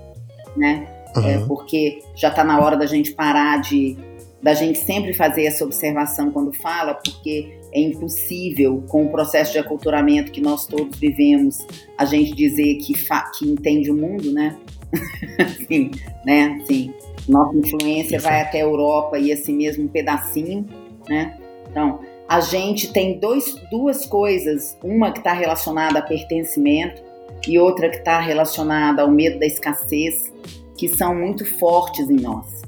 né? 0.57 0.87
Uhum. 1.15 1.27
É 1.27 1.37
porque 1.45 1.99
já 2.15 2.29
está 2.29 2.43
na 2.43 2.59
hora 2.59 2.75
da 2.75 2.87
gente 2.87 3.11
parar 3.11 3.61
de 3.61 3.97
da 4.41 4.53
gente 4.53 4.77
sempre 4.79 5.13
fazer 5.13 5.45
essa 5.45 5.63
observação 5.63 6.29
quando 6.29 6.51
fala, 6.51 6.93
porque 6.95 7.62
é 7.73 7.79
impossível, 7.79 8.83
com 8.87 9.05
o 9.05 9.09
processo 9.09 9.53
de 9.53 9.59
aculturamento 9.59 10.31
que 10.31 10.39
nós 10.39 10.65
todos 10.67 10.97
vivemos, 10.99 11.65
a 11.97 12.05
gente 12.05 12.33
dizer 12.33 12.75
que, 12.75 12.93
que 12.93 13.49
entende 13.49 13.91
o 13.91 13.95
mundo, 13.95 14.31
né? 14.31 14.55
Sim, 15.67 15.91
né? 16.25 16.61
Sim. 16.65 16.93
Nossa 17.27 17.57
influência 17.57 18.19
vai 18.19 18.41
até 18.41 18.61
a 18.61 18.65
Europa 18.65 19.17
e 19.17 19.31
esse 19.31 19.51
mesmo 19.51 19.89
pedacinho, 19.89 20.65
né? 21.09 21.37
Então, 21.69 21.99
a 22.29 22.39
gente 22.39 22.93
tem 22.93 23.19
dois, 23.19 23.55
duas 23.71 24.05
coisas, 24.05 24.77
uma 24.83 25.11
que 25.11 25.19
está 25.19 25.33
relacionada 25.33 25.99
a 25.99 26.01
pertencimento 26.01 27.01
e 27.47 27.57
outra 27.57 27.89
que 27.89 27.97
está 27.97 28.19
relacionada 28.19 29.01
ao 29.01 29.09
medo 29.09 29.39
da 29.39 29.45
escassez, 29.45 30.31
que 30.77 30.87
são 30.87 31.15
muito 31.15 31.45
fortes 31.57 32.09
em 32.09 32.17
nós 32.17 32.62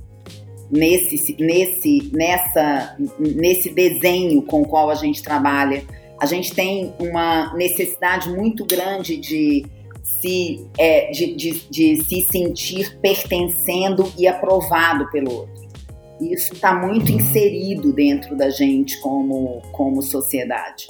nesse, 0.70 1.36
nesse, 1.39 2.09
nessa, 2.13 2.97
nesse 3.20 3.70
desenho 3.70 4.41
com 4.41 4.61
o 4.61 4.68
qual 4.68 4.89
a 4.89 4.95
gente 4.95 5.22
trabalha. 5.22 5.84
A 6.20 6.26
gente 6.26 6.53
tem 6.53 6.93
uma 6.99 7.53
necessidade 7.53 8.30
muito 8.30 8.66
grande 8.66 9.18
de 9.18 9.66
se, 10.01 10.66
é, 10.78 11.11
de, 11.11 11.36
de, 11.36 11.51
de 11.70 12.03
se 12.03 12.22
sentir 12.32 12.97
pertencendo 13.01 14.11
e 14.18 14.28
aprovado 14.28 15.09
pelo 15.11 15.32
outro. 15.32 15.66
Isso 16.22 16.53
está 16.53 16.74
muito 16.74 17.11
inserido 17.11 17.91
dentro 17.91 18.38
da 18.38 18.49
gente 18.49 18.99
como, 19.01 19.61
como 19.72 20.01
sociedade. 20.01 20.88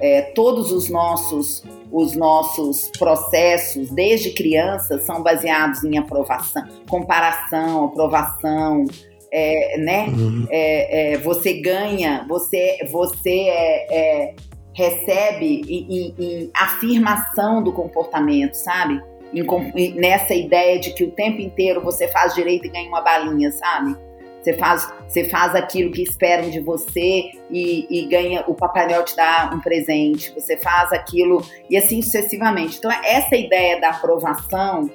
É, 0.00 0.22
todos 0.22 0.70
os 0.70 0.88
nossos 0.88 1.64
os 1.90 2.14
nossos 2.14 2.90
processos 2.98 3.90
desde 3.90 4.30
criança 4.30 4.98
são 4.98 5.22
baseados 5.22 5.82
em 5.84 5.96
aprovação, 5.96 6.62
comparação, 6.88 7.86
aprovação, 7.86 8.84
é, 9.32 9.78
né? 9.78 10.06
Uhum. 10.08 10.46
É, 10.50 11.12
é, 11.12 11.18
você 11.18 11.54
ganha, 11.54 12.24
você, 12.28 12.78
você 12.90 13.48
é, 13.48 13.86
é, 13.90 14.34
recebe 14.72 15.62
em, 15.68 16.14
em, 16.18 16.50
afirmação 16.54 17.62
do 17.62 17.72
comportamento, 17.72 18.54
sabe? 18.54 19.00
Em, 19.32 19.94
nessa 19.94 20.34
ideia 20.34 20.78
de 20.78 20.94
que 20.94 21.04
o 21.04 21.10
tempo 21.10 21.40
inteiro 21.40 21.82
você 21.82 22.08
faz 22.08 22.34
direito 22.34 22.66
e 22.66 22.70
ganha 22.70 22.88
uma 22.88 23.02
balinha, 23.02 23.50
sabe? 23.52 23.96
Você 24.40 24.54
faz, 24.54 24.90
você 25.06 25.24
faz 25.24 25.54
aquilo 25.54 25.90
que 25.90 26.02
esperam 26.02 26.48
de 26.48 26.60
você 26.60 27.24
e, 27.50 27.86
e 27.90 28.06
ganha, 28.06 28.44
o 28.46 28.54
Papai 28.54 28.86
Noel 28.86 29.04
te 29.04 29.14
dá 29.14 29.50
um 29.52 29.60
presente, 29.60 30.32
você 30.32 30.56
faz 30.56 30.92
aquilo 30.92 31.42
e 31.68 31.76
assim 31.76 32.00
sucessivamente. 32.00 32.78
Então, 32.78 32.90
essa 33.04 33.36
ideia 33.36 33.80
da 33.80 33.90
aprovação, 33.90 34.88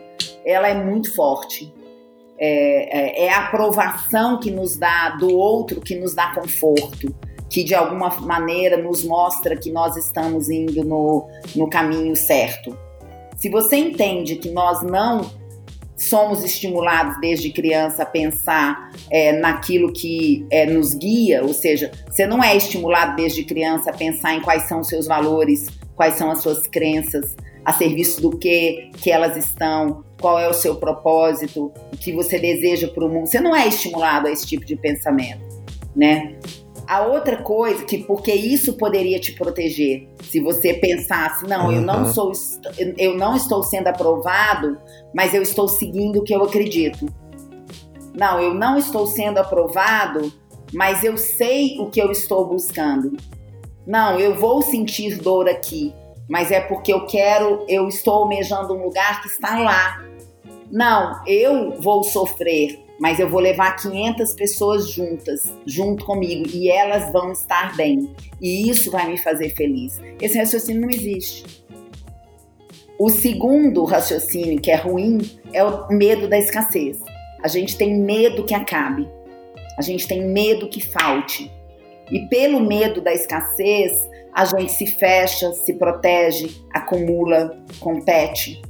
ela 0.45 0.69
é 0.69 0.73
muito 0.73 1.13
forte 1.13 1.71
é, 2.37 3.23
é, 3.23 3.25
é, 3.25 3.29
a 3.29 3.45
aprovação 3.45 4.39
que 4.39 4.49
nos 4.49 4.75
dá 4.75 5.11
do 5.11 5.29
outro 5.29 5.79
que 5.81 5.95
nos 5.95 6.15
dá 6.15 6.33
conforto, 6.33 7.13
que 7.49 7.63
de 7.63 7.75
alguma 7.75 8.09
maneira 8.21 8.77
nos 8.77 9.03
mostra 9.03 9.55
que 9.55 9.71
nós 9.71 9.95
estamos 9.95 10.49
indo 10.49 10.83
no, 10.83 11.27
no 11.55 11.69
caminho 11.69 12.15
certo. 12.15 12.77
Se 13.37 13.49
você 13.49 13.75
entende 13.75 14.37
que 14.37 14.49
nós 14.49 14.81
não 14.81 15.29
somos 15.95 16.43
estimulados 16.43 17.19
desde 17.21 17.51
criança 17.51 18.03
a 18.03 18.05
pensar 18.05 18.91
é, 19.09 19.31
naquilo 19.33 19.93
que 19.93 20.45
é, 20.49 20.65
nos 20.65 20.93
guia, 20.95 21.43
ou 21.43 21.53
seja, 21.53 21.91
você 22.09 22.25
não 22.25 22.43
é 22.43 22.55
estimulado 22.55 23.15
desde 23.15 23.43
criança 23.43 23.91
a 23.91 23.93
pensar 23.93 24.33
em 24.33 24.41
quais 24.41 24.63
são 24.63 24.79
os 24.81 24.87
seus 24.87 25.07
valores, 25.07 25.67
quais 25.95 26.15
são 26.15 26.31
as 26.31 26.41
suas 26.41 26.67
crenças, 26.67 27.35
a 27.65 27.73
serviço 27.73 28.21
do 28.21 28.37
que 28.37 28.89
que 29.01 29.11
elas 29.11 29.37
estão, 29.37 30.03
qual 30.19 30.39
é 30.39 30.47
o 30.47 30.53
seu 30.53 30.75
propósito, 30.75 31.71
o 31.91 31.97
que 31.97 32.11
você 32.11 32.39
deseja 32.39 32.87
para 32.87 33.05
o 33.05 33.09
mundo. 33.09 33.27
Você 33.27 33.39
não 33.39 33.55
é 33.55 33.67
estimulado 33.67 34.27
a 34.27 34.31
esse 34.31 34.45
tipo 34.45 34.65
de 34.65 34.75
pensamento, 34.75 35.41
né? 35.95 36.35
A 36.87 37.01
outra 37.05 37.37
coisa 37.37 37.85
que 37.85 37.99
porque 37.99 38.33
isso 38.33 38.73
poderia 38.73 39.19
te 39.19 39.31
proteger, 39.31 40.07
se 40.23 40.41
você 40.41 40.73
pensasse, 40.73 41.47
não, 41.47 41.71
eu 41.71 41.81
não 41.81 42.11
sou 42.13 42.31
eu 42.97 43.15
não 43.15 43.35
estou 43.35 43.63
sendo 43.63 43.87
aprovado, 43.87 44.77
mas 45.15 45.33
eu 45.33 45.41
estou 45.41 45.67
seguindo 45.67 46.19
o 46.19 46.23
que 46.23 46.35
eu 46.35 46.43
acredito. 46.43 47.05
Não, 48.13 48.39
eu 48.39 48.53
não 48.53 48.77
estou 48.77 49.07
sendo 49.07 49.39
aprovado, 49.39 50.31
mas 50.73 51.03
eu 51.03 51.17
sei 51.17 51.79
o 51.79 51.89
que 51.89 52.01
eu 52.01 52.11
estou 52.11 52.45
buscando. 52.45 53.15
Não, 53.85 54.19
eu 54.19 54.35
vou 54.35 54.61
sentir 54.61 55.17
dor 55.17 55.47
aqui, 55.47 55.93
mas 56.33 56.49
é 56.49 56.59
porque 56.59 56.91
eu 56.91 57.05
quero, 57.05 57.63
eu 57.69 57.87
estou 57.87 58.15
almejando 58.15 58.73
um 58.73 58.83
lugar 58.85 59.21
que 59.21 59.27
está 59.27 59.59
lá. 59.59 60.03
Não, 60.71 61.23
eu 61.27 61.79
vou 61.79 62.03
sofrer, 62.03 62.83
mas 62.99 63.19
eu 63.19 63.29
vou 63.29 63.39
levar 63.39 63.75
500 63.75 64.33
pessoas 64.33 64.89
juntas, 64.89 65.53
junto 65.63 66.03
comigo, 66.03 66.49
e 66.51 66.71
elas 66.71 67.11
vão 67.11 67.33
estar 67.33 67.75
bem. 67.75 68.15
E 68.41 68.67
isso 68.67 68.89
vai 68.89 69.11
me 69.11 69.17
fazer 69.19 69.49
feliz. 69.49 70.01
Esse 70.19 70.39
raciocínio 70.39 70.81
não 70.81 70.89
existe. 70.89 71.63
O 72.97 73.11
segundo 73.11 73.83
raciocínio, 73.83 74.59
que 74.59 74.71
é 74.71 74.75
ruim, 74.75 75.19
é 75.53 75.63
o 75.63 75.87
medo 75.89 76.27
da 76.27 76.39
escassez. 76.39 76.99
A 77.43 77.47
gente 77.47 77.77
tem 77.77 77.95
medo 77.95 78.43
que 78.43 78.55
acabe. 78.55 79.07
A 79.77 79.83
gente 79.83 80.07
tem 80.07 80.25
medo 80.25 80.67
que 80.67 80.83
falte. 80.83 81.51
E 82.11 82.21
pelo 82.21 82.59
medo 82.59 83.01
da 83.01 83.13
escassez, 83.13 84.11
a 84.33 84.45
gente 84.45 84.71
se 84.71 84.87
fecha, 84.87 85.51
se 85.53 85.73
protege, 85.73 86.63
acumula, 86.73 87.57
compete. 87.79 88.61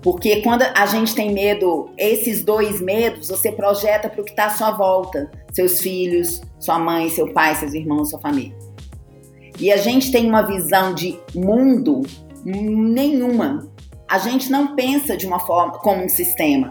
Porque 0.00 0.42
quando 0.42 0.62
a 0.62 0.86
gente 0.86 1.14
tem 1.14 1.32
medo, 1.32 1.90
esses 1.98 2.44
dois 2.44 2.80
medos, 2.80 3.28
você 3.28 3.50
projeta 3.50 4.08
para 4.08 4.20
o 4.20 4.24
que 4.24 4.30
está 4.30 4.46
à 4.46 4.50
sua 4.50 4.70
volta: 4.70 5.30
seus 5.52 5.80
filhos, 5.80 6.40
sua 6.58 6.78
mãe, 6.78 7.10
seu 7.10 7.32
pai, 7.32 7.54
seus 7.56 7.74
irmãos, 7.74 8.10
sua 8.10 8.20
família. 8.20 8.56
E 9.60 9.72
a 9.72 9.76
gente 9.76 10.12
tem 10.12 10.26
uma 10.26 10.42
visão 10.42 10.94
de 10.94 11.18
mundo 11.34 12.02
nenhuma. 12.44 13.68
A 14.08 14.18
gente 14.18 14.50
não 14.50 14.74
pensa 14.74 15.16
de 15.16 15.26
uma 15.26 15.40
forma 15.40 15.72
como 15.80 16.04
um 16.04 16.08
sistema. 16.08 16.70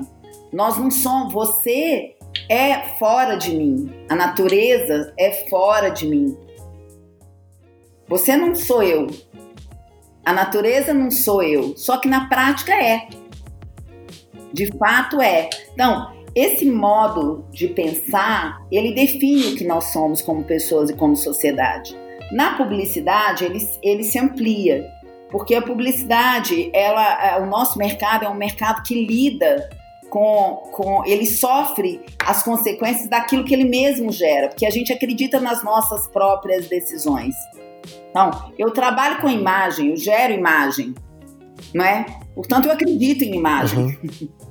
Nós 0.52 0.78
não 0.78 0.90
somos. 0.90 1.34
Você 1.34 2.16
é 2.50 2.96
fora 2.98 3.36
de 3.36 3.56
mim. 3.56 3.92
A 4.10 4.16
natureza 4.16 5.14
é 5.20 5.32
fora 5.50 5.90
de 5.90 6.08
mim. 6.08 6.38
Você 8.08 8.38
não 8.38 8.56
sou 8.56 8.82
eu. 8.84 9.08
A 10.26 10.34
natureza 10.34 10.94
não 10.94 11.12
sou 11.12 11.42
eu. 11.44 11.78
Só 11.78 11.98
que 11.98 12.08
na 12.08 12.28
prática 12.28 12.74
é. 12.74 13.08
De 14.54 14.68
fato 14.78 15.22
é. 15.22 15.50
Então, 15.74 16.14
esse 16.36 16.66
modo 16.66 17.46
de 17.52 17.68
pensar, 17.68 18.62
ele 18.72 18.94
define 18.94 19.54
o 19.54 19.56
que 19.56 19.66
nós 19.66 19.86
somos 19.86 20.22
como 20.22 20.44
pessoas 20.44 20.90
e 20.90 20.94
como 20.94 21.16
sociedade. 21.16 21.98
Na 22.32 22.56
publicidade, 22.56 23.46
ele, 23.46 23.68
ele 23.82 24.04
se 24.04 24.20
amplia, 24.20 24.88
porque 25.32 25.56
a 25.56 25.62
publicidade, 25.62 26.70
ela, 26.74 27.26
é, 27.26 27.42
o 27.42 27.46
nosso 27.46 27.78
mercado 27.78 28.26
é 28.26 28.30
um 28.30 28.36
mercado 28.36 28.84
que 28.84 29.06
lida 29.06 29.70
com, 30.10 30.64
com, 30.72 31.04
ele 31.06 31.26
sofre 31.26 32.02
as 32.26 32.44
consequências 32.44 33.10
daquilo 33.10 33.44
que 33.44 33.54
ele 33.54 33.66
mesmo 33.66 34.12
gera, 34.12 34.50
porque 34.50 34.66
a 34.66 34.70
gente 34.70 34.94
acredita 34.94 35.40
nas 35.40 35.64
nossas 35.64 36.08
próprias 36.08 36.68
decisões. 36.68 37.36
Então, 38.10 38.52
eu 38.58 38.72
trabalho 38.72 39.22
com 39.22 39.30
imagem, 39.30 39.90
eu 39.90 39.98
gero 39.98 40.34
imagem, 40.34 40.94
não 41.74 41.86
é? 41.86 42.06
Portanto, 42.36 42.66
eu 42.66 42.72
acredito 42.72 43.24
em 43.24 43.36
imagem. 43.36 43.98
Uhum. 44.04 44.30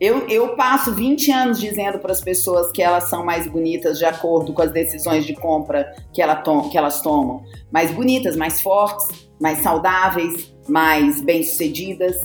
Eu, 0.00 0.28
eu 0.28 0.54
passo 0.54 0.94
20 0.94 1.32
anos 1.32 1.58
dizendo 1.58 1.98
para 1.98 2.12
as 2.12 2.20
pessoas 2.20 2.70
que 2.70 2.80
elas 2.80 3.10
são 3.10 3.24
mais 3.24 3.48
bonitas 3.48 3.98
de 3.98 4.04
acordo 4.04 4.52
com 4.52 4.62
as 4.62 4.70
decisões 4.70 5.26
de 5.26 5.34
compra 5.34 5.92
que, 6.12 6.22
ela 6.22 6.36
to 6.36 6.70
que 6.70 6.78
elas 6.78 7.00
tomam. 7.00 7.42
Mais 7.72 7.90
bonitas, 7.90 8.36
mais 8.36 8.60
fortes, 8.60 9.28
mais 9.40 9.58
saudáveis, 9.58 10.54
mais 10.68 11.20
bem-sucedidas. 11.20 12.16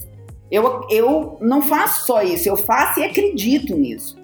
Eu, 0.51 0.81
eu 0.91 1.35
não 1.41 1.63
faço 1.63 2.05
só 2.05 2.21
isso, 2.21 2.47
eu 2.47 2.55
faço 2.55 2.99
e 2.99 3.05
acredito 3.05 3.75
nisso. 3.75 4.22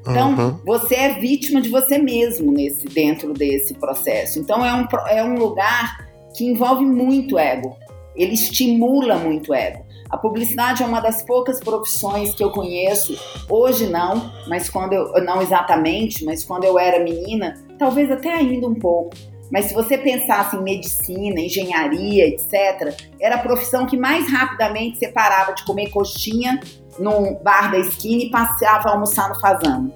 Então, 0.00 0.34
uhum. 0.34 0.58
você 0.64 0.94
é 0.94 1.14
vítima 1.14 1.60
de 1.60 1.68
você 1.68 1.98
mesmo 1.98 2.52
nesse 2.52 2.86
dentro 2.86 3.32
desse 3.32 3.74
processo. 3.74 4.38
Então, 4.38 4.64
é 4.64 4.72
um, 4.74 4.86
é 5.08 5.22
um 5.22 5.36
lugar 5.36 6.08
que 6.34 6.44
envolve 6.44 6.84
muito 6.84 7.38
ego. 7.38 7.76
Ele 8.16 8.34
estimula 8.34 9.16
muito 9.16 9.52
ego. 9.52 9.84
A 10.10 10.16
publicidade 10.16 10.82
é 10.82 10.86
uma 10.86 11.00
das 11.00 11.22
poucas 11.22 11.60
profissões 11.60 12.34
que 12.34 12.42
eu 12.42 12.50
conheço. 12.50 13.16
Hoje 13.48 13.86
não, 13.86 14.32
mas 14.48 14.68
quando 14.68 14.92
eu 14.92 15.24
não 15.24 15.40
exatamente, 15.40 16.24
mas 16.24 16.44
quando 16.44 16.64
eu 16.64 16.78
era 16.78 17.02
menina, 17.02 17.54
talvez 17.78 18.10
até 18.10 18.32
ainda 18.32 18.66
um 18.66 18.74
pouco. 18.74 19.10
Mas 19.50 19.66
se 19.66 19.74
você 19.74 19.98
pensasse 19.98 20.56
em 20.56 20.62
medicina, 20.62 21.40
engenharia, 21.40 22.26
etc., 22.26 22.94
era 23.20 23.36
a 23.36 23.38
profissão 23.38 23.86
que 23.86 23.96
mais 23.96 24.30
rapidamente 24.30 24.98
você 24.98 25.08
parava 25.08 25.52
de 25.52 25.64
comer 25.64 25.90
coxinha 25.90 26.60
num 26.98 27.34
bar 27.42 27.70
da 27.70 27.78
esquina 27.78 28.22
e 28.22 28.30
passeava 28.30 28.88
a 28.88 28.92
almoçar 28.92 29.28
no 29.28 29.40
fazano. 29.40 29.92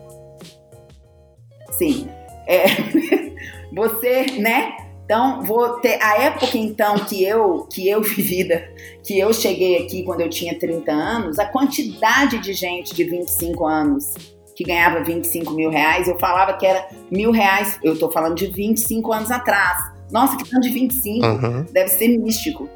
Sim. 1.73 2.09
É, 2.47 2.67
você, 3.75 4.27
né? 4.39 4.77
Então, 5.05 5.43
vou 5.43 5.81
ter 5.81 6.03
a 6.03 6.17
época 6.23 6.57
então 6.57 6.97
que 7.05 7.23
eu 7.23 7.67
que 7.71 7.87
eu 7.89 8.01
vivida, 8.03 8.67
que 9.03 9.19
eu 9.19 9.33
cheguei 9.35 9.85
aqui 9.85 10.03
quando 10.03 10.23
eu 10.23 10.31
tinha 10.31 10.59
30 10.59 10.91
anos, 10.91 11.39
a 11.39 11.45
quantidade 11.45 12.39
de 12.39 12.55
gente 12.55 12.95
de 12.95 13.05
25 13.05 13.67
anos 13.67 14.15
que 14.57 14.65
ganhava 14.65 15.03
25 15.03 15.53
mil 15.53 15.69
reais, 15.69 16.09
eu 16.09 16.19
falava 16.19 16.55
que 16.55 16.65
era 16.65 16.89
mil 17.11 17.33
reais, 17.33 17.79
eu 17.83 17.99
tô 17.99 18.11
falando 18.11 18.37
de 18.37 18.47
25 18.47 19.13
anos 19.13 19.31
atrás. 19.31 19.93
Nossa, 20.11 20.37
que 20.37 20.49
tanto 20.49 20.63
de 20.63 20.71
25, 20.71 21.27
uhum. 21.27 21.67
deve 21.73 21.89
ser 21.89 22.09
místico. 22.17 22.69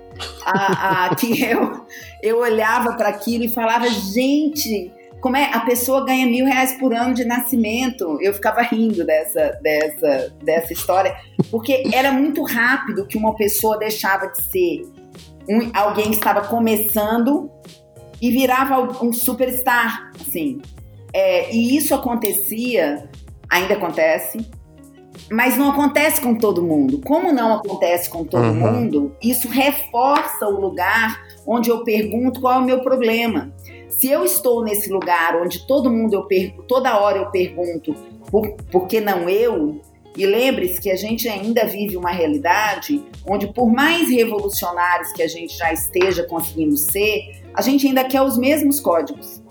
A, 0.45 1.07
a, 1.07 1.15
que 1.15 1.43
eu, 1.43 1.87
eu 2.23 2.39
olhava 2.41 2.95
para 2.95 3.09
aquilo 3.09 3.45
e 3.45 3.49
falava, 3.49 3.89
gente, 3.89 4.93
como 5.21 5.37
é 5.37 5.51
a 5.53 5.61
pessoa 5.61 6.05
ganha 6.05 6.27
mil 6.27 6.47
reais 6.47 6.75
por 6.79 6.95
ano 6.95 7.15
de 7.15 7.25
nascimento. 7.25 8.19
Eu 8.21 8.33
ficava 8.33 8.63
rindo 8.63 9.05
dessa, 9.05 9.59
dessa, 9.63 10.37
dessa 10.43 10.73
história, 10.73 11.17
porque 11.51 11.91
era 11.93 12.13
muito 12.13 12.43
rápido 12.43 13.07
que 13.07 13.19
uma 13.19 13.35
pessoa 13.35 13.79
deixava 13.79 14.29
de 14.29 14.43
ser 14.43 14.83
um, 15.49 15.71
alguém 15.75 16.11
que 16.11 16.17
estava 16.17 16.43
começando 16.43 17.51
e 18.21 18.31
virava 18.31 19.05
um 19.05 19.13
superstar, 19.13 20.13
assim. 20.21 20.61
É, 21.13 21.55
e 21.55 21.77
isso 21.77 21.95
acontecia, 21.95 23.09
ainda 23.49 23.75
acontece, 23.75 24.39
mas 25.31 25.57
não 25.57 25.71
acontece 25.71 26.21
com 26.21 26.35
todo 26.35 26.63
mundo. 26.63 27.01
Como 27.05 27.33
não 27.33 27.55
acontece 27.55 28.09
com 28.09 28.25
todo 28.25 28.45
uhum. 28.45 28.55
mundo, 28.55 29.17
isso 29.23 29.49
reforça 29.49 30.47
o 30.47 30.61
lugar 30.61 31.23
onde 31.47 31.71
eu 31.71 31.85
pergunto 31.85 32.41
qual 32.41 32.55
é 32.55 32.59
o 32.59 32.65
meu 32.65 32.81
problema. 32.81 33.53
Se 33.89 34.09
eu 34.09 34.25
estou 34.25 34.63
nesse 34.63 34.91
lugar 34.91 35.37
onde 35.37 35.67
todo 35.67 35.91
mundo 35.91 36.15
eu 36.15 36.25
pergunto, 36.25 36.63
toda 36.65 36.99
hora 36.99 37.19
eu 37.19 37.31
pergunto 37.31 37.95
por, 38.31 38.53
por 38.71 38.87
que 38.87 39.01
não 39.01 39.29
eu? 39.29 39.81
E 40.17 40.27
lembre-se 40.27 40.81
que 40.81 40.91
a 40.91 40.97
gente 40.97 41.29
ainda 41.29 41.65
vive 41.65 41.97
uma 41.97 42.11
realidade 42.11 43.05
onde, 43.27 43.53
por 43.53 43.71
mais 43.71 44.11
revolucionários 44.11 45.13
que 45.13 45.23
a 45.23 45.29
gente 45.29 45.57
já 45.57 45.73
esteja 45.73 46.25
conseguindo 46.25 46.77
ser, 46.77 47.43
a 47.55 47.63
gente 47.63 47.87
ainda 47.87 48.05
quer 48.05 48.23
os 48.23 48.37
mesmos 48.37 48.81
códigos. 48.81 49.43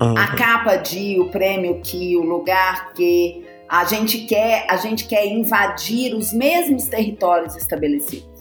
Uhum. 0.00 0.16
A 0.16 0.28
capa 0.34 0.76
de, 0.76 1.18
o 1.18 1.30
prêmio 1.30 1.80
que, 1.82 2.16
o 2.16 2.22
lugar 2.22 2.92
que, 2.92 3.45
a 3.68 3.84
gente 3.84 4.26
quer, 4.26 4.66
a 4.68 4.76
gente 4.76 5.06
quer 5.06 5.26
invadir 5.26 6.14
os 6.14 6.32
mesmos 6.32 6.84
territórios 6.84 7.56
estabelecidos. 7.56 8.36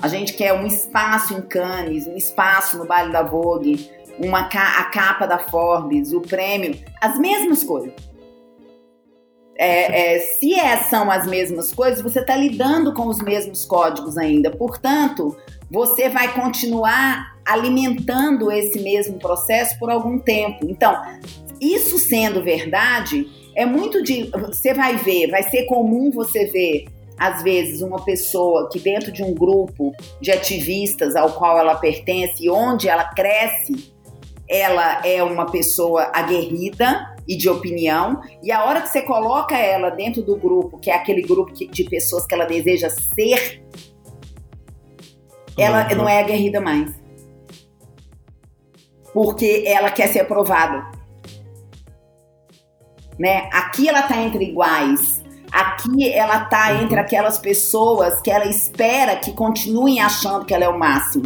A 0.00 0.08
gente 0.08 0.32
quer 0.32 0.52
um 0.52 0.66
espaço 0.66 1.34
em 1.34 1.42
Cannes, 1.42 2.06
um 2.06 2.16
espaço 2.16 2.76
no 2.76 2.86
Baile 2.86 3.12
da 3.12 3.22
Vogue, 3.22 3.88
uma 4.18 4.40
a 4.40 4.84
capa 4.84 5.26
da 5.26 5.38
Forbes, 5.38 6.12
o 6.12 6.20
prêmio, 6.20 6.76
as 7.00 7.18
mesmas 7.18 7.62
coisas. 7.62 7.92
É, 9.54 10.16
é, 10.16 10.18
se 10.18 10.54
é, 10.54 10.78
são 10.78 11.10
as 11.10 11.26
mesmas 11.26 11.72
coisas, 11.72 12.02
você 12.02 12.20
está 12.20 12.34
lidando 12.34 12.92
com 12.94 13.06
os 13.06 13.18
mesmos 13.18 13.64
códigos 13.64 14.16
ainda. 14.16 14.50
Portanto, 14.50 15.36
você 15.70 16.08
vai 16.08 16.34
continuar 16.34 17.36
alimentando 17.44 18.50
esse 18.50 18.80
mesmo 18.80 19.18
processo 19.18 19.78
por 19.78 19.90
algum 19.90 20.18
tempo. 20.18 20.66
Então, 20.68 21.00
isso 21.60 21.98
sendo 21.98 22.42
verdade, 22.42 23.26
é 23.54 23.66
muito 23.66 24.02
de. 24.02 24.30
Você 24.30 24.74
vai 24.74 24.96
ver, 24.96 25.30
vai 25.30 25.42
ser 25.44 25.64
comum 25.64 26.10
você 26.10 26.46
ver, 26.46 26.86
às 27.18 27.42
vezes, 27.42 27.82
uma 27.82 28.04
pessoa 28.04 28.68
que 28.70 28.78
dentro 28.78 29.12
de 29.12 29.22
um 29.22 29.34
grupo 29.34 29.92
de 30.20 30.30
ativistas 30.30 31.14
ao 31.14 31.32
qual 31.32 31.58
ela 31.58 31.74
pertence 31.74 32.44
e 32.44 32.50
onde 32.50 32.88
ela 32.88 33.04
cresce, 33.04 33.92
ela 34.48 35.06
é 35.06 35.22
uma 35.22 35.46
pessoa 35.50 36.10
aguerrida 36.12 37.12
e 37.26 37.36
de 37.36 37.48
opinião, 37.48 38.20
e 38.42 38.50
a 38.50 38.64
hora 38.64 38.80
que 38.80 38.88
você 38.88 39.02
coloca 39.02 39.56
ela 39.56 39.90
dentro 39.90 40.22
do 40.22 40.36
grupo, 40.36 40.78
que 40.78 40.90
é 40.90 40.94
aquele 40.94 41.22
grupo 41.22 41.52
de 41.52 41.84
pessoas 41.84 42.26
que 42.26 42.34
ela 42.34 42.44
deseja 42.44 42.90
ser, 42.90 43.62
ela 45.56 45.88
não 45.94 46.08
é 46.08 46.18
aguerrida 46.18 46.60
mais. 46.60 46.90
Porque 49.12 49.62
ela 49.66 49.90
quer 49.90 50.08
ser 50.08 50.20
aprovada 50.20 50.90
né? 53.18 53.48
Aqui 53.52 53.88
ela 53.88 54.02
tá 54.02 54.16
entre 54.16 54.44
iguais. 54.44 55.22
Aqui 55.50 56.10
ela 56.10 56.46
tá 56.46 56.72
uhum. 56.72 56.84
entre 56.84 56.98
aquelas 56.98 57.38
pessoas 57.38 58.20
que 58.22 58.30
ela 58.30 58.46
espera 58.46 59.16
que 59.16 59.32
continuem 59.32 60.00
achando 60.00 60.46
que 60.46 60.54
ela 60.54 60.64
é 60.64 60.68
o 60.68 60.78
máximo. 60.78 61.24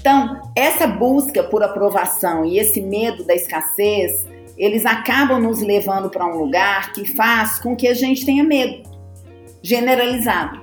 Então, 0.00 0.40
essa 0.56 0.86
busca 0.86 1.42
por 1.44 1.62
aprovação 1.62 2.44
e 2.44 2.58
esse 2.58 2.80
medo 2.80 3.22
da 3.24 3.34
escassez, 3.34 4.26
eles 4.56 4.84
acabam 4.86 5.38
nos 5.40 5.60
levando 5.60 6.10
para 6.10 6.26
um 6.26 6.38
lugar 6.38 6.92
que 6.92 7.04
faz 7.14 7.58
com 7.60 7.76
que 7.76 7.86
a 7.86 7.94
gente 7.94 8.24
tenha 8.24 8.42
medo 8.42 8.82
generalizado. 9.62 10.60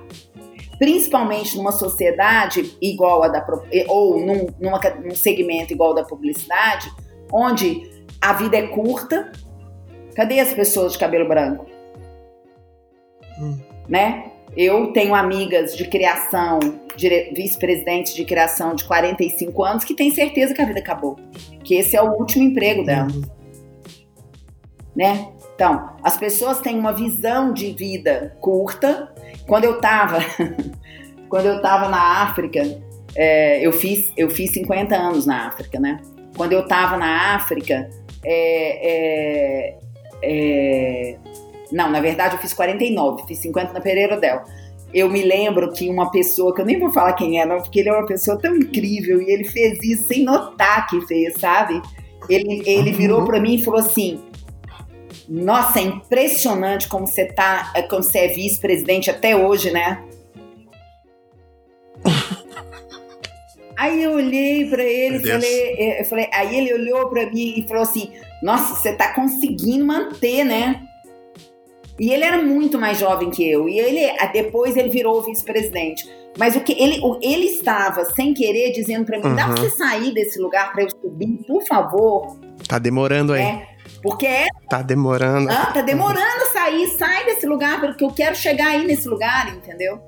Principalmente 0.78 1.56
numa 1.56 1.72
sociedade 1.72 2.76
igual 2.80 3.22
a 3.22 3.28
da 3.28 3.44
ou 3.88 4.20
num, 4.20 4.46
numa, 4.60 4.78
num 5.04 5.14
segmento 5.14 5.72
igual 5.72 5.94
da 5.94 6.04
publicidade, 6.04 6.90
onde 7.32 7.97
a 8.20 8.32
vida 8.32 8.56
é 8.56 8.66
curta. 8.68 9.32
Cadê 10.14 10.40
as 10.40 10.52
pessoas 10.52 10.92
de 10.92 10.98
cabelo 10.98 11.28
branco? 11.28 11.66
Hum. 13.40 13.58
Né? 13.88 14.32
Eu 14.56 14.92
tenho 14.92 15.14
amigas 15.14 15.76
de 15.76 15.86
criação, 15.86 16.58
vice-presidentes 16.96 18.14
de 18.14 18.24
criação 18.24 18.74
de 18.74 18.84
45 18.84 19.64
anos 19.64 19.84
que 19.84 19.94
têm 19.94 20.10
certeza 20.10 20.54
que 20.54 20.60
a 20.60 20.66
vida 20.66 20.80
acabou. 20.80 21.16
Que 21.62 21.76
esse 21.76 21.96
é 21.96 22.02
o 22.02 22.12
último 22.12 22.44
emprego 22.44 22.84
dela. 22.84 23.08
Hum. 23.12 23.22
Né? 24.96 25.28
Então, 25.54 25.96
as 26.02 26.16
pessoas 26.16 26.60
têm 26.60 26.78
uma 26.78 26.92
visão 26.92 27.52
de 27.52 27.72
vida 27.72 28.36
curta. 28.40 29.12
Quando 29.46 29.64
eu 29.64 29.76
estava 29.76 30.18
quando 31.28 31.46
eu 31.46 31.60
tava 31.60 31.88
na 31.88 32.22
África, 32.22 32.62
é, 33.14 33.64
eu, 33.64 33.72
fiz, 33.72 34.12
eu 34.16 34.30
fiz 34.30 34.50
50 34.52 34.96
anos 34.96 35.26
na 35.26 35.46
África, 35.46 35.78
né? 35.78 36.00
Quando 36.36 36.52
eu 36.52 36.60
estava 36.60 36.96
na 36.96 37.34
África, 37.34 37.88
é, 38.24 39.72
é, 39.72 39.78
é, 40.22 41.16
não, 41.70 41.90
na 41.90 42.00
verdade 42.00 42.36
eu 42.36 42.40
fiz 42.40 42.52
49, 42.52 43.24
fiz 43.26 43.38
50 43.38 43.72
na 43.72 43.80
Pereira 43.80 44.18
Del. 44.18 44.42
Eu 44.92 45.10
me 45.10 45.22
lembro 45.22 45.70
que 45.72 45.88
uma 45.90 46.10
pessoa, 46.10 46.54
que 46.54 46.62
eu 46.62 46.64
nem 46.64 46.78
vou 46.78 46.90
falar 46.90 47.12
quem 47.12 47.40
é, 47.40 47.44
não, 47.44 47.58
porque 47.60 47.80
ele 47.80 47.90
é 47.90 47.92
uma 47.92 48.06
pessoa 48.06 48.38
tão 48.38 48.56
incrível 48.56 49.20
e 49.20 49.30
ele 49.30 49.44
fez 49.44 49.78
isso 49.82 50.08
sem 50.08 50.24
notar 50.24 50.86
que 50.86 51.00
fez, 51.02 51.34
sabe? 51.38 51.80
Ele, 52.28 52.62
ele 52.66 52.92
virou 52.92 53.24
para 53.24 53.38
mim 53.38 53.56
e 53.56 53.64
falou 53.64 53.80
assim: 53.80 54.20
Nossa, 55.28 55.78
é 55.78 55.82
impressionante 55.82 56.88
como 56.88 57.06
você 57.06 57.26
tá, 57.26 57.70
como 57.90 58.02
você 58.02 58.18
é 58.20 58.28
vice-presidente 58.28 59.10
até 59.10 59.36
hoje, 59.36 59.70
né? 59.70 60.02
Aí 63.78 64.02
eu 64.02 64.14
olhei 64.14 64.68
para 64.68 64.82
ele 64.82 65.18
e 65.18 65.20
falei, 65.20 66.00
eu 66.00 66.04
falei, 66.06 66.28
aí 66.34 66.58
ele 66.58 66.74
olhou 66.74 67.08
para 67.08 67.30
mim 67.30 67.54
e 67.56 67.68
falou 67.68 67.84
assim: 67.84 68.10
"Nossa, 68.42 68.74
você 68.74 68.92
tá 68.92 69.14
conseguindo 69.14 69.86
manter, 69.86 70.42
né?" 70.42 70.82
E 71.96 72.10
ele 72.10 72.24
era 72.24 72.42
muito 72.42 72.76
mais 72.76 72.98
jovem 72.98 73.30
que 73.30 73.48
eu. 73.48 73.68
E 73.68 73.78
ele 73.78 74.00
depois 74.32 74.76
ele 74.76 74.88
virou 74.88 75.22
vice-presidente. 75.22 76.10
Mas 76.36 76.56
o 76.56 76.60
que 76.60 76.72
ele, 76.72 77.00
ele 77.22 77.46
estava 77.46 78.04
sem 78.04 78.34
querer 78.34 78.72
dizendo 78.72 79.04
para 79.04 79.18
mim: 79.18 79.28
uhum. 79.28 79.36
"Dá 79.36 79.46
para 79.46 79.56
você 79.56 79.70
sair 79.70 80.12
desse 80.12 80.40
lugar 80.40 80.72
para 80.72 80.82
eu 80.82 80.90
subir, 80.90 81.38
por 81.46 81.64
favor?" 81.64 82.36
Tá 82.66 82.80
demorando 82.80 83.32
aí. 83.32 83.42
É, 83.42 83.68
porque 84.02 84.26
é. 84.26 84.46
Tá 84.68 84.82
demorando. 84.82 85.50
Ah, 85.52 85.66
tá 85.66 85.82
demorando 85.82 86.52
sair, 86.52 86.88
sai 86.88 87.26
desse 87.26 87.46
lugar, 87.46 87.80
porque 87.80 88.04
eu 88.04 88.10
quero 88.10 88.34
chegar 88.34 88.70
aí 88.70 88.84
nesse 88.84 89.08
lugar, 89.08 89.54
entendeu? 89.54 90.00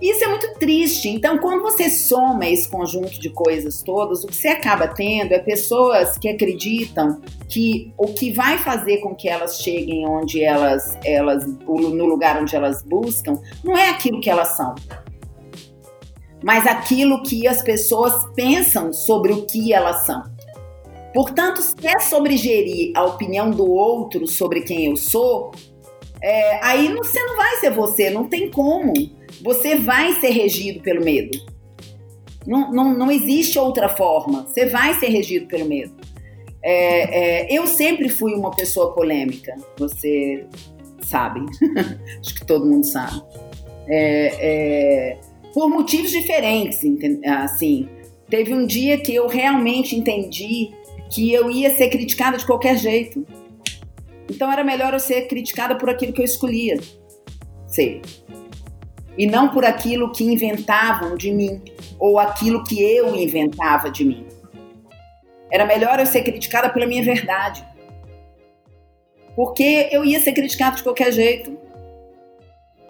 Isso 0.00 0.22
é 0.24 0.28
muito 0.28 0.54
triste. 0.58 1.08
Então, 1.08 1.38
quando 1.38 1.62
você 1.62 1.88
soma 1.88 2.46
esse 2.46 2.68
conjunto 2.68 3.18
de 3.18 3.30
coisas 3.30 3.82
todas, 3.82 4.24
o 4.24 4.26
que 4.26 4.36
você 4.36 4.48
acaba 4.48 4.88
tendo 4.88 5.32
é 5.32 5.38
pessoas 5.38 6.18
que 6.18 6.28
acreditam 6.28 7.20
que 7.48 7.94
o 7.96 8.08
que 8.08 8.30
vai 8.32 8.58
fazer 8.58 8.98
com 8.98 9.14
que 9.14 9.28
elas 9.28 9.58
cheguem 9.60 10.06
onde 10.06 10.42
elas, 10.42 10.98
elas 11.04 11.46
no 11.66 12.04
lugar 12.04 12.40
onde 12.40 12.54
elas 12.54 12.82
buscam, 12.82 13.40
não 13.64 13.76
é 13.76 13.88
aquilo 13.90 14.20
que 14.20 14.28
elas 14.28 14.48
são. 14.48 14.74
mas 16.42 16.66
aquilo 16.66 17.22
que 17.22 17.48
as 17.48 17.62
pessoas 17.62 18.12
pensam 18.34 18.92
sobre 18.92 19.32
o 19.32 19.46
que 19.46 19.72
elas 19.72 20.06
são. 20.06 20.22
Portanto, 21.14 21.62
se 21.62 21.74
é 21.86 21.98
sobre 21.98 22.36
gerir 22.36 22.92
a 22.94 23.04
opinião 23.04 23.50
do 23.50 23.68
outro 23.68 24.26
sobre 24.26 24.60
quem 24.60 24.86
eu 24.86 24.96
sou, 24.96 25.50
é, 26.22 26.64
aí 26.64 26.92
você 26.94 27.18
não 27.24 27.36
vai 27.36 27.56
ser 27.56 27.70
você, 27.70 28.10
não 28.10 28.28
tem 28.28 28.50
como. 28.50 28.92
Você 29.42 29.76
vai 29.76 30.12
ser 30.20 30.30
regido 30.30 30.80
pelo 30.80 31.04
medo. 31.04 31.38
Não, 32.46 32.70
não, 32.72 32.96
não 32.96 33.10
existe 33.10 33.58
outra 33.58 33.88
forma. 33.88 34.46
Você 34.46 34.66
vai 34.66 34.94
ser 34.94 35.08
regido 35.08 35.46
pelo 35.46 35.66
medo. 35.66 35.94
É, 36.62 37.46
é, 37.46 37.58
eu 37.58 37.66
sempre 37.66 38.08
fui 38.08 38.34
uma 38.34 38.50
pessoa 38.50 38.92
polêmica, 38.92 39.54
você 39.78 40.44
sabe. 41.00 41.40
Acho 42.20 42.34
que 42.34 42.46
todo 42.46 42.66
mundo 42.66 42.84
sabe. 42.84 43.22
É, 43.88 44.32
é, 44.40 45.18
por 45.52 45.68
motivos 45.68 46.10
diferentes, 46.10 46.80
assim. 47.24 47.88
Teve 48.28 48.52
um 48.52 48.66
dia 48.66 48.98
que 48.98 49.14
eu 49.14 49.28
realmente 49.28 49.94
entendi 49.94 50.70
que 51.10 51.32
eu 51.32 51.50
ia 51.50 51.74
ser 51.76 51.88
criticada 51.88 52.36
de 52.36 52.44
qualquer 52.44 52.76
jeito. 52.76 53.24
Então 54.28 54.50
era 54.50 54.64
melhor 54.64 54.92
eu 54.92 55.00
ser 55.00 55.28
criticada 55.28 55.76
por 55.76 55.88
aquilo 55.88 56.12
que 56.12 56.20
eu 56.20 56.24
escolhia 56.24 56.78
ser. 57.68 58.00
E 59.16 59.26
não 59.26 59.48
por 59.48 59.64
aquilo 59.64 60.12
que 60.12 60.24
inventavam 60.24 61.16
de 61.16 61.32
mim, 61.32 61.62
ou 61.98 62.18
aquilo 62.18 62.62
que 62.64 62.82
eu 62.82 63.14
inventava 63.14 63.90
de 63.90 64.04
mim. 64.04 64.26
Era 65.50 65.64
melhor 65.64 65.98
eu 65.98 66.06
ser 66.06 66.22
criticada 66.22 66.68
pela 66.68 66.86
minha 66.86 67.02
verdade. 67.02 67.64
Porque 69.34 69.88
eu 69.90 70.04
ia 70.04 70.20
ser 70.20 70.32
criticada 70.32 70.76
de 70.76 70.82
qualquer 70.82 71.12
jeito. 71.12 71.56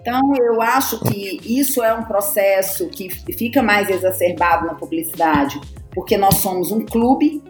Então, 0.00 0.20
eu 0.36 0.62
acho 0.62 1.00
que 1.00 1.40
isso 1.44 1.82
é 1.82 1.92
um 1.92 2.04
processo 2.04 2.88
que 2.88 3.08
fica 3.34 3.62
mais 3.62 3.90
exacerbado 3.90 4.66
na 4.66 4.74
publicidade, 4.74 5.60
porque 5.92 6.16
nós 6.16 6.36
somos 6.38 6.70
um 6.70 6.84
clube 6.84 7.42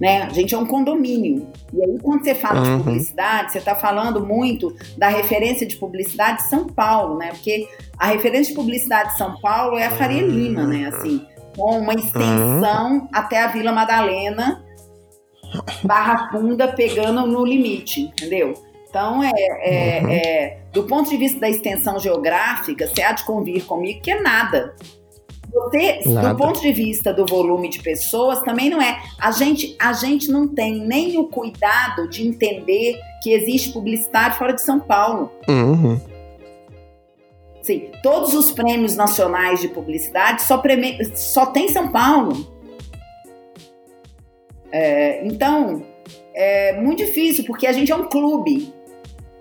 né? 0.00 0.22
A 0.22 0.28
gente 0.30 0.54
é 0.54 0.58
um 0.58 0.66
condomínio. 0.66 1.46
E 1.72 1.82
aí, 1.82 1.98
quando 2.02 2.24
você 2.24 2.34
fala 2.34 2.60
uhum. 2.60 2.78
de 2.78 2.84
publicidade, 2.84 3.52
você 3.52 3.58
está 3.58 3.74
falando 3.74 4.24
muito 4.24 4.74
da 4.96 5.08
referência 5.08 5.66
de 5.66 5.76
publicidade 5.76 6.38
de 6.38 6.48
São 6.48 6.66
Paulo, 6.66 7.18
né? 7.18 7.30
Porque 7.30 7.68
a 7.98 8.06
referência 8.08 8.52
de 8.52 8.60
publicidade 8.60 9.12
de 9.12 9.18
São 9.18 9.40
Paulo 9.40 9.76
é 9.76 9.86
a 9.86 9.90
Faria 9.90 10.22
Lima, 10.22 10.64
né? 10.64 10.90
Assim, 10.92 11.26
com 11.56 11.78
uma 11.78 11.94
extensão 11.94 12.98
uhum. 12.98 13.08
até 13.12 13.42
a 13.42 13.48
Vila 13.48 13.72
Madalena, 13.72 14.64
Barra 15.82 16.30
Funda, 16.30 16.68
pegando 16.68 17.26
no 17.26 17.44
limite, 17.44 18.02
entendeu? 18.02 18.54
Então, 18.88 19.22
é, 19.22 19.30
é, 19.30 20.00
uhum. 20.02 20.10
é, 20.10 20.58
do 20.72 20.84
ponto 20.84 21.10
de 21.10 21.16
vista 21.16 21.38
da 21.40 21.48
extensão 21.48 21.98
geográfica, 21.98 22.86
você 22.86 23.02
há 23.02 23.12
de 23.12 23.24
convir 23.24 23.64
comigo 23.64 24.00
que 24.00 24.10
é 24.10 24.20
nada. 24.20 24.74
Você, 25.52 26.00
Nada. 26.06 26.30
do 26.30 26.36
ponto 26.36 26.60
de 26.60 26.72
vista 26.72 27.12
do 27.12 27.24
volume 27.24 27.68
de 27.68 27.80
pessoas, 27.80 28.40
também 28.42 28.68
não 28.70 28.80
é. 28.80 29.00
A 29.18 29.30
gente, 29.30 29.74
a 29.78 29.92
gente 29.92 30.30
não 30.30 30.46
tem 30.46 30.80
nem 30.80 31.18
o 31.18 31.24
cuidado 31.24 32.08
de 32.08 32.26
entender 32.26 33.00
que 33.22 33.30
existe 33.30 33.72
publicidade 33.72 34.36
fora 34.36 34.52
de 34.52 34.62
São 34.62 34.78
Paulo. 34.78 35.32
Uhum. 35.48 36.00
Sim, 37.62 37.90
todos 38.02 38.34
os 38.34 38.50
prêmios 38.50 38.96
nacionais 38.96 39.60
de 39.60 39.68
publicidade 39.68 40.42
só, 40.42 40.58
prêmio, 40.58 40.96
só 41.16 41.46
tem 41.46 41.68
São 41.68 41.88
Paulo. 41.88 42.46
É, 44.70 45.26
então, 45.26 45.82
é 46.34 46.80
muito 46.80 47.04
difícil, 47.04 47.44
porque 47.44 47.66
a 47.66 47.72
gente 47.72 47.90
é 47.90 47.96
um 47.96 48.04
clube. 48.04 48.72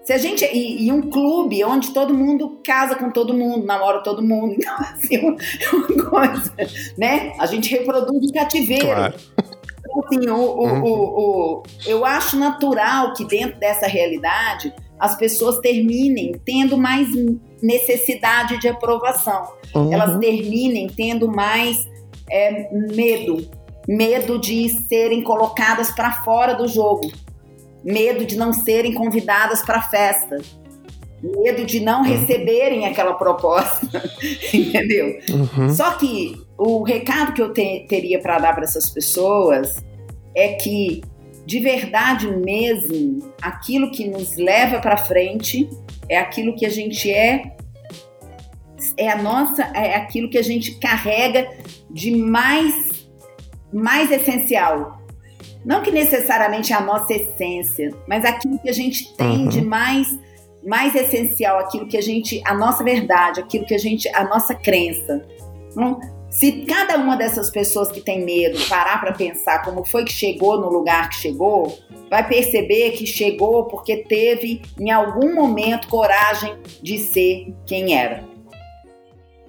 Se 0.07 0.13
a 0.13 0.17
gente. 0.17 0.45
E, 0.45 0.87
e, 0.87 0.91
um 0.91 1.01
clube 1.01 1.61
onde 1.65 1.91
todo 1.91 2.13
mundo 2.13 2.61
casa 2.65 2.95
com 2.95 3.11
todo 3.11 3.33
mundo, 3.33 3.65
namora 3.65 4.01
todo 4.01 4.23
mundo. 4.23 4.55
Então, 4.57 4.73
assim, 4.79 5.15
é 5.17 5.75
uma 5.75 6.09
coisa, 6.09 6.53
né? 6.97 7.33
A 7.37 7.45
gente 7.45 7.69
reproduz 7.69 8.23
em 8.23 8.31
cativeiro. 8.31 8.85
Claro. 8.85 9.13
Então, 9.79 10.03
assim, 10.05 10.29
o, 10.29 10.35
uhum. 10.35 10.83
o, 10.83 11.19
o, 11.59 11.63
eu 11.85 12.05
acho 12.05 12.37
natural 12.37 13.13
que 13.15 13.25
dentro 13.25 13.59
dessa 13.59 13.85
realidade 13.85 14.73
as 14.97 15.17
pessoas 15.17 15.59
terminem 15.59 16.39
tendo 16.45 16.77
mais 16.77 17.09
necessidade 17.61 18.61
de 18.61 18.69
aprovação. 18.69 19.51
Uhum. 19.75 19.91
Elas 19.91 20.17
terminem 20.19 20.87
tendo 20.87 21.27
mais 21.27 21.85
é, 22.31 22.69
medo. 22.95 23.45
Medo 23.85 24.39
de 24.39 24.69
serem 24.87 25.21
colocadas 25.21 25.91
para 25.91 26.23
fora 26.23 26.53
do 26.53 26.65
jogo 26.65 27.11
medo 27.83 28.25
de 28.25 28.35
não 28.35 28.53
serem 28.53 28.93
convidadas 28.93 29.61
para 29.61 29.77
a 29.77 29.81
festa, 29.81 30.37
medo 31.21 31.65
de 31.65 31.79
não 31.79 32.01
uhum. 32.01 32.07
receberem 32.07 32.85
aquela 32.85 33.13
proposta, 33.13 33.87
entendeu? 34.53 35.19
Uhum. 35.29 35.69
Só 35.69 35.91
que 35.91 36.41
o 36.57 36.83
recado 36.83 37.33
que 37.33 37.41
eu 37.41 37.53
te, 37.53 37.85
teria 37.87 38.19
para 38.19 38.39
dar 38.39 38.53
para 38.53 38.63
essas 38.63 38.89
pessoas 38.89 39.83
é 40.35 40.53
que, 40.53 41.01
de 41.45 41.59
verdade 41.59 42.27
mesmo, 42.27 43.31
aquilo 43.41 43.91
que 43.91 44.07
nos 44.07 44.35
leva 44.35 44.79
para 44.79 44.97
frente 44.97 45.69
é 46.09 46.17
aquilo 46.17 46.55
que 46.55 46.65
a 46.65 46.69
gente 46.69 47.09
é, 47.11 47.55
é 48.95 49.09
a 49.09 49.21
nossa, 49.21 49.63
é 49.73 49.95
aquilo 49.95 50.29
que 50.29 50.37
a 50.37 50.43
gente 50.43 50.75
carrega 50.75 51.49
de 51.89 52.15
mais 52.15 52.97
mais 53.71 54.11
essencial, 54.11 54.96
não 55.65 55.81
que 55.81 55.91
necessariamente 55.91 56.73
é 56.73 56.75
a 56.75 56.81
nossa 56.81 57.13
essência, 57.13 57.93
mas 58.07 58.23
aquilo 58.25 58.59
que 58.59 58.69
a 58.69 58.73
gente 58.73 59.15
tem 59.15 59.43
uhum. 59.43 59.47
de 59.47 59.61
mais 59.61 60.07
mais 60.65 60.93
essencial, 60.95 61.59
aquilo 61.59 61.87
que 61.87 61.95
a 61.95 62.01
gente, 62.01 62.41
a 62.45 62.53
nossa 62.53 62.83
verdade, 62.83 63.39
aquilo 63.39 63.65
que 63.65 63.73
a 63.73 63.77
gente, 63.77 64.09
a 64.09 64.25
nossa 64.25 64.53
crença. 64.53 65.25
Então, 65.71 65.97
se 66.29 66.65
cada 66.65 66.97
uma 66.97 67.15
dessas 67.15 67.49
pessoas 67.49 67.89
que 67.89 68.01
tem 68.01 68.23
medo 68.23 68.59
parar 68.67 68.99
para 68.99 69.13
pensar 69.13 69.63
como 69.63 69.85
foi 69.85 70.03
que 70.03 70.11
chegou 70.11 70.59
no 70.59 70.69
lugar 70.69 71.09
que 71.09 71.15
chegou, 71.15 71.79
vai 72.09 72.27
perceber 72.27 72.91
que 72.91 73.05
chegou 73.05 73.65
porque 73.65 73.97
teve 73.97 74.61
em 74.77 74.91
algum 74.91 75.33
momento 75.33 75.87
coragem 75.87 76.53
de 76.81 76.97
ser 76.97 77.53
quem 77.65 77.97
era. 77.97 78.23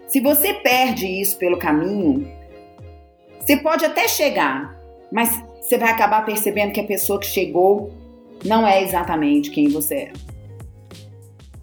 Se 0.07 0.21
você 0.21 0.55
perde 0.55 1.07
isso 1.07 1.37
pelo 1.37 1.59
caminho, 1.59 2.31
você 3.41 3.57
pode 3.57 3.85
até 3.85 4.07
chegar, 4.07 4.79
mas 5.11 5.43
você 5.69 5.77
vai 5.77 5.91
acabar 5.91 6.25
percebendo 6.25 6.73
que 6.73 6.81
a 6.81 6.85
pessoa 6.85 7.21
que 7.21 7.27
chegou 7.27 7.93
não 8.43 8.67
é 8.67 8.83
exatamente 8.83 9.51
quem 9.51 9.69
você 9.69 9.95
é. 9.95 10.13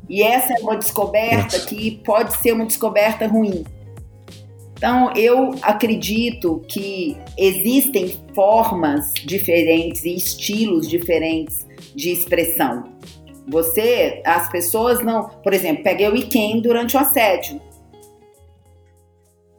E 0.08 0.22
essa 0.22 0.54
é 0.54 0.62
uma 0.62 0.78
descoberta 0.78 1.60
que 1.62 2.00
pode 2.06 2.38
ser 2.38 2.54
uma 2.54 2.68
descoberta 2.68 3.26
ruim. 3.26 3.66
Então, 4.78 5.12
eu 5.16 5.56
acredito 5.64 6.64
que 6.68 7.18
existem 7.36 8.16
formas 8.36 9.12
diferentes 9.14 10.06
e 10.06 10.16
estilos 10.16 10.88
diferentes 10.88 11.66
de 11.96 12.12
expressão. 12.12 12.84
Você, 13.48 14.22
as 14.24 14.50
pessoas 14.50 15.04
não. 15.04 15.30
Por 15.30 15.54
exemplo, 15.54 15.84
peguei 15.84 16.08
o 16.08 16.16
Iken 16.16 16.62
durante 16.62 16.96
o 16.96 17.00
assédio 17.00 17.60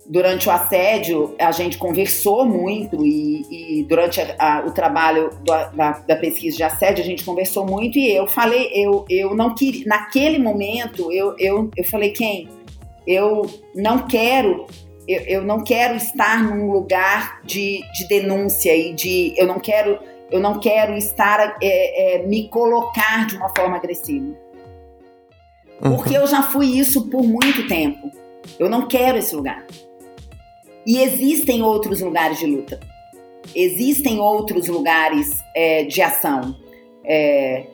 durante 0.09 0.49
o 0.49 0.53
assédio, 0.53 1.35
a 1.39 1.51
gente 1.51 1.79
conversou 1.79 2.45
muito 2.45 3.05
e, 3.05 3.81
e 3.81 3.83
durante 3.85 4.21
a, 4.21 4.37
a, 4.39 4.67
o 4.67 4.73
trabalho 4.73 5.31
do, 5.41 5.45
da, 5.45 5.91
da, 6.07 6.17
pesquisa 6.17 6.57
de 6.57 6.63
assédio, 6.63 7.03
a 7.03 7.07
gente 7.07 7.25
conversou 7.25 7.67
muito 7.67 7.99
e 7.99 8.15
eu 8.15 8.27
falei, 8.27 8.71
eu, 8.73 9.05
eu 9.11 9.35
não 9.35 9.55
queria, 9.55 9.85
naquele 9.87 10.39
momento, 10.39 11.13
eu, 11.13 11.35
eu, 11.39 11.71
eu 11.77 11.85
falei, 11.85 12.11
quem? 12.11 12.49
Eu 13.07 13.43
não 13.75 14.07
quero, 14.07 14.67
eu, 15.09 15.21
eu 15.23 15.43
não 15.43 15.63
quero 15.63 15.97
estar 15.97 16.43
num 16.43 16.71
lugar 16.71 17.41
de, 17.45 17.81
de 17.93 18.09
denúncia 18.09 18.77
e 18.77 18.93
de, 18.93 19.35
eu 19.37 19.47
não 19.47 19.59
quero, 19.59 19.99
eu 20.31 20.41
não 20.41 20.61
quero 20.61 20.95
estar, 20.95 21.57
é, 21.61 22.17
é, 22.17 22.27
me 22.27 22.49
colocar 22.49 23.27
de 23.27 23.37
uma 23.37 23.49
forma 23.55 23.77
agressiva. 23.77 24.35
Porque 25.81 26.17
uhum. 26.17 26.23
eu 26.23 26.27
já 26.27 26.43
fui 26.43 26.79
isso 26.79 27.11
por 27.11 27.23
muito 27.23 27.67
tempo. 27.69 28.11
Eu 28.59 28.71
não 28.71 28.87
quero 28.87 29.19
esse 29.19 29.35
lugar. 29.35 29.67
E 30.87 30.99
existem 30.99 31.63
outros 31.63 32.01
lugares 32.01 32.39
de 32.39 32.47
luta, 32.47 32.79
existem 33.55 34.21
outros 34.21 34.69
lugares 34.69 35.43
é, 35.55 35.85
de 35.85 36.01
ação. 36.01 36.57
É, 37.05 37.67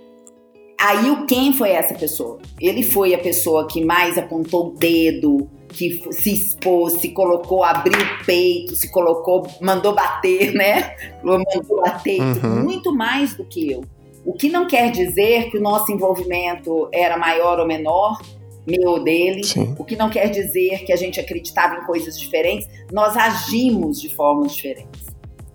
aí 0.80 1.10
o 1.10 1.26
quem 1.26 1.52
foi 1.52 1.70
essa 1.70 1.94
pessoa? 1.94 2.38
Ele 2.60 2.82
foi 2.82 3.14
a 3.14 3.18
pessoa 3.18 3.66
que 3.66 3.84
mais 3.84 4.16
apontou 4.16 4.68
o 4.68 4.70
dedo, 4.70 5.48
que 5.68 6.02
se 6.12 6.32
expôs, 6.32 6.94
se 6.94 7.10
colocou, 7.10 7.64
abriu 7.64 7.98
o 7.98 8.24
peito, 8.24 8.76
se 8.76 8.90
colocou, 8.90 9.46
mandou 9.60 9.94
bater, 9.94 10.52
né? 10.52 10.94
Mandou 11.22 11.80
bater, 11.82 12.20
uhum. 12.20 12.62
muito 12.62 12.94
mais 12.94 13.34
do 13.36 13.44
que 13.44 13.72
eu. 13.72 13.82
O 14.24 14.34
que 14.34 14.48
não 14.48 14.66
quer 14.66 14.92
dizer 14.92 15.50
que 15.50 15.58
o 15.58 15.60
nosso 15.60 15.90
envolvimento 15.90 16.88
era 16.92 17.16
maior 17.16 17.58
ou 17.58 17.66
menor, 17.66 18.20
meu 18.66 19.02
dele, 19.02 19.44
Sim. 19.44 19.74
o 19.78 19.84
que 19.84 19.96
não 19.96 20.08
quer 20.08 20.30
dizer 20.30 20.84
que 20.84 20.92
a 20.92 20.96
gente 20.96 21.18
acreditava 21.18 21.76
em 21.76 21.84
coisas 21.84 22.18
diferentes, 22.18 22.68
nós 22.92 23.16
agimos 23.16 24.00
de 24.00 24.14
formas 24.14 24.54
diferentes. 24.54 25.02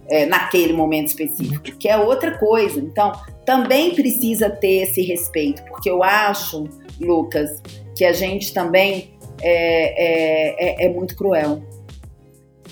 É, 0.10 0.26
naquele 0.26 0.72
momento 0.72 1.08
específico, 1.08 1.78
que 1.78 1.90
é 1.90 1.98
outra 1.98 2.38
coisa. 2.38 2.80
Então, 2.80 3.12
também 3.46 3.94
precisa 3.94 4.50
ter 4.50 4.84
esse 4.84 5.02
respeito, 5.02 5.62
porque 5.66 5.90
eu 5.90 6.02
acho, 6.02 6.64
Lucas, 6.98 7.62
que 7.94 8.06
a 8.06 8.14
gente 8.14 8.54
também 8.54 9.18
é, 9.42 10.86
é, 10.86 10.86
é, 10.86 10.86
é 10.86 10.90
muito 10.90 11.14
cruel. 11.14 11.62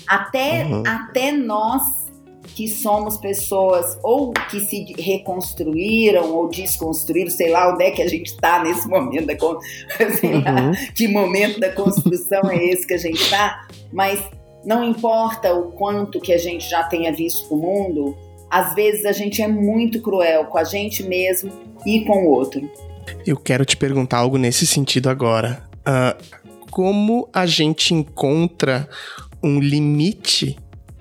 Até, 0.06 0.64
uhum. 0.64 0.82
até 0.86 1.32
nós 1.32 1.82
que 2.56 2.66
somos 2.66 3.18
pessoas 3.18 3.98
ou 4.02 4.32
que 4.50 4.60
se 4.60 4.94
reconstruíram 4.98 6.34
ou 6.34 6.48
desconstruíram, 6.48 7.30
sei 7.30 7.50
lá 7.50 7.70
onde 7.70 7.84
é 7.84 7.90
que 7.90 8.00
a 8.00 8.08
gente 8.08 8.28
está 8.28 8.64
nesse 8.64 8.88
momento, 8.88 9.26
da, 9.26 9.36
sei 10.16 10.32
uhum. 10.32 10.42
lá, 10.42 10.72
que 10.94 11.06
momento 11.06 11.60
da 11.60 11.70
construção 11.70 12.50
é 12.50 12.56
esse 12.64 12.86
que 12.86 12.94
a 12.94 12.98
gente 12.98 13.20
está, 13.20 13.68
mas 13.92 14.24
não 14.64 14.82
importa 14.82 15.52
o 15.52 15.70
quanto 15.72 16.18
que 16.18 16.32
a 16.32 16.38
gente 16.38 16.66
já 16.66 16.82
tenha 16.84 17.12
visto 17.12 17.54
o 17.54 17.58
mundo, 17.58 18.16
às 18.50 18.74
vezes 18.74 19.04
a 19.04 19.12
gente 19.12 19.42
é 19.42 19.46
muito 19.46 20.00
cruel 20.00 20.46
com 20.46 20.56
a 20.56 20.64
gente 20.64 21.02
mesmo 21.02 21.52
e 21.84 22.06
com 22.06 22.24
o 22.24 22.30
outro. 22.30 22.66
Eu 23.26 23.36
quero 23.36 23.66
te 23.66 23.76
perguntar 23.76 24.16
algo 24.16 24.38
nesse 24.38 24.66
sentido 24.66 25.10
agora. 25.10 25.62
Uh, 25.80 26.40
como 26.70 27.28
a 27.34 27.44
gente 27.44 27.92
encontra 27.92 28.88
um 29.42 29.60
limite 29.60 30.56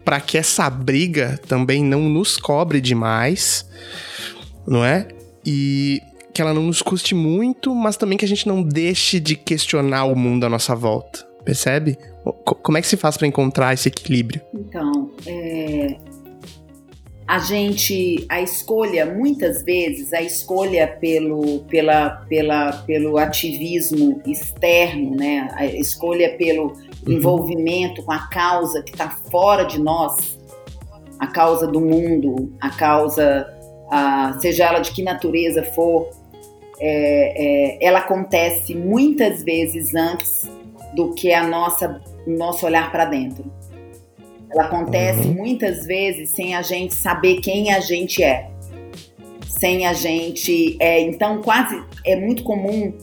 para 0.06 0.22
que 0.22 0.38
essa 0.38 0.70
briga 0.70 1.40
também 1.48 1.84
não 1.84 2.08
nos 2.08 2.38
cobre 2.38 2.80
demais, 2.80 3.68
não 4.66 4.86
é? 4.86 5.08
E 5.44 6.00
que 6.32 6.42
ela 6.42 6.54
não 6.54 6.64
nos 6.64 6.82
custe 6.82 7.16
muito, 7.16 7.74
mas 7.74 7.98
também 7.98 8.18
que 8.18 8.26
a 8.26 8.28
gente 8.28 8.48
não 8.48 8.62
deixe 8.62 9.20
de 9.20 9.36
questionar 9.36 10.06
o 10.06 10.16
mundo 10.16 10.46
à 10.46 10.50
nossa 10.50 10.76
volta. 10.76 11.26
Percebe? 11.44 11.98
Como 12.44 12.78
é 12.78 12.82
que 12.82 12.88
se 12.88 12.98
faz 12.98 13.18
para 13.18 13.28
encontrar 13.28 13.74
esse 13.74 13.88
equilíbrio? 13.88 14.42
Então, 14.54 15.12
é, 15.26 15.96
a 17.28 17.40
gente, 17.40 18.24
a 18.30 18.40
escolha, 18.40 19.06
muitas 19.06 19.64
vezes, 19.64 20.14
a 20.14 20.22
escolha 20.22 20.88
pelo, 20.88 21.60
pela, 21.62 22.10
pela, 22.30 22.72
pelo 22.86 23.18
ativismo 23.18 24.22
externo, 24.28 25.16
né? 25.16 25.48
a 25.54 25.66
escolha 25.66 26.38
pelo. 26.38 26.74
Envolvimento 27.08 28.04
com 28.04 28.12
a 28.12 28.28
causa 28.28 28.82
que 28.82 28.92
está 28.92 29.10
fora 29.10 29.64
de 29.64 29.80
nós, 29.80 30.38
a 31.20 31.28
causa 31.28 31.68
do 31.68 31.80
mundo, 31.80 32.54
a 32.60 32.70
causa, 32.70 33.48
a, 33.92 34.38
seja 34.40 34.66
ela 34.66 34.80
de 34.80 34.92
que 34.92 35.04
natureza 35.04 35.64
for, 35.64 36.10
é, 36.80 37.78
é, 37.78 37.86
ela 37.86 38.00
acontece 38.00 38.76
muitas 38.76 39.44
vezes 39.44 39.94
antes 39.96 40.50
do 40.96 41.14
que 41.14 41.34
a 41.34 41.46
nossa 41.48 42.02
nosso 42.26 42.66
olhar 42.66 42.92
para 42.92 43.06
dentro. 43.06 43.46
Ela 44.52 44.64
acontece 44.66 45.28
uhum. 45.28 45.36
muitas 45.36 45.86
vezes 45.86 46.30
sem 46.32 46.56
a 46.56 46.62
gente 46.62 46.96
saber 46.96 47.42
quem 47.42 47.74
a 47.74 47.80
gente 47.80 48.24
é. 48.24 48.50
Sem 49.48 49.86
a 49.86 49.94
gente. 49.94 50.76
É, 50.80 51.00
então, 51.02 51.42
quase 51.42 51.82
é 52.06 52.16
muito 52.16 52.44
comum. 52.44 52.94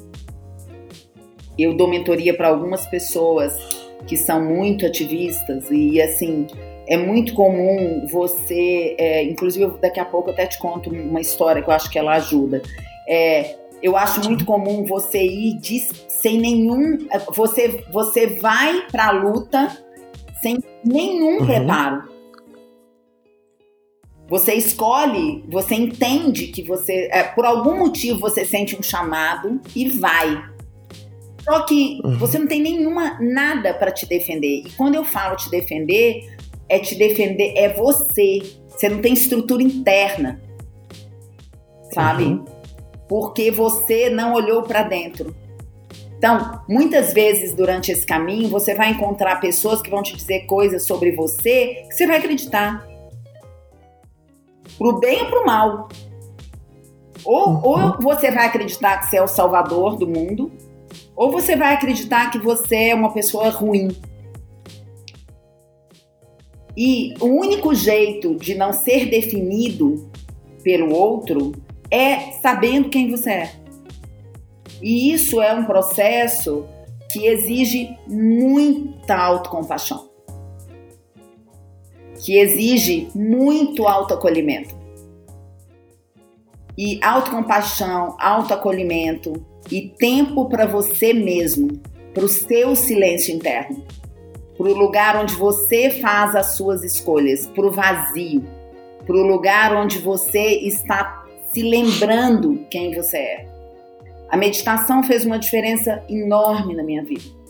Eu 1.58 1.76
dou 1.76 1.88
mentoria 1.88 2.34
para 2.34 2.48
algumas 2.48 2.86
pessoas 2.86 3.81
que 4.06 4.16
são 4.16 4.44
muito 4.44 4.86
ativistas 4.86 5.70
e 5.70 6.00
assim 6.00 6.46
é 6.86 6.96
muito 6.96 7.32
comum 7.34 8.06
você, 8.06 8.96
é, 8.98 9.24
inclusive 9.24 9.78
daqui 9.80 10.00
a 10.00 10.04
pouco 10.04 10.28
eu 10.28 10.32
até 10.34 10.46
te 10.46 10.58
conto 10.58 10.90
uma 10.90 11.20
história 11.20 11.62
que 11.62 11.68
eu 11.68 11.74
acho 11.74 11.90
que 11.90 11.98
ela 11.98 12.14
ajuda. 12.14 12.60
É, 13.08 13.56
eu 13.82 13.96
acho 13.96 14.22
muito 14.24 14.44
comum 14.44 14.84
você 14.84 15.22
ir 15.22 15.58
de, 15.58 15.80
sem 16.08 16.38
nenhum, 16.38 16.98
você 17.34 17.84
você 17.92 18.26
vai 18.26 18.86
para 18.90 19.08
a 19.08 19.10
luta 19.10 19.76
sem 20.40 20.58
nenhum 20.84 21.38
uhum. 21.38 21.46
preparo. 21.46 22.12
Você 24.28 24.54
escolhe, 24.54 25.44
você 25.48 25.74
entende 25.74 26.46
que 26.46 26.62
você, 26.62 27.08
é, 27.12 27.22
por 27.22 27.44
algum 27.44 27.76
motivo, 27.76 28.18
você 28.18 28.44
sente 28.44 28.74
um 28.74 28.82
chamado 28.82 29.60
e 29.76 29.90
vai. 29.90 30.42
Só 31.44 31.62
que 31.62 32.00
uhum. 32.04 32.16
você 32.18 32.38
não 32.38 32.46
tem 32.46 32.60
nenhuma 32.60 33.18
nada 33.20 33.74
para 33.74 33.90
te 33.90 34.06
defender. 34.06 34.62
E 34.66 34.70
quando 34.76 34.94
eu 34.94 35.04
falo 35.04 35.36
te 35.36 35.50
defender, 35.50 36.36
é 36.68 36.78
te 36.78 36.94
defender 36.94 37.54
é 37.56 37.68
você. 37.68 38.40
Você 38.68 38.88
não 38.88 39.00
tem 39.00 39.12
estrutura 39.12 39.62
interna, 39.62 40.40
sabe? 41.92 42.24
Uhum. 42.24 42.44
Porque 43.08 43.50
você 43.50 44.08
não 44.08 44.32
olhou 44.32 44.62
para 44.62 44.82
dentro. 44.82 45.34
Então, 46.16 46.62
muitas 46.68 47.12
vezes 47.12 47.52
durante 47.52 47.90
esse 47.90 48.06
caminho, 48.06 48.48
você 48.48 48.74
vai 48.74 48.90
encontrar 48.90 49.40
pessoas 49.40 49.82
que 49.82 49.90
vão 49.90 50.02
te 50.02 50.16
dizer 50.16 50.46
coisas 50.46 50.86
sobre 50.86 51.10
você 51.12 51.84
que 51.88 51.94
você 51.94 52.06
vai 52.06 52.18
acreditar. 52.18 52.86
Pro 54.78 55.00
bem 55.00 55.20
ou 55.22 55.26
pro 55.26 55.44
mal. 55.44 55.88
Ou, 57.24 57.48
uhum. 57.48 57.60
ou 57.64 58.00
você 58.00 58.30
vai 58.30 58.46
acreditar 58.46 58.98
que 58.98 59.06
você 59.06 59.16
é 59.16 59.22
o 59.22 59.28
salvador 59.28 59.96
do 59.96 60.06
mundo, 60.06 60.50
ou 61.14 61.30
você 61.30 61.56
vai 61.56 61.74
acreditar 61.74 62.30
que 62.30 62.38
você 62.38 62.88
é 62.88 62.94
uma 62.94 63.12
pessoa 63.12 63.48
ruim. 63.50 63.88
E 66.76 67.14
o 67.20 67.26
único 67.26 67.74
jeito 67.74 68.34
de 68.36 68.54
não 68.54 68.72
ser 68.72 69.06
definido 69.10 70.10
pelo 70.62 70.94
outro 70.94 71.52
é 71.90 72.32
sabendo 72.40 72.88
quem 72.88 73.10
você 73.10 73.30
é. 73.30 73.52
E 74.80 75.12
isso 75.12 75.40
é 75.40 75.54
um 75.54 75.64
processo 75.64 76.66
que 77.10 77.26
exige 77.26 77.94
muita 78.08 79.14
autocompaixão, 79.14 80.08
que 82.24 82.38
exige 82.38 83.08
muito 83.14 83.86
autoacolhimento. 83.86 84.74
E 86.76 86.98
autocompaixão, 87.02 88.16
autoacolhimento 88.18 89.51
e 89.70 89.88
tempo 89.88 90.48
para 90.48 90.66
você 90.66 91.12
mesmo, 91.12 91.80
para 92.14 92.24
o 92.24 92.28
seu 92.28 92.74
silêncio 92.74 93.34
interno, 93.34 93.82
para 94.56 94.66
o 94.66 94.74
lugar 94.74 95.16
onde 95.16 95.34
você 95.34 95.90
faz 95.90 96.34
as 96.34 96.56
suas 96.56 96.82
escolhas, 96.82 97.46
para 97.46 97.66
o 97.66 97.72
vazio, 97.72 98.44
para 99.06 99.16
o 99.16 99.26
lugar 99.26 99.74
onde 99.74 99.98
você 99.98 100.58
está 100.60 101.24
se 101.52 101.62
lembrando 101.62 102.64
quem 102.70 102.94
você 102.94 103.18
é. 103.18 103.48
A 104.30 104.36
meditação 104.36 105.02
fez 105.02 105.26
uma 105.26 105.38
diferença 105.38 106.02
enorme 106.08 106.74
na 106.74 106.82
minha 106.82 107.04
vida. 107.04 107.41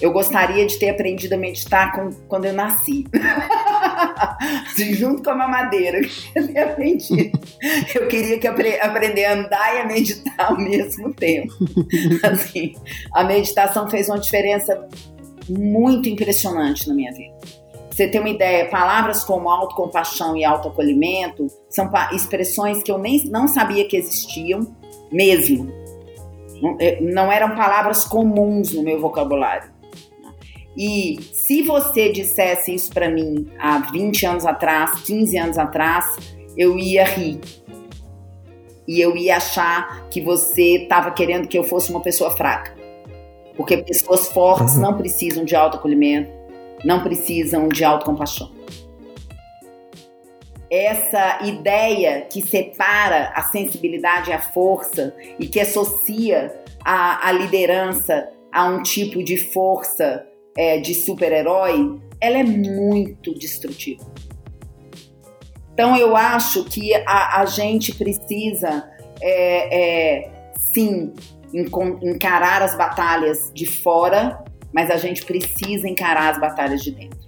Eu 0.00 0.12
gostaria 0.12 0.66
de 0.66 0.78
ter 0.78 0.90
aprendido 0.90 1.34
a 1.34 1.36
meditar 1.36 1.92
com, 1.92 2.10
quando 2.28 2.46
eu 2.46 2.52
nasci. 2.52 3.04
junto 4.94 5.22
com 5.22 5.30
a 5.30 5.34
mamadeira, 5.34 6.00
eu 6.34 6.46
ter 6.46 6.58
aprendido. 6.58 7.38
Eu 7.94 8.08
queria 8.08 8.38
que 8.38 8.46
apre 8.46 8.80
aprender 8.80 9.24
a 9.24 9.34
andar 9.34 9.76
e 9.76 9.80
a 9.80 9.86
meditar 9.86 10.50
ao 10.50 10.56
mesmo 10.56 11.12
tempo. 11.14 11.52
Assim, 12.22 12.74
a 13.12 13.24
meditação 13.24 13.88
fez 13.88 14.08
uma 14.08 14.18
diferença 14.18 14.88
muito 15.48 16.08
impressionante 16.08 16.88
na 16.88 16.94
minha 16.94 17.12
vida. 17.12 17.34
você 17.90 18.08
ter 18.08 18.18
uma 18.18 18.28
ideia, 18.28 18.68
palavras 18.68 19.22
como 19.24 19.48
autocompaixão 19.48 20.36
e 20.36 20.44
autoacolhimento 20.44 21.46
são 21.68 21.90
expressões 22.12 22.82
que 22.82 22.90
eu 22.90 22.98
nem 22.98 23.24
não 23.28 23.46
sabia 23.46 23.86
que 23.86 23.96
existiam 23.96 24.74
mesmo. 25.12 25.72
É, 26.80 27.00
não 27.00 27.30
eram 27.30 27.54
palavras 27.54 28.04
comuns 28.04 28.72
no 28.72 28.82
meu 28.82 29.00
vocabulário. 29.00 29.73
E 30.76 31.20
se 31.32 31.62
você 31.62 32.10
dissesse 32.10 32.74
isso 32.74 32.92
para 32.92 33.08
mim 33.08 33.48
há 33.58 33.78
20 33.90 34.26
anos 34.26 34.46
atrás, 34.46 35.02
15 35.02 35.38
anos 35.38 35.58
atrás, 35.58 36.16
eu 36.56 36.78
ia 36.78 37.04
rir. 37.04 37.40
E 38.86 39.00
eu 39.00 39.16
ia 39.16 39.36
achar 39.36 40.08
que 40.10 40.20
você 40.20 40.82
estava 40.82 41.10
querendo 41.10 41.48
que 41.48 41.56
eu 41.56 41.64
fosse 41.64 41.90
uma 41.90 42.00
pessoa 42.00 42.30
fraca. 42.30 42.74
Porque 43.56 43.76
pessoas 43.78 44.28
fortes 44.28 44.74
uhum. 44.74 44.82
não 44.82 44.96
precisam 44.96 45.44
de 45.44 45.54
autoacolhimento, 45.54 46.30
não 46.84 47.02
precisam 47.02 47.68
de 47.68 47.84
autocompaixão 47.84 48.50
essa 50.70 51.44
ideia 51.44 52.22
que 52.22 52.42
separa 52.42 53.32
a 53.34 53.42
sensibilidade 53.42 54.30
e 54.30 54.32
a 54.32 54.40
força 54.40 55.14
e 55.38 55.46
que 55.46 55.60
associa 55.60 56.52
a, 56.84 57.28
a 57.28 57.32
liderança 57.32 58.28
a 58.52 58.64
um 58.64 58.82
tipo 58.82 59.22
de 59.22 59.36
força 59.36 60.26
é, 60.56 60.78
de 60.78 60.94
super-herói, 60.94 62.00
ela 62.20 62.38
é 62.38 62.44
muito 62.44 63.34
destrutiva. 63.38 64.04
Então 65.72 65.96
eu 65.96 66.16
acho 66.16 66.64
que 66.64 66.94
a, 66.94 67.40
a 67.40 67.46
gente 67.46 67.94
precisa, 67.94 68.88
é, 69.20 70.22
é, 70.22 70.32
sim, 70.72 71.12
encarar 71.52 72.62
as 72.62 72.76
batalhas 72.76 73.50
de 73.52 73.66
fora, 73.66 74.42
mas 74.72 74.90
a 74.90 74.96
gente 74.96 75.24
precisa 75.24 75.88
encarar 75.88 76.32
as 76.32 76.40
batalhas 76.40 76.82
de 76.82 76.90
dentro 76.92 77.24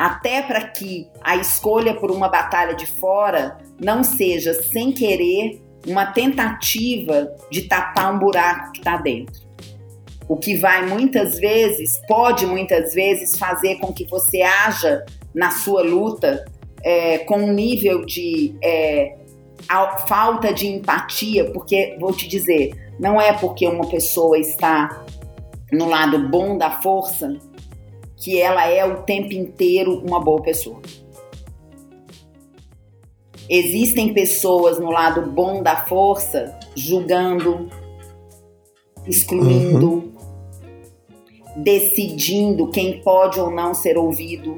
até 0.00 0.40
para 0.40 0.62
que 0.62 1.06
a 1.20 1.36
escolha 1.36 1.92
por 1.92 2.10
uma 2.10 2.26
batalha 2.26 2.74
de 2.74 2.86
fora 2.86 3.58
não 3.78 4.02
seja 4.02 4.54
sem 4.54 4.92
querer 4.92 5.62
uma 5.86 6.06
tentativa 6.06 7.30
de 7.50 7.68
tapar 7.68 8.14
um 8.14 8.18
buraco 8.18 8.72
que 8.72 8.78
está 8.78 8.96
dentro. 8.96 9.49
O 10.30 10.36
que 10.36 10.54
vai 10.54 10.86
muitas 10.86 11.40
vezes, 11.40 12.00
pode 12.06 12.46
muitas 12.46 12.94
vezes 12.94 13.36
fazer 13.36 13.80
com 13.80 13.92
que 13.92 14.04
você 14.04 14.42
haja 14.42 15.04
na 15.34 15.50
sua 15.50 15.82
luta 15.82 16.44
é, 16.84 17.18
com 17.18 17.38
um 17.38 17.52
nível 17.52 18.06
de 18.06 18.54
é, 18.62 19.16
falta 20.06 20.54
de 20.54 20.68
empatia, 20.68 21.50
porque 21.50 21.96
vou 21.98 22.12
te 22.12 22.28
dizer, 22.28 22.92
não 22.96 23.20
é 23.20 23.32
porque 23.32 23.66
uma 23.66 23.88
pessoa 23.88 24.38
está 24.38 25.04
no 25.72 25.88
lado 25.88 26.28
bom 26.28 26.56
da 26.56 26.80
força 26.80 27.36
que 28.16 28.40
ela 28.40 28.68
é 28.68 28.84
o 28.84 29.02
tempo 29.02 29.34
inteiro 29.34 30.00
uma 30.06 30.20
boa 30.20 30.40
pessoa. 30.42 30.80
Existem 33.48 34.14
pessoas 34.14 34.78
no 34.78 34.92
lado 34.92 35.22
bom 35.22 35.60
da 35.60 35.86
força 35.86 36.56
julgando, 36.76 37.68
excluindo, 39.08 39.90
uhum. 39.90 40.09
Decidindo 41.62 42.70
quem 42.70 43.00
pode 43.00 43.38
ou 43.38 43.50
não 43.50 43.74
ser 43.74 43.98
ouvido, 43.98 44.56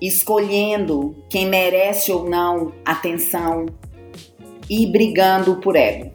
escolhendo 0.00 1.14
quem 1.28 1.46
merece 1.46 2.10
ou 2.10 2.28
não 2.28 2.72
atenção 2.84 3.66
e 4.68 4.86
brigando 4.86 5.56
por 5.56 5.76
ego. 5.76 6.10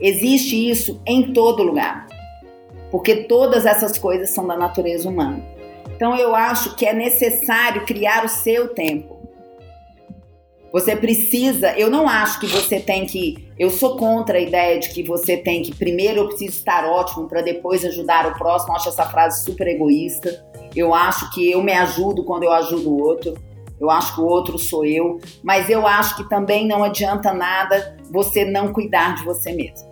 Existe 0.00 0.68
isso 0.68 1.00
em 1.06 1.32
todo 1.32 1.62
lugar, 1.62 2.06
porque 2.90 3.24
todas 3.24 3.64
essas 3.64 3.96
coisas 3.96 4.30
são 4.30 4.46
da 4.46 4.56
natureza 4.56 5.08
humana. 5.08 5.42
Então 5.94 6.16
eu 6.16 6.34
acho 6.34 6.76
que 6.76 6.84
é 6.84 6.92
necessário 6.92 7.86
criar 7.86 8.24
o 8.24 8.28
seu 8.28 8.74
tempo. 8.74 9.13
Você 10.74 10.96
precisa, 10.96 11.70
eu 11.78 11.88
não 11.88 12.08
acho 12.08 12.40
que 12.40 12.48
você 12.48 12.80
tem 12.80 13.06
que, 13.06 13.48
eu 13.56 13.70
sou 13.70 13.96
contra 13.96 14.38
a 14.38 14.40
ideia 14.40 14.80
de 14.80 14.88
que 14.88 15.04
você 15.04 15.36
tem 15.36 15.62
que 15.62 15.72
primeiro 15.72 16.18
eu 16.18 16.26
preciso 16.26 16.50
estar 16.50 16.84
ótimo 16.84 17.28
para 17.28 17.42
depois 17.42 17.84
ajudar 17.84 18.26
o 18.26 18.34
próximo. 18.34 18.72
Eu 18.72 18.76
acho 18.78 18.88
essa 18.88 19.04
frase 19.04 19.44
super 19.44 19.68
egoísta. 19.68 20.44
Eu 20.74 20.92
acho 20.92 21.30
que 21.30 21.48
eu 21.48 21.62
me 21.62 21.72
ajudo 21.72 22.24
quando 22.24 22.42
eu 22.42 22.50
ajudo 22.50 22.90
o 22.90 23.00
outro. 23.00 23.34
Eu 23.80 23.88
acho 23.88 24.16
que 24.16 24.20
o 24.20 24.24
outro 24.24 24.58
sou 24.58 24.84
eu, 24.84 25.20
mas 25.44 25.70
eu 25.70 25.86
acho 25.86 26.16
que 26.16 26.28
também 26.28 26.66
não 26.66 26.82
adianta 26.82 27.32
nada 27.32 27.96
você 28.10 28.44
não 28.44 28.72
cuidar 28.72 29.14
de 29.14 29.24
você 29.24 29.52
mesmo. 29.52 29.88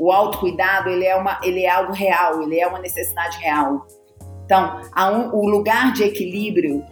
O 0.00 0.10
autocuidado, 0.10 0.88
ele 0.88 1.04
é 1.04 1.14
uma, 1.14 1.38
ele 1.44 1.62
é 1.62 1.70
algo 1.70 1.92
real, 1.92 2.42
ele 2.42 2.58
é 2.58 2.66
uma 2.66 2.80
necessidade 2.80 3.38
real. 3.38 3.86
Então, 4.44 4.80
um, 4.98 5.36
o 5.36 5.48
lugar 5.48 5.92
de 5.92 6.02
equilíbrio, 6.02 6.82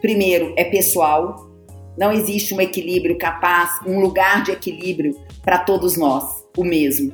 primeiro, 0.00 0.52
é 0.56 0.64
pessoal. 0.64 1.51
Não 1.96 2.12
existe 2.12 2.54
um 2.54 2.60
equilíbrio 2.60 3.18
capaz, 3.18 3.80
um 3.86 4.00
lugar 4.00 4.42
de 4.42 4.52
equilíbrio 4.52 5.18
para 5.42 5.58
todos 5.58 5.96
nós, 5.96 6.44
o 6.56 6.64
mesmo. 6.64 7.12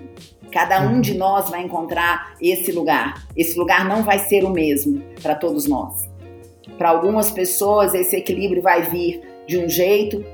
Cada 0.53 0.81
um 0.81 1.01
de 1.01 1.14
nós 1.14 1.51
vai 1.51 1.62
encontrar 1.62 2.35
esse 2.41 2.72
lugar. 2.72 3.26
Esse 3.37 3.59
lugar 3.59 3.87
não 3.87 4.03
vai 4.03 4.18
ser 4.18 4.45
o 4.45 4.51
mesmo 4.51 5.03
para 5.22 5.35
todos 5.35 5.66
nós. 5.66 6.09
Para 6.76 6.91
algumas 6.91 7.31
pessoas, 7.31 7.93
esse 7.93 8.16
equilíbrio 8.16 8.62
vai 8.62 8.83
vir 8.83 9.20
de 9.47 9.59
um 9.59 9.68
jeito 9.68 10.24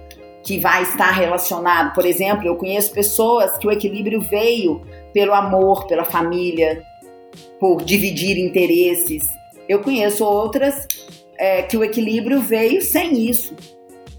que 0.43 0.61
vai 0.61 0.83
estar 0.83 1.11
relacionado. 1.11 1.95
Por 1.95 2.05
exemplo, 2.05 2.47
eu 2.47 2.57
conheço 2.57 2.93
pessoas 2.93 3.57
que 3.57 3.67
o 3.67 3.73
equilíbrio 3.73 4.21
veio 4.21 4.83
pelo 5.13 5.33
amor, 5.33 5.87
pela 5.87 6.05
família, 6.05 6.85
por 7.59 7.83
dividir 7.83 8.39
interesses. 8.39 9.27
Eu 9.69 9.81
conheço 9.81 10.25
outras 10.25 10.87
é, 11.39 11.63
que 11.63 11.77
o 11.77 11.83
equilíbrio 11.83 12.41
veio 12.41 12.83
sem 12.83 13.27
isso. 13.27 13.55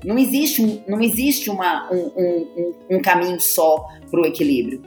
Não 0.06 0.20
existe, 0.20 0.84
não 0.88 1.02
existe 1.02 1.50
uma, 1.50 1.92
um, 1.92 2.12
um, 2.16 2.74
um 2.92 3.02
caminho 3.02 3.40
só 3.42 3.88
para 4.10 4.22
o 4.22 4.26
equilíbrio. 4.26 4.84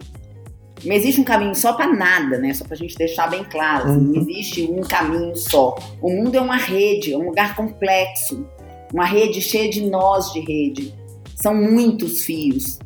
Não 0.85 0.95
existe 0.95 1.21
um 1.21 1.25
caminho 1.25 1.55
só 1.57 1.73
para 1.73 1.93
nada, 1.93 2.39
né? 2.39 2.55
Só 2.55 2.65
para 2.65 2.75
a 2.75 2.77
gente 2.77 2.95
deixar 2.95 3.29
bem 3.29 3.43
claro. 3.43 3.89
Assim, 3.89 3.99
uhum. 3.99 4.13
Não 4.13 4.21
existe 4.21 4.63
um 4.71 4.81
caminho 4.83 5.37
só. 5.37 5.77
O 6.01 6.09
mundo 6.11 6.37
é 6.37 6.41
uma 6.41 6.57
rede, 6.57 7.13
é 7.13 7.19
um 7.19 7.27
lugar 7.27 7.57
complexo. 7.57 8.47
Uma 8.95 9.05
rede 9.05 9.43
cheia 9.43 9.69
de 9.69 9.83
nós 9.91 10.33
de 10.33 10.41
rede. 10.41 10.95
São 11.35 11.53
muitos 11.55 12.23
fios. 12.23 12.79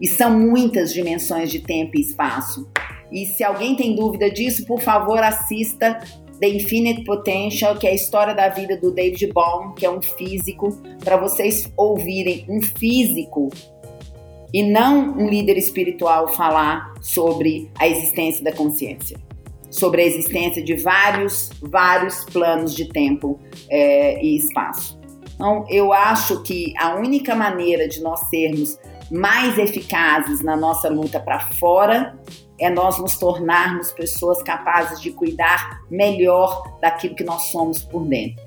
E 0.00 0.06
são 0.06 0.38
muitas 0.38 0.92
dimensões 0.92 1.50
de 1.50 1.60
tempo 1.60 1.96
e 1.96 2.00
espaço. 2.00 2.66
E 3.12 3.26
se 3.26 3.44
alguém 3.44 3.76
tem 3.76 3.94
dúvida 3.94 4.30
disso, 4.30 4.64
por 4.64 4.80
favor, 4.80 5.18
assista 5.18 5.98
The 6.40 6.48
Infinite 6.48 7.04
Potential, 7.04 7.76
que 7.76 7.86
é 7.86 7.90
a 7.90 7.94
história 7.94 8.34
da 8.34 8.48
vida 8.48 8.76
do 8.76 8.92
David 8.92 9.32
Bohm, 9.32 9.74
que 9.74 9.84
é 9.84 9.90
um 9.90 10.00
físico, 10.00 10.70
para 11.04 11.16
vocês 11.16 11.70
ouvirem 11.76 12.46
um 12.48 12.62
físico 12.62 13.50
e 14.52 14.62
não 14.62 15.16
um 15.18 15.28
líder 15.28 15.56
espiritual 15.56 16.28
falar 16.28 16.94
sobre 17.00 17.70
a 17.78 17.86
existência 17.86 18.42
da 18.42 18.52
consciência, 18.52 19.18
sobre 19.70 20.02
a 20.02 20.04
existência 20.06 20.62
de 20.62 20.74
vários, 20.76 21.50
vários 21.60 22.24
planos 22.24 22.74
de 22.74 22.88
tempo 22.88 23.38
é, 23.68 24.22
e 24.22 24.36
espaço. 24.36 24.98
Então, 25.34 25.64
eu 25.68 25.92
acho 25.92 26.42
que 26.42 26.72
a 26.78 26.96
única 26.96 27.34
maneira 27.34 27.86
de 27.86 28.00
nós 28.00 28.20
sermos 28.28 28.78
mais 29.10 29.58
eficazes 29.58 30.42
na 30.42 30.56
nossa 30.56 30.88
luta 30.88 31.20
para 31.20 31.40
fora 31.40 32.18
é 32.58 32.68
nós 32.70 32.98
nos 32.98 33.16
tornarmos 33.16 33.92
pessoas 33.92 34.42
capazes 34.42 35.00
de 35.00 35.10
cuidar 35.12 35.80
melhor 35.90 36.78
daquilo 36.80 37.14
que 37.14 37.24
nós 37.24 37.50
somos 37.50 37.82
por 37.82 38.04
dentro. 38.06 38.42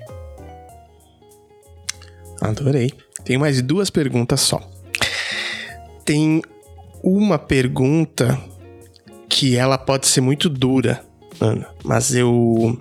Adorei. 2.40 2.92
Tenho 3.24 3.40
mais 3.40 3.62
duas 3.62 3.88
perguntas 3.88 4.40
só. 4.40 4.60
Tem 6.04 6.42
uma 7.02 7.38
pergunta 7.38 8.38
que 9.28 9.56
ela 9.56 9.78
pode 9.78 10.06
ser 10.06 10.20
muito 10.20 10.48
dura, 10.48 11.04
Ana, 11.40 11.68
mas 11.84 12.14
eu. 12.14 12.80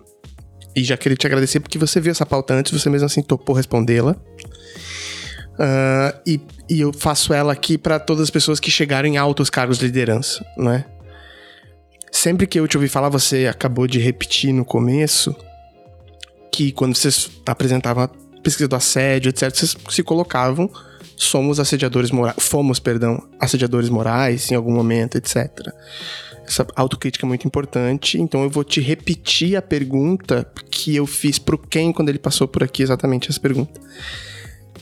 E 0.76 0.84
já 0.84 0.98
queria 0.98 1.18
te 1.18 1.28
agradecer 1.28 1.60
porque 1.60 1.78
você 1.78 2.00
viu 2.00 2.12
essa 2.12 2.26
pauta 2.26 2.54
antes, 2.54 2.72
você 2.72 2.90
mesmo 2.90 3.06
assim 3.06 3.22
topou 3.22 3.56
respondê-la. 3.56 4.16
Uh, 5.52 6.18
e, 6.26 6.42
e, 6.70 6.82
eu 6.82 6.92
faço 6.94 7.34
ela 7.34 7.54
aqui 7.54 7.78
para 7.78 8.00
todas 8.00 8.24
as 8.24 8.30
pessoas 8.30 8.60
que 8.60 8.72
chegaram 8.72 9.08
em 9.08 9.18
altos 9.18 9.50
cargos 9.50 9.78
de 9.78 9.86
liderança, 9.86 10.44
não 10.58 10.72
é? 10.72 10.86
Sempre 12.12 12.46
que 12.46 12.60
eu 12.60 12.68
te 12.68 12.78
ouvi 12.78 12.88
falar, 12.88 13.10
você 13.10 13.48
acabou 13.48 13.88
de 13.88 14.00
repetir 14.00 14.54
no 14.54 14.66
começo 14.66 15.36
que 16.52 16.72
quando 16.72 16.96
vocês 16.96 17.32
apresentavam 17.46 18.04
a 18.04 18.10
pesquisa 18.42 18.68
do 18.68 18.76
assédio, 18.76 19.30
etc., 19.30 19.50
vocês 19.50 19.76
se 19.90 20.04
colocavam 20.04 20.70
somos 21.22 21.60
assediadores 21.60 22.10
morais, 22.10 22.36
fomos, 22.40 22.80
perdão, 22.80 23.24
assediadores 23.40 23.90
morais 23.90 24.50
em 24.52 24.56
algum 24.56 24.74
momento, 24.74 25.18
etc. 25.18 25.52
Essa 26.46 26.66
autocrítica 26.76 27.26
é 27.26 27.28
muito 27.28 27.46
importante, 27.46 28.20
então 28.20 28.44
eu 28.44 28.50
vou 28.50 28.64
te 28.64 28.82
repetir 28.82 29.56
a 29.56 29.62
pergunta 29.62 30.52
que 30.72 30.96
eu 30.96 31.06
fiz 31.06 31.38
pro 31.38 31.60
Ken 31.60 31.94
quando 31.94 32.10
ele 32.10 32.18
passou 32.18 32.48
por 32.48 32.64
aqui, 32.64 32.82
exatamente 32.82 33.30
essa 33.30 33.40
pergunta. 33.40 33.80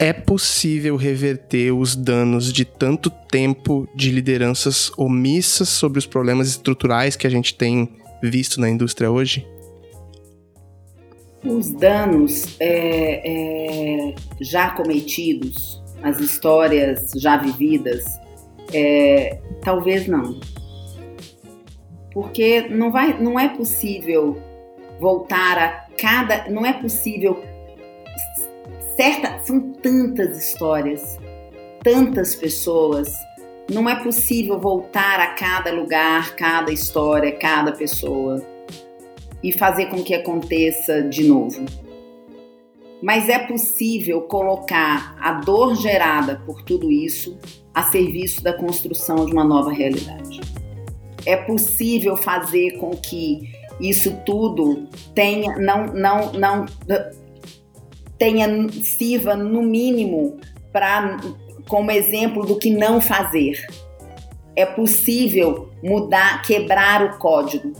É 0.02 0.14
possível 0.14 0.96
reverter 0.96 1.74
os 1.74 1.94
danos 1.94 2.54
de 2.54 2.64
tanto 2.64 3.10
tempo 3.10 3.86
de 3.94 4.12
lideranças 4.12 4.90
omissas 4.98 5.68
sobre 5.68 6.00
os 6.00 6.06
problemas 6.06 6.48
estruturais 6.48 7.18
que 7.18 7.28
a 7.28 7.30
gente 7.30 7.54
tem 7.54 7.90
visto 8.24 8.62
na 8.62 8.70
indústria 8.70 9.12
hoje? 9.12 9.46
Os 11.44 11.72
danos 11.72 12.56
é, 12.62 13.22
é, 13.26 14.16
já 14.40 14.70
cometidos, 14.70 15.82
as 16.02 16.18
histórias 16.22 17.12
já 17.18 17.36
vividas, 17.36 18.06
é, 18.74 19.38
talvez 19.62 20.08
não. 20.08 20.40
Porque 22.14 22.70
não, 22.70 22.90
vai, 22.90 23.22
não 23.22 23.38
é 23.38 23.50
possível 23.50 24.42
voltar 24.98 25.58
a 25.58 25.70
cada. 25.98 26.50
Não 26.50 26.66
é 26.66 26.72
possível 26.72 27.44
certa, 29.00 29.40
são 29.46 29.72
tantas 29.72 30.38
histórias, 30.38 31.18
tantas 31.82 32.36
pessoas. 32.36 33.10
Não 33.72 33.90
é 33.90 33.96
possível 34.04 34.60
voltar 34.60 35.22
a 35.22 35.28
cada 35.36 35.72
lugar, 35.72 36.36
cada 36.36 36.70
história, 36.70 37.32
cada 37.32 37.72
pessoa 37.72 38.46
e 39.42 39.54
fazer 39.54 39.86
com 39.86 40.04
que 40.04 40.14
aconteça 40.14 41.02
de 41.02 41.24
novo. 41.24 41.66
Mas 43.02 43.30
é 43.30 43.40
possível 43.40 44.24
colocar 44.24 45.16
a 45.18 45.32
dor 45.32 45.76
gerada 45.76 46.44
por 46.46 46.62
tudo 46.64 46.92
isso 46.92 47.40
a 47.74 47.84
serviço 47.84 48.44
da 48.44 48.52
construção 48.52 49.26
de 49.26 49.32
uma 49.32 49.46
nova 49.46 49.72
realidade. 49.72 50.42
É 51.26 51.38
possível 51.38 52.18
fazer 52.18 52.72
com 52.80 52.90
que 52.90 53.50
isso 53.80 54.14
tudo 54.26 54.90
tenha 55.16 55.58
não 55.58 55.86
não 55.86 56.34
não 56.34 56.66
tenha 58.20 58.70
sirva 58.84 59.36
no 59.36 59.64
mínimo 59.64 60.38
para 60.72 61.18
como 61.68 61.90
exemplo 61.90 62.46
do 62.46 62.60
que 62.60 62.70
não 62.70 63.00
fazer. 63.00 63.66
É 64.56 64.66
possível 64.66 65.70
mudar, 65.82 66.42
quebrar 66.42 67.04
o 67.04 67.18
código. 67.18 67.72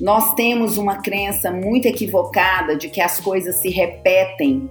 Nós 0.00 0.34
temos 0.34 0.78
uma 0.78 0.96
crença 1.02 1.50
muito 1.50 1.86
equivocada 1.86 2.76
de 2.76 2.88
que 2.88 3.00
as 3.00 3.20
coisas 3.20 3.56
se 3.56 3.68
repetem 3.68 4.70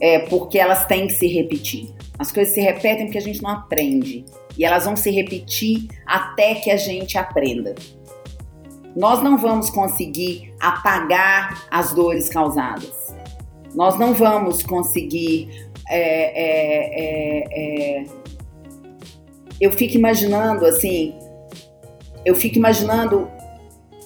é, 0.00 0.20
porque 0.20 0.58
elas 0.58 0.86
têm 0.86 1.06
que 1.06 1.14
se 1.14 1.26
repetir. 1.26 1.92
As 2.18 2.32
coisas 2.32 2.54
se 2.54 2.60
repetem 2.60 3.06
porque 3.06 3.18
a 3.18 3.22
gente 3.22 3.42
não 3.42 3.50
aprende. 3.50 4.24
E 4.56 4.64
elas 4.64 4.84
vão 4.84 4.96
se 4.96 5.10
repetir 5.10 5.88
até 6.06 6.54
que 6.54 6.70
a 6.70 6.76
gente 6.76 7.18
aprenda. 7.18 7.74
Nós 8.94 9.22
não 9.22 9.38
vamos 9.38 9.70
conseguir 9.70 10.52
apagar 10.60 11.66
as 11.70 11.94
dores 11.94 12.28
causadas 12.28 13.01
nós 13.74 13.98
não 13.98 14.14
vamos 14.14 14.62
conseguir. 14.62 15.70
É, 15.88 15.98
é, 15.98 17.00
é, 17.00 18.00
é, 18.00 18.04
eu 19.60 19.70
fico 19.72 19.96
imaginando 19.96 20.64
assim 20.64 21.14
eu 22.24 22.34
fico 22.34 22.56
imaginando 22.56 23.28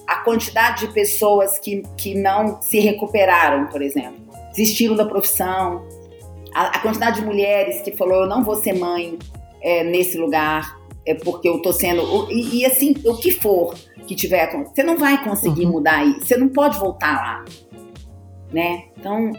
a 0.07 0.17
quantidade 0.17 0.87
de 0.87 0.93
pessoas 0.93 1.59
que, 1.59 1.83
que 1.97 2.15
não 2.15 2.61
se 2.61 2.79
recuperaram, 2.79 3.67
por 3.67 3.81
exemplo, 3.81 4.17
desistiram 4.51 4.95
da 4.95 5.05
profissão, 5.05 5.85
a, 6.53 6.77
a 6.77 6.79
quantidade 6.79 7.19
de 7.19 7.25
mulheres 7.25 7.81
que 7.81 7.91
falou 7.91 8.21
eu 8.21 8.27
não 8.27 8.43
vou 8.43 8.55
ser 8.55 8.73
mãe 8.73 9.19
é, 9.61 9.83
nesse 9.83 10.17
lugar, 10.17 10.77
é 11.05 11.13
porque 11.13 11.47
eu 11.47 11.61
tô 11.61 11.71
sendo 11.71 12.29
e, 12.31 12.59
e, 12.59 12.65
assim 12.65 12.95
o 13.05 13.15
que 13.15 13.31
for 13.31 13.75
que 14.07 14.15
tiver, 14.15 14.49
você 14.65 14.83
não 14.83 14.97
vai 14.97 15.21
conseguir 15.23 15.65
uhum. 15.65 15.73
mudar 15.73 16.05
isso, 16.05 16.25
você 16.25 16.37
não 16.37 16.47
pode 16.47 16.79
voltar 16.79 17.13
lá, 17.13 17.45
né? 18.53 18.85
Então, 18.97 19.33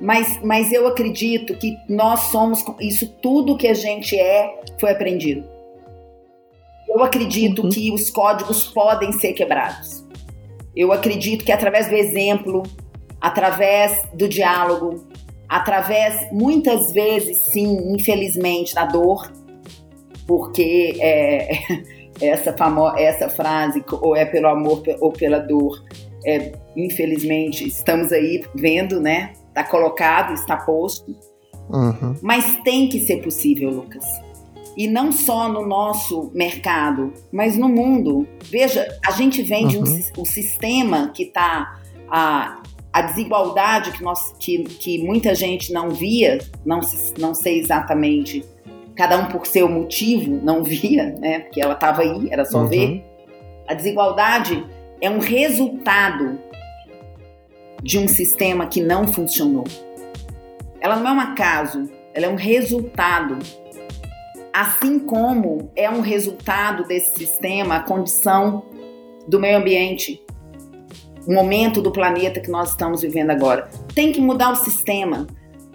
mas, 0.00 0.40
mas 0.42 0.72
eu 0.72 0.86
acredito 0.86 1.54
que 1.56 1.76
nós 1.88 2.20
somos 2.30 2.64
isso 2.80 3.08
tudo 3.22 3.56
que 3.56 3.68
a 3.68 3.74
gente 3.74 4.18
é 4.18 4.60
foi 4.78 4.90
aprendido. 4.90 5.44
Eu 6.88 7.02
acredito 7.02 7.62
uhum. 7.62 7.68
que 7.68 7.92
os 7.92 8.10
códigos 8.10 8.66
podem 8.68 9.12
ser 9.12 9.32
quebrados. 9.32 10.04
Eu 10.74 10.92
acredito 10.92 11.44
que 11.44 11.52
através 11.52 11.88
do 11.88 11.94
exemplo, 11.94 12.62
através 13.20 14.02
do 14.12 14.28
diálogo, 14.28 15.06
através, 15.48 16.30
muitas 16.32 16.92
vezes, 16.92 17.38
sim, 17.46 17.94
infelizmente, 17.94 18.74
da 18.74 18.84
dor, 18.84 19.30
porque 20.26 20.96
é, 21.00 21.48
essa, 22.20 22.52
famosa, 22.52 23.00
essa 23.00 23.28
frase, 23.28 23.82
ou 23.90 24.14
é 24.14 24.24
pelo 24.24 24.48
amor 24.48 24.82
ou 25.00 25.12
pela 25.12 25.38
dor, 25.38 25.82
é, 26.26 26.52
infelizmente, 26.76 27.66
estamos 27.66 28.12
aí 28.12 28.44
vendo, 28.54 29.00
né? 29.00 29.32
Está 29.56 29.64
colocado, 29.64 30.34
está 30.34 30.56
posto. 30.56 31.16
Uhum. 31.70 32.14
Mas 32.20 32.56
tem 32.62 32.88
que 32.88 33.00
ser 33.00 33.22
possível, 33.22 33.70
Lucas 33.70 34.04
e 34.76 34.86
não 34.86 35.10
só 35.10 35.48
no 35.48 35.66
nosso 35.66 36.30
mercado, 36.34 37.12
mas 37.32 37.56
no 37.56 37.68
mundo. 37.68 38.28
Veja, 38.44 38.86
a 39.04 39.10
gente 39.12 39.42
vem 39.42 39.66
de 39.66 39.78
um, 39.78 39.82
uhum. 39.82 40.02
um 40.18 40.24
sistema 40.24 41.10
que 41.14 41.22
está 41.22 41.80
a, 42.08 42.60
a 42.92 43.02
desigualdade 43.02 43.92
que, 43.92 44.02
nós, 44.04 44.34
que, 44.38 44.64
que 44.64 45.02
muita 45.02 45.34
gente 45.34 45.72
não 45.72 45.90
via, 45.90 46.38
não, 46.64 46.80
não 47.18 47.34
sei 47.34 47.58
exatamente, 47.58 48.44
cada 48.94 49.18
um 49.18 49.26
por 49.26 49.46
seu 49.46 49.68
motivo 49.68 50.38
não 50.44 50.62
via, 50.64 51.16
né? 51.18 51.40
Porque 51.40 51.60
ela 51.60 51.72
estava 51.72 52.02
aí, 52.02 52.28
era 52.30 52.44
só 52.44 52.60
uhum. 52.60 52.68
ver. 52.68 53.04
A 53.66 53.72
desigualdade 53.72 54.62
é 55.00 55.08
um 55.08 55.18
resultado 55.18 56.38
de 57.82 57.98
um 57.98 58.08
sistema 58.08 58.66
que 58.66 58.80
não 58.80 59.06
funcionou. 59.06 59.64
Ela 60.80 60.96
não 60.96 61.08
é 61.08 61.12
um 61.12 61.20
acaso, 61.20 61.90
ela 62.14 62.26
é 62.26 62.28
um 62.28 62.36
resultado 62.36 63.38
assim 64.56 64.98
como 64.98 65.70
é 65.76 65.90
um 65.90 66.00
resultado 66.00 66.84
desse 66.84 67.18
sistema 67.18 67.76
a 67.76 67.80
condição 67.80 68.64
do 69.28 69.38
meio 69.38 69.58
ambiente, 69.58 70.24
o 71.26 71.32
momento 71.34 71.82
do 71.82 71.92
planeta 71.92 72.40
que 72.40 72.50
nós 72.50 72.70
estamos 72.70 73.02
vivendo 73.02 73.32
agora. 73.32 73.68
Tem 73.94 74.12
que 74.12 74.20
mudar 74.20 74.52
o 74.52 74.56
sistema. 74.56 75.26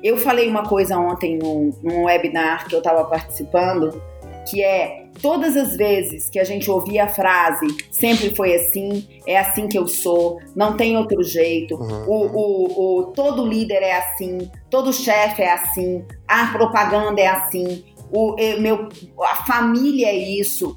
Eu 0.02 0.18
falei 0.18 0.49
uma 0.49 0.64
coisa 0.64 0.97
ontem 0.97 1.38
num, 1.38 1.72
num 1.84 2.06
webinar 2.06 2.68
que 2.68 2.74
eu 2.74 2.80
estava 2.80 3.04
participando, 3.04 4.02
que 4.49 4.64
é 4.64 5.01
todas 5.22 5.57
as 5.57 5.76
vezes 5.76 6.30
que 6.30 6.39
a 6.39 6.43
gente 6.43 6.70
ouvia 6.70 7.05
a 7.05 7.07
frase 7.07 7.68
sempre 7.91 8.36
foi 8.36 8.55
assim, 8.55 9.07
é 9.28 9.38
assim 9.38 9.68
que 9.68 9.78
eu 9.78 9.88
sou, 9.88 10.39
não 10.55 10.78
tem 10.78 10.97
outro 10.97 11.24
jeito, 11.24 11.76
uhum. 11.76 12.05
o, 12.07 12.26
o, 12.26 12.99
o, 12.99 13.03
todo 13.12 13.45
líder 13.45 13.82
é 13.82 13.97
assim, 13.97 14.49
todo 14.70 14.93
chefe 14.93 15.41
é 15.41 15.53
assim, 15.53 16.05
a 16.28 16.47
propaganda 16.47 17.20
é 17.20 17.28
assim, 17.28 17.84
o 18.12 18.36
meu, 18.59 18.89
a 19.22 19.36
família 19.45 20.07
é 20.07 20.16
isso. 20.16 20.76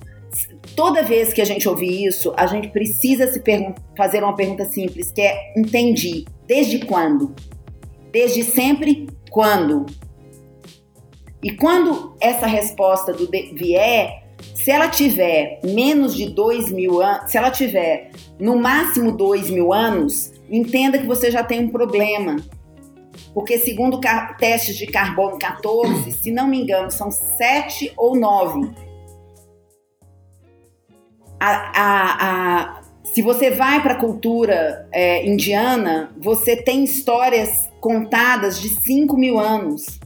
Toda 0.75 1.03
vez 1.03 1.33
que 1.33 1.41
a 1.41 1.45
gente 1.45 1.69
ouvir 1.69 2.07
isso, 2.07 2.33
a 2.37 2.47
gente 2.47 2.69
precisa 2.69 3.27
se 3.33 3.43
fazer 3.97 4.23
uma 4.23 4.35
pergunta 4.35 4.65
simples, 4.65 5.13
que 5.13 5.21
é 5.21 5.53
entendi. 5.57 6.25
Desde 6.47 6.81
quando? 6.81 7.35
Desde 8.11 8.43
sempre, 8.43 9.09
quando? 9.31 9.87
E 11.43 11.51
quando 11.53 12.17
essa 12.21 12.47
resposta 12.47 13.13
do 13.13 13.29
vier, 13.29 14.24
se 14.55 14.71
ela 14.71 14.89
tiver 14.89 15.61
menos 15.65 16.15
de 16.15 16.31
dois 16.31 16.71
mil 16.71 17.01
anos, 17.01 17.31
se 17.31 17.39
ela 17.39 17.51
tiver 17.51 18.11
no 18.39 18.57
máximo 18.59 19.13
dois 19.13 19.49
mil 19.51 19.73
anos, 19.73 20.33
entenda 20.51 20.99
que 20.99 21.07
você 21.07 21.31
já 21.31 21.43
tem 21.43 21.61
um 21.61 21.69
problema 21.69 22.37
porque 23.35 23.59
segundo 23.59 24.01
testes 24.39 24.77
de 24.77 24.87
carbono 24.87 25.37
14, 25.37 26.13
se 26.13 26.31
não 26.31 26.47
me 26.47 26.63
engano, 26.63 26.91
são 26.91 27.11
sete 27.11 27.93
ou 27.97 28.15
nove. 28.15 28.71
A, 31.41 31.51
a, 31.75 32.61
a, 32.61 32.81
se 33.03 33.21
você 33.21 33.51
vai 33.51 33.83
para 33.83 33.95
a 33.95 33.99
cultura 33.99 34.89
é, 34.93 35.27
indiana, 35.27 36.15
você 36.17 36.57
tem 36.57 36.85
histórias 36.85 37.69
contadas 37.81 38.61
de 38.61 38.69
5 38.69 39.17
mil 39.17 39.39
anos. 39.39 39.99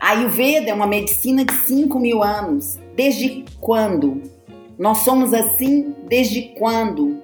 A 0.00 0.10
Ayurveda 0.10 0.70
é 0.70 0.74
uma 0.74 0.86
medicina 0.86 1.44
de 1.44 1.52
5 1.52 1.98
mil 1.98 2.22
anos. 2.22 2.78
Desde 2.94 3.44
quando? 3.60 4.22
Nós 4.78 4.98
somos 4.98 5.34
assim 5.34 5.94
desde 6.08 6.54
quando? 6.58 7.20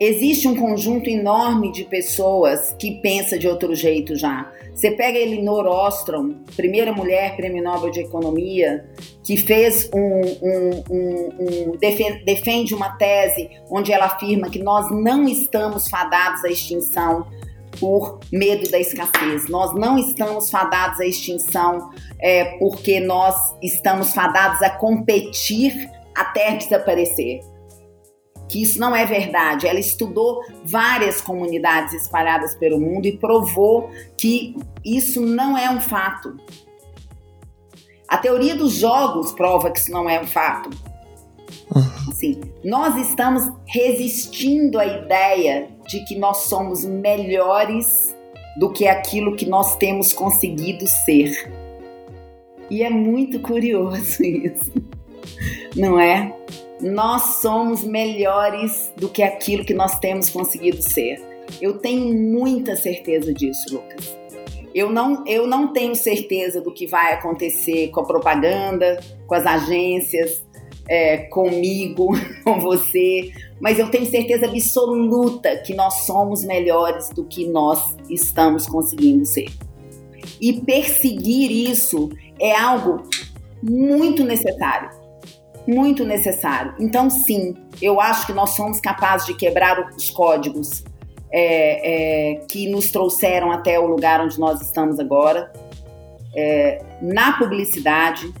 existe 0.00 0.46
um 0.46 0.54
conjunto 0.54 1.10
enorme 1.10 1.72
de 1.72 1.84
pessoas 1.84 2.74
que 2.78 3.00
pensa 3.00 3.38
de 3.38 3.48
outro 3.48 3.74
jeito 3.74 4.14
já. 4.14 4.50
Você 4.72 4.92
pega 4.92 5.18
Elinor 5.18 5.66
Ostrom, 5.66 6.34
primeira 6.54 6.92
mulher 6.92 7.36
prêmio 7.36 7.62
Nobel 7.62 7.90
de 7.90 8.00
Economia, 8.00 8.88
que 9.24 9.36
fez 9.36 9.90
um, 9.92 10.20
um, 10.20 10.84
um, 10.88 11.72
um 11.72 12.24
defende 12.24 12.74
uma 12.74 12.90
tese 12.90 13.50
onde 13.68 13.92
ela 13.92 14.06
afirma 14.06 14.48
que 14.48 14.60
nós 14.60 14.88
não 14.90 15.26
estamos 15.26 15.88
fadados 15.88 16.44
à 16.44 16.48
extinção 16.48 17.26
por 17.78 18.20
medo 18.32 18.70
da 18.70 18.78
escassez. 18.78 19.48
Nós 19.48 19.74
não 19.74 19.98
estamos 19.98 20.50
fadados 20.50 21.00
à 21.00 21.06
extinção 21.06 21.90
é, 22.20 22.56
porque 22.58 23.00
nós 23.00 23.34
estamos 23.62 24.12
fadados 24.12 24.62
a 24.62 24.70
competir 24.70 25.90
até 26.14 26.56
desaparecer 26.56 27.40
que 28.48 28.62
isso 28.62 28.80
não 28.80 28.96
é 28.96 29.04
verdade. 29.04 29.66
Ela 29.66 29.78
estudou 29.78 30.42
várias 30.64 31.20
comunidades 31.20 31.94
espalhadas 31.94 32.54
pelo 32.54 32.80
mundo 32.80 33.06
e 33.06 33.16
provou 33.16 33.90
que 34.16 34.56
isso 34.84 35.20
não 35.20 35.56
é 35.56 35.70
um 35.70 35.80
fato. 35.80 36.36
A 38.08 38.16
teoria 38.16 38.56
dos 38.56 38.72
jogos 38.72 39.32
prova 39.32 39.70
que 39.70 39.78
isso 39.78 39.90
não 39.90 40.08
é 40.08 40.18
um 40.18 40.26
fato. 40.26 40.70
Uhum. 41.74 42.10
Assim, 42.10 42.40
nós 42.64 42.96
estamos 42.96 43.52
resistindo 43.66 44.78
à 44.78 44.86
ideia 44.86 45.68
de 45.88 46.04
que 46.04 46.16
nós 46.16 46.44
somos 46.44 46.84
melhores 46.84 48.14
do 48.56 48.72
que 48.72 48.86
aquilo 48.86 49.34
que 49.34 49.46
nós 49.46 49.76
temos 49.76 50.12
conseguido 50.12 50.86
ser. 50.86 51.52
E 52.70 52.82
é 52.82 52.90
muito 52.90 53.40
curioso 53.40 54.22
isso, 54.22 54.72
não 55.74 55.98
é? 55.98 56.34
nós 56.80 57.40
somos 57.40 57.84
melhores 57.84 58.92
do 58.96 59.08
que 59.08 59.22
aquilo 59.22 59.64
que 59.64 59.74
nós 59.74 59.98
temos 59.98 60.30
conseguido 60.30 60.80
ser. 60.82 61.20
Eu 61.60 61.78
tenho 61.78 62.14
muita 62.14 62.76
certeza 62.76 63.32
disso, 63.32 63.74
Lucas. 63.74 64.16
Eu 64.74 64.90
não, 64.90 65.24
eu 65.26 65.46
não 65.46 65.72
tenho 65.72 65.96
certeza 65.96 66.60
do 66.60 66.72
que 66.72 66.86
vai 66.86 67.14
acontecer 67.14 67.88
com 67.88 68.00
a 68.00 68.04
propaganda, 68.04 69.00
com 69.26 69.34
as 69.34 69.44
agências, 69.44 70.44
é, 70.88 71.18
comigo, 71.18 72.08
com 72.44 72.58
você, 72.60 73.30
mas 73.60 73.78
eu 73.78 73.90
tenho 73.90 74.06
certeza 74.06 74.46
absoluta 74.46 75.56
que 75.58 75.74
nós 75.74 76.06
somos 76.06 76.44
melhores 76.44 77.10
do 77.10 77.24
que 77.24 77.46
nós 77.46 77.96
estamos 78.08 78.66
conseguindo 78.66 79.26
ser. 79.26 79.48
E 80.40 80.60
perseguir 80.60 81.50
isso 81.50 82.10
é 82.40 82.54
algo 82.54 83.02
muito 83.62 84.24
necessário 84.24 84.98
muito 85.68 86.02
necessário. 86.02 86.74
Então, 86.80 87.10
sim, 87.10 87.54
eu 87.82 88.00
acho 88.00 88.26
que 88.26 88.32
nós 88.32 88.50
somos 88.50 88.80
capazes 88.80 89.26
de 89.26 89.34
quebrar 89.34 89.90
os 89.94 90.08
códigos 90.08 90.82
é, 91.30 92.32
é, 92.32 92.34
que 92.46 92.70
nos 92.70 92.90
trouxeram 92.90 93.52
até 93.52 93.78
o 93.78 93.86
lugar 93.86 94.18
onde 94.22 94.40
nós 94.40 94.62
estamos 94.62 94.98
agora, 94.98 95.52
é, 96.34 96.82
na 97.02 97.36
publicidade, 97.36 98.32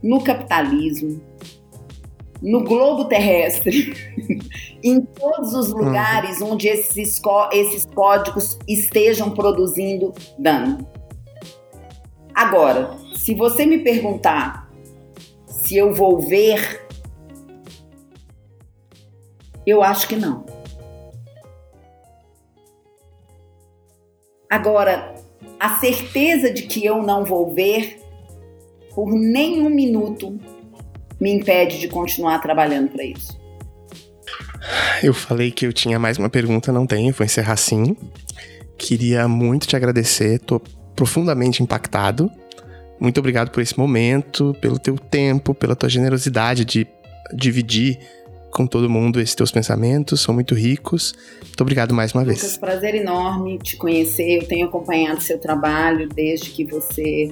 no 0.00 0.22
capitalismo, 0.22 1.20
no 2.40 2.64
globo 2.64 3.06
terrestre, 3.06 3.94
em 4.82 5.00
todos 5.00 5.54
os 5.54 5.68
lugares 5.68 6.40
uhum. 6.40 6.52
onde 6.52 6.68
esses, 6.68 7.20
esses 7.52 7.86
códigos 7.86 8.58
estejam 8.68 9.30
produzindo 9.30 10.12
dano. 10.38 10.86
Agora, 12.34 12.96
se 13.14 13.34
você 13.34 13.64
me 13.64 13.78
perguntar 13.78 14.70
se 15.46 15.76
eu 15.76 15.92
vou 15.92 16.20
ver, 16.20 16.86
eu 19.66 19.82
acho 19.82 20.06
que 20.06 20.16
não. 20.16 20.44
Agora, 24.48 25.14
a 25.58 25.70
certeza 25.80 26.52
de 26.52 26.62
que 26.62 26.84
eu 26.84 27.02
não 27.02 27.24
vou 27.24 27.52
ver 27.52 28.00
por 28.94 29.10
nenhum 29.12 29.68
minuto 29.68 30.38
me 31.20 31.30
impede 31.32 31.78
de 31.78 31.88
continuar 31.88 32.38
trabalhando 32.40 32.90
para 32.90 33.04
isso. 33.04 33.38
Eu 35.02 35.14
falei 35.14 35.50
que 35.50 35.66
eu 35.66 35.72
tinha 35.72 35.98
mais 35.98 36.18
uma 36.18 36.28
pergunta, 36.28 36.72
não 36.72 36.86
tenho, 36.86 37.12
vou 37.12 37.24
encerrar 37.24 37.52
assim. 37.52 37.96
Queria 38.76 39.28
muito 39.28 39.66
te 39.66 39.76
agradecer, 39.76 40.38
tô 40.40 40.60
profundamente 40.94 41.62
impactado. 41.62 42.30
Muito 42.98 43.18
obrigado 43.18 43.50
por 43.50 43.62
esse 43.62 43.78
momento, 43.78 44.56
pelo 44.60 44.78
teu 44.78 44.98
tempo, 44.98 45.54
pela 45.54 45.76
tua 45.76 45.88
generosidade 45.88 46.64
de 46.64 46.86
dividir 47.34 47.98
com 48.56 48.66
todo 48.66 48.88
mundo 48.88 49.20
esses 49.20 49.34
teus 49.34 49.50
pensamentos, 49.50 50.22
são 50.22 50.32
muito 50.32 50.54
ricos. 50.54 51.14
Muito 51.42 51.60
obrigado 51.60 51.92
mais 51.92 52.14
uma 52.14 52.24
vez. 52.24 52.38
Lucas, 52.38 52.56
prazer 52.56 52.94
enorme 52.94 53.58
te 53.58 53.76
conhecer. 53.76 54.38
Eu 54.38 54.48
tenho 54.48 54.66
acompanhado 54.66 55.20
seu 55.20 55.38
trabalho 55.38 56.08
desde 56.08 56.48
que 56.48 56.64
você, 56.64 57.30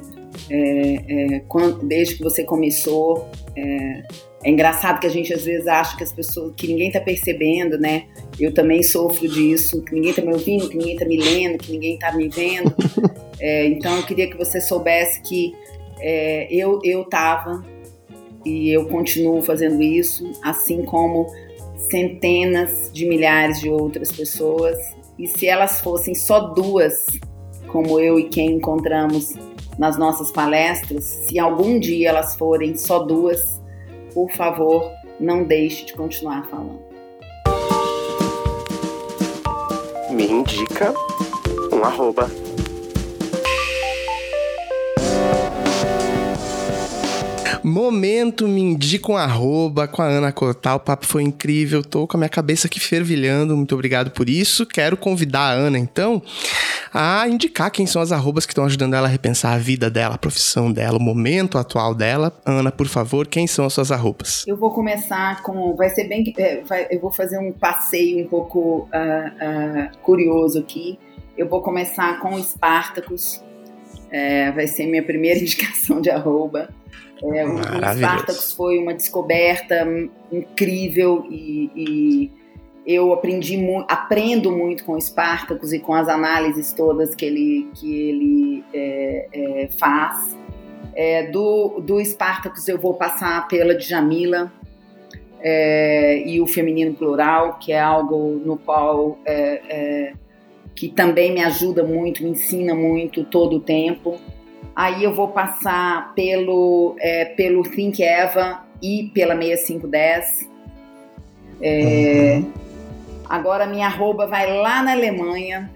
é, 0.50 1.36
é, 1.36 1.40
quando, 1.48 1.86
desde 1.86 2.16
que 2.16 2.22
você 2.22 2.44
começou. 2.44 3.28
É, 3.56 4.02
é, 4.44 4.50
engraçado 4.50 5.00
que 5.00 5.06
a 5.06 5.10
gente 5.10 5.32
às 5.32 5.44
vezes 5.44 5.66
acha 5.66 5.96
que 5.96 6.04
as 6.04 6.12
pessoas, 6.12 6.52
que 6.54 6.66
ninguém 6.66 6.88
está 6.88 7.00
percebendo, 7.00 7.78
né? 7.78 8.04
Eu 8.38 8.52
também 8.52 8.82
sofro 8.82 9.26
disso, 9.26 9.82
que 9.82 9.94
ninguém 9.94 10.10
está 10.10 10.22
me 10.22 10.32
ouvindo, 10.32 10.68
que 10.68 10.76
ninguém 10.76 10.92
está 10.94 11.06
me 11.06 11.16
lendo, 11.16 11.58
que 11.58 11.72
ninguém 11.72 11.94
está 11.94 12.12
me 12.12 12.28
vendo. 12.28 12.74
É, 13.40 13.66
então 13.66 13.96
eu 13.96 14.04
queria 14.04 14.30
que 14.30 14.36
você 14.38 14.60
soubesse 14.60 15.20
que 15.20 15.54
é, 16.00 16.46
eu 16.50 16.80
eu 16.84 17.02
estava 17.02 17.64
e 18.44 18.70
eu 18.70 18.86
continuo 18.86 19.42
fazendo 19.42 19.82
isso, 19.82 20.30
assim 20.42 20.82
como 20.82 21.26
centenas 21.90 22.90
de 22.92 23.06
milhares 23.06 23.60
de 23.60 23.68
outras 23.68 24.12
pessoas. 24.12 24.78
E 25.18 25.26
se 25.26 25.46
elas 25.46 25.80
fossem 25.80 26.14
só 26.14 26.40
duas, 26.40 27.06
como 27.68 27.98
eu 27.98 28.18
e 28.18 28.28
quem 28.28 28.52
encontramos 28.52 29.34
nas 29.78 29.96
nossas 29.96 30.30
palestras, 30.30 31.04
se 31.04 31.38
algum 31.38 31.78
dia 31.78 32.10
elas 32.10 32.34
forem 32.36 32.76
só 32.76 33.00
duas, 33.00 33.60
por 34.12 34.30
favor, 34.32 34.90
não 35.18 35.44
deixe 35.44 35.84
de 35.84 35.94
continuar 35.94 36.46
falando. 36.48 36.82
Me 40.10 40.26
indica 40.26 40.94
um 41.72 41.84
arroba 41.84 42.30
Momento 47.64 48.46
me 48.46 48.60
indica 48.60 49.10
um 49.10 49.16
arroba 49.16 49.88
com 49.88 50.02
a 50.02 50.04
Ana 50.04 50.30
Cortal. 50.30 50.76
O 50.76 50.80
papo 50.80 51.06
foi 51.06 51.22
incrível. 51.22 51.82
Tô 51.82 52.06
com 52.06 52.18
a 52.18 52.20
minha 52.20 52.28
cabeça 52.28 52.66
aqui 52.66 52.78
fervilhando. 52.78 53.56
Muito 53.56 53.74
obrigado 53.74 54.10
por 54.10 54.28
isso. 54.28 54.66
Quero 54.66 54.98
convidar 54.98 55.48
a 55.48 55.52
Ana, 55.52 55.78
então, 55.78 56.22
a 56.92 57.26
indicar 57.26 57.70
quem 57.70 57.86
são 57.86 58.02
as 58.02 58.12
arrobas 58.12 58.44
que 58.44 58.52
estão 58.52 58.66
ajudando 58.66 58.92
ela 58.92 59.08
a 59.08 59.10
repensar 59.10 59.54
a 59.54 59.58
vida 59.58 59.88
dela, 59.88 60.16
a 60.16 60.18
profissão 60.18 60.70
dela, 60.70 60.98
o 60.98 61.00
momento 61.00 61.56
atual 61.56 61.94
dela. 61.94 62.30
Ana, 62.44 62.70
por 62.70 62.86
favor, 62.86 63.26
quem 63.26 63.46
são 63.46 63.64
as 63.64 63.72
suas 63.72 63.90
arrobas? 63.90 64.44
Eu 64.46 64.58
vou 64.58 64.70
começar 64.70 65.42
com. 65.42 65.74
Vai 65.74 65.88
ser 65.88 66.04
bem. 66.04 66.34
É, 66.36 66.62
eu 66.90 67.00
vou 67.00 67.10
fazer 67.10 67.38
um 67.38 67.50
passeio 67.50 68.26
um 68.26 68.28
pouco 68.28 68.60
uh, 68.60 69.88
uh, 69.94 69.98
curioso 70.02 70.58
aqui. 70.58 70.98
Eu 71.34 71.48
vou 71.48 71.62
começar 71.62 72.20
com 72.20 72.34
o 72.34 72.44
Spartacus. 72.44 73.42
É, 74.16 74.52
vai 74.52 74.68
ser 74.68 74.86
minha 74.86 75.02
primeira 75.02 75.40
indicação 75.42 76.00
de 76.00 76.08
arroba. 76.08 76.68
É, 77.20 77.44
o, 77.44 77.58
Spartacus 77.58 78.52
foi 78.52 78.78
uma 78.78 78.94
descoberta 78.94 79.84
incrível 80.30 81.26
e, 81.28 81.70
e 81.74 82.32
eu 82.86 83.12
aprendi 83.12 83.56
mu 83.56 83.84
aprendo 83.88 84.52
muito 84.52 84.84
com 84.84 84.92
o 84.92 85.00
Spartacus 85.00 85.72
e 85.72 85.80
com 85.80 85.94
as 85.94 86.08
análises 86.08 86.72
todas 86.72 87.14
que 87.14 87.24
ele, 87.24 87.68
que 87.74 87.92
ele 87.92 88.64
é, 88.72 89.28
é, 89.32 89.68
faz. 89.78 90.36
É, 90.94 91.26
do, 91.28 91.80
do 91.80 92.04
Spartacus 92.04 92.68
eu 92.68 92.78
vou 92.78 92.94
passar 92.94 93.48
pela 93.48 93.74
Djamila 93.74 94.52
é, 95.40 96.22
e 96.24 96.40
o 96.40 96.46
feminino 96.46 96.94
plural, 96.94 97.58
que 97.58 97.72
é 97.72 97.80
algo 97.80 98.40
no 98.44 98.56
qual 98.56 99.18
é, 99.24 100.12
que 100.74 100.88
também 100.88 101.32
me 101.32 101.42
ajuda 101.42 101.82
muito, 101.82 102.22
me 102.22 102.30
ensina 102.30 102.74
muito 102.74 103.24
todo 103.24 103.56
o 103.56 103.60
tempo. 103.60 104.18
Aí 104.74 105.04
eu 105.04 105.14
vou 105.14 105.28
passar 105.28 106.12
pelo, 106.14 106.96
é, 106.98 107.26
pelo 107.26 107.62
Think 107.62 108.02
Eva 108.02 108.64
e 108.82 109.10
pela 109.14 109.36
6510. 109.36 110.50
É, 111.60 112.40
uhum. 112.42 112.52
Agora 113.28 113.66
minha 113.66 113.86
arroba 113.86 114.26
vai 114.26 114.52
lá 114.52 114.82
na 114.82 114.92
Alemanha 114.92 115.70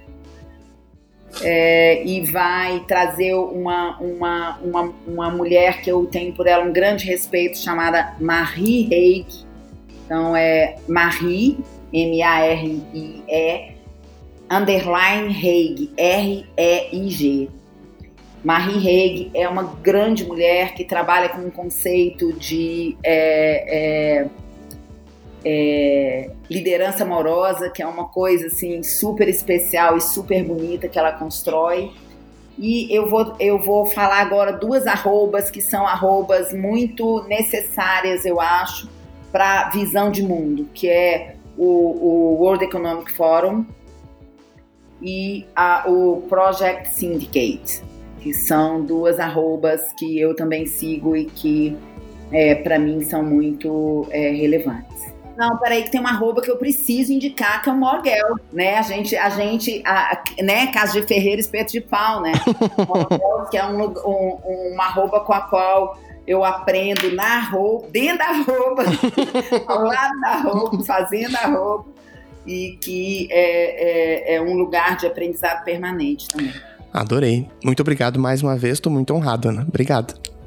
é, 1.43 2.05
e 2.05 2.20
vai 2.23 2.81
trazer 2.81 3.35
uma, 3.35 3.99
uma, 3.99 4.59
uma, 4.59 4.95
uma 5.07 5.31
mulher 5.31 5.81
que 5.81 5.91
eu 5.91 6.05
tenho 6.07 6.33
por 6.33 6.47
ela 6.47 6.65
um 6.65 6.73
grande 6.73 7.07
respeito, 7.07 7.59
chamada 7.59 8.16
Marie 8.20 8.89
Reig. 8.89 9.27
Então 10.05 10.37
é 10.37 10.77
Marie, 10.89 11.59
M-A-R-I-E, 11.93 13.78
underline 14.51 15.33
Reig, 15.33 15.93
R-E-I-G. 15.97 17.49
Marie 18.45 18.77
Haig 18.77 19.31
é 19.35 19.49
uma 19.49 19.65
grande 19.83 20.25
mulher 20.25 20.75
que 20.75 20.85
trabalha 20.85 21.29
com 21.29 21.43
um 21.43 21.51
conceito 21.51 22.33
de 22.33 22.97
é, 23.03 24.23
é, 24.25 24.29
é, 25.45 26.31
liderança 26.49 27.03
amorosa, 27.03 27.69
que 27.69 27.83
é 27.83 27.87
uma 27.87 28.09
coisa 28.09 28.47
assim 28.47 28.83
super 28.83 29.29
especial 29.29 29.97
e 29.97 30.01
super 30.01 30.45
bonita 30.45 30.89
que 30.89 30.99
ela 30.99 31.12
constrói. 31.12 31.91
E 32.57 32.93
eu 32.95 33.09
vou, 33.09 33.35
eu 33.39 33.59
vou 33.59 33.87
falar 33.87 34.20
agora 34.20 34.53
duas 34.53 34.87
arrobas 34.87 35.51
que 35.51 35.61
são 35.61 35.87
arrobas 35.87 36.53
muito 36.53 37.25
necessárias, 37.29 38.25
eu 38.25 38.41
acho, 38.41 38.89
para 39.31 39.69
visão 39.70 40.11
de 40.11 40.23
mundo, 40.23 40.69
que 40.73 40.89
é 40.89 41.37
o, 41.57 41.65
o 41.65 42.35
World 42.41 42.65
Economic 42.65 43.12
Forum 43.12 43.65
e 45.01 45.47
a, 45.55 45.85
o 45.89 46.23
Project 46.29 46.89
Syndicate 46.91 47.83
que 48.20 48.35
são 48.35 48.85
duas 48.85 49.19
arrobas 49.19 49.93
que 49.99 50.19
eu 50.19 50.35
também 50.35 50.66
sigo 50.66 51.16
e 51.16 51.25
que 51.25 51.77
é, 52.31 52.55
para 52.57 52.79
mim 52.79 53.03
são 53.03 53.23
muito 53.23 54.07
é, 54.11 54.31
relevantes. 54.31 55.15
Não, 55.37 55.57
peraí, 55.59 55.85
que 55.85 55.91
tem 55.91 56.01
uma 56.01 56.11
arroba 56.11 56.43
que 56.43 56.51
eu 56.51 56.57
preciso 56.57 57.12
indicar, 57.12 57.62
que 57.62 57.70
é 57.70 57.73
o 57.73 57.77
Morgel, 57.77 58.35
né? 58.53 58.77
A 58.77 58.83
gente, 58.83 59.16
a 59.16 59.31
gente, 59.31 59.81
a, 59.87 60.20
né? 60.43 60.66
Casa 60.73 61.01
de 61.01 61.07
Ferreira, 61.07 61.41
espeto 61.41 61.73
de 61.73 61.81
pau, 61.81 62.20
né? 62.20 62.33
Morgel, 62.89 63.47
que 63.49 63.57
é 63.57 63.65
um, 63.65 63.85
um, 63.85 64.73
uma 64.73 64.85
arroba 64.85 65.20
com 65.20 65.33
a 65.33 65.43
qual 65.43 65.97
eu 66.27 66.45
aprendo 66.45 67.15
na 67.15 67.41
roupa, 67.41 67.87
dentro 67.89 68.19
da 68.19 68.33
roupa, 68.33 68.83
ao 69.69 69.85
lado 69.85 70.20
da 70.20 70.37
roupa, 70.41 70.85
fazendo 70.85 71.37
a 71.37 71.47
roupa, 71.47 71.89
e 72.49 72.79
que 72.81 73.29
é, 73.31 74.33
é, 74.33 74.35
é 74.37 74.43
um 74.43 74.55
lugar 74.55 74.97
de 74.97 75.07
aprendizado 75.07 75.62
permanente 75.65 76.29
também. 76.29 76.53
Adorei. 76.93 77.47
Muito 77.62 77.81
obrigado 77.81 78.19
mais 78.19 78.43
uma 78.43 78.57
vez, 78.57 78.81
tô 78.81 78.89
muito 78.89 79.15
honrado, 79.15 79.51
Ana. 79.51 79.66
Obrigado. 79.69 80.38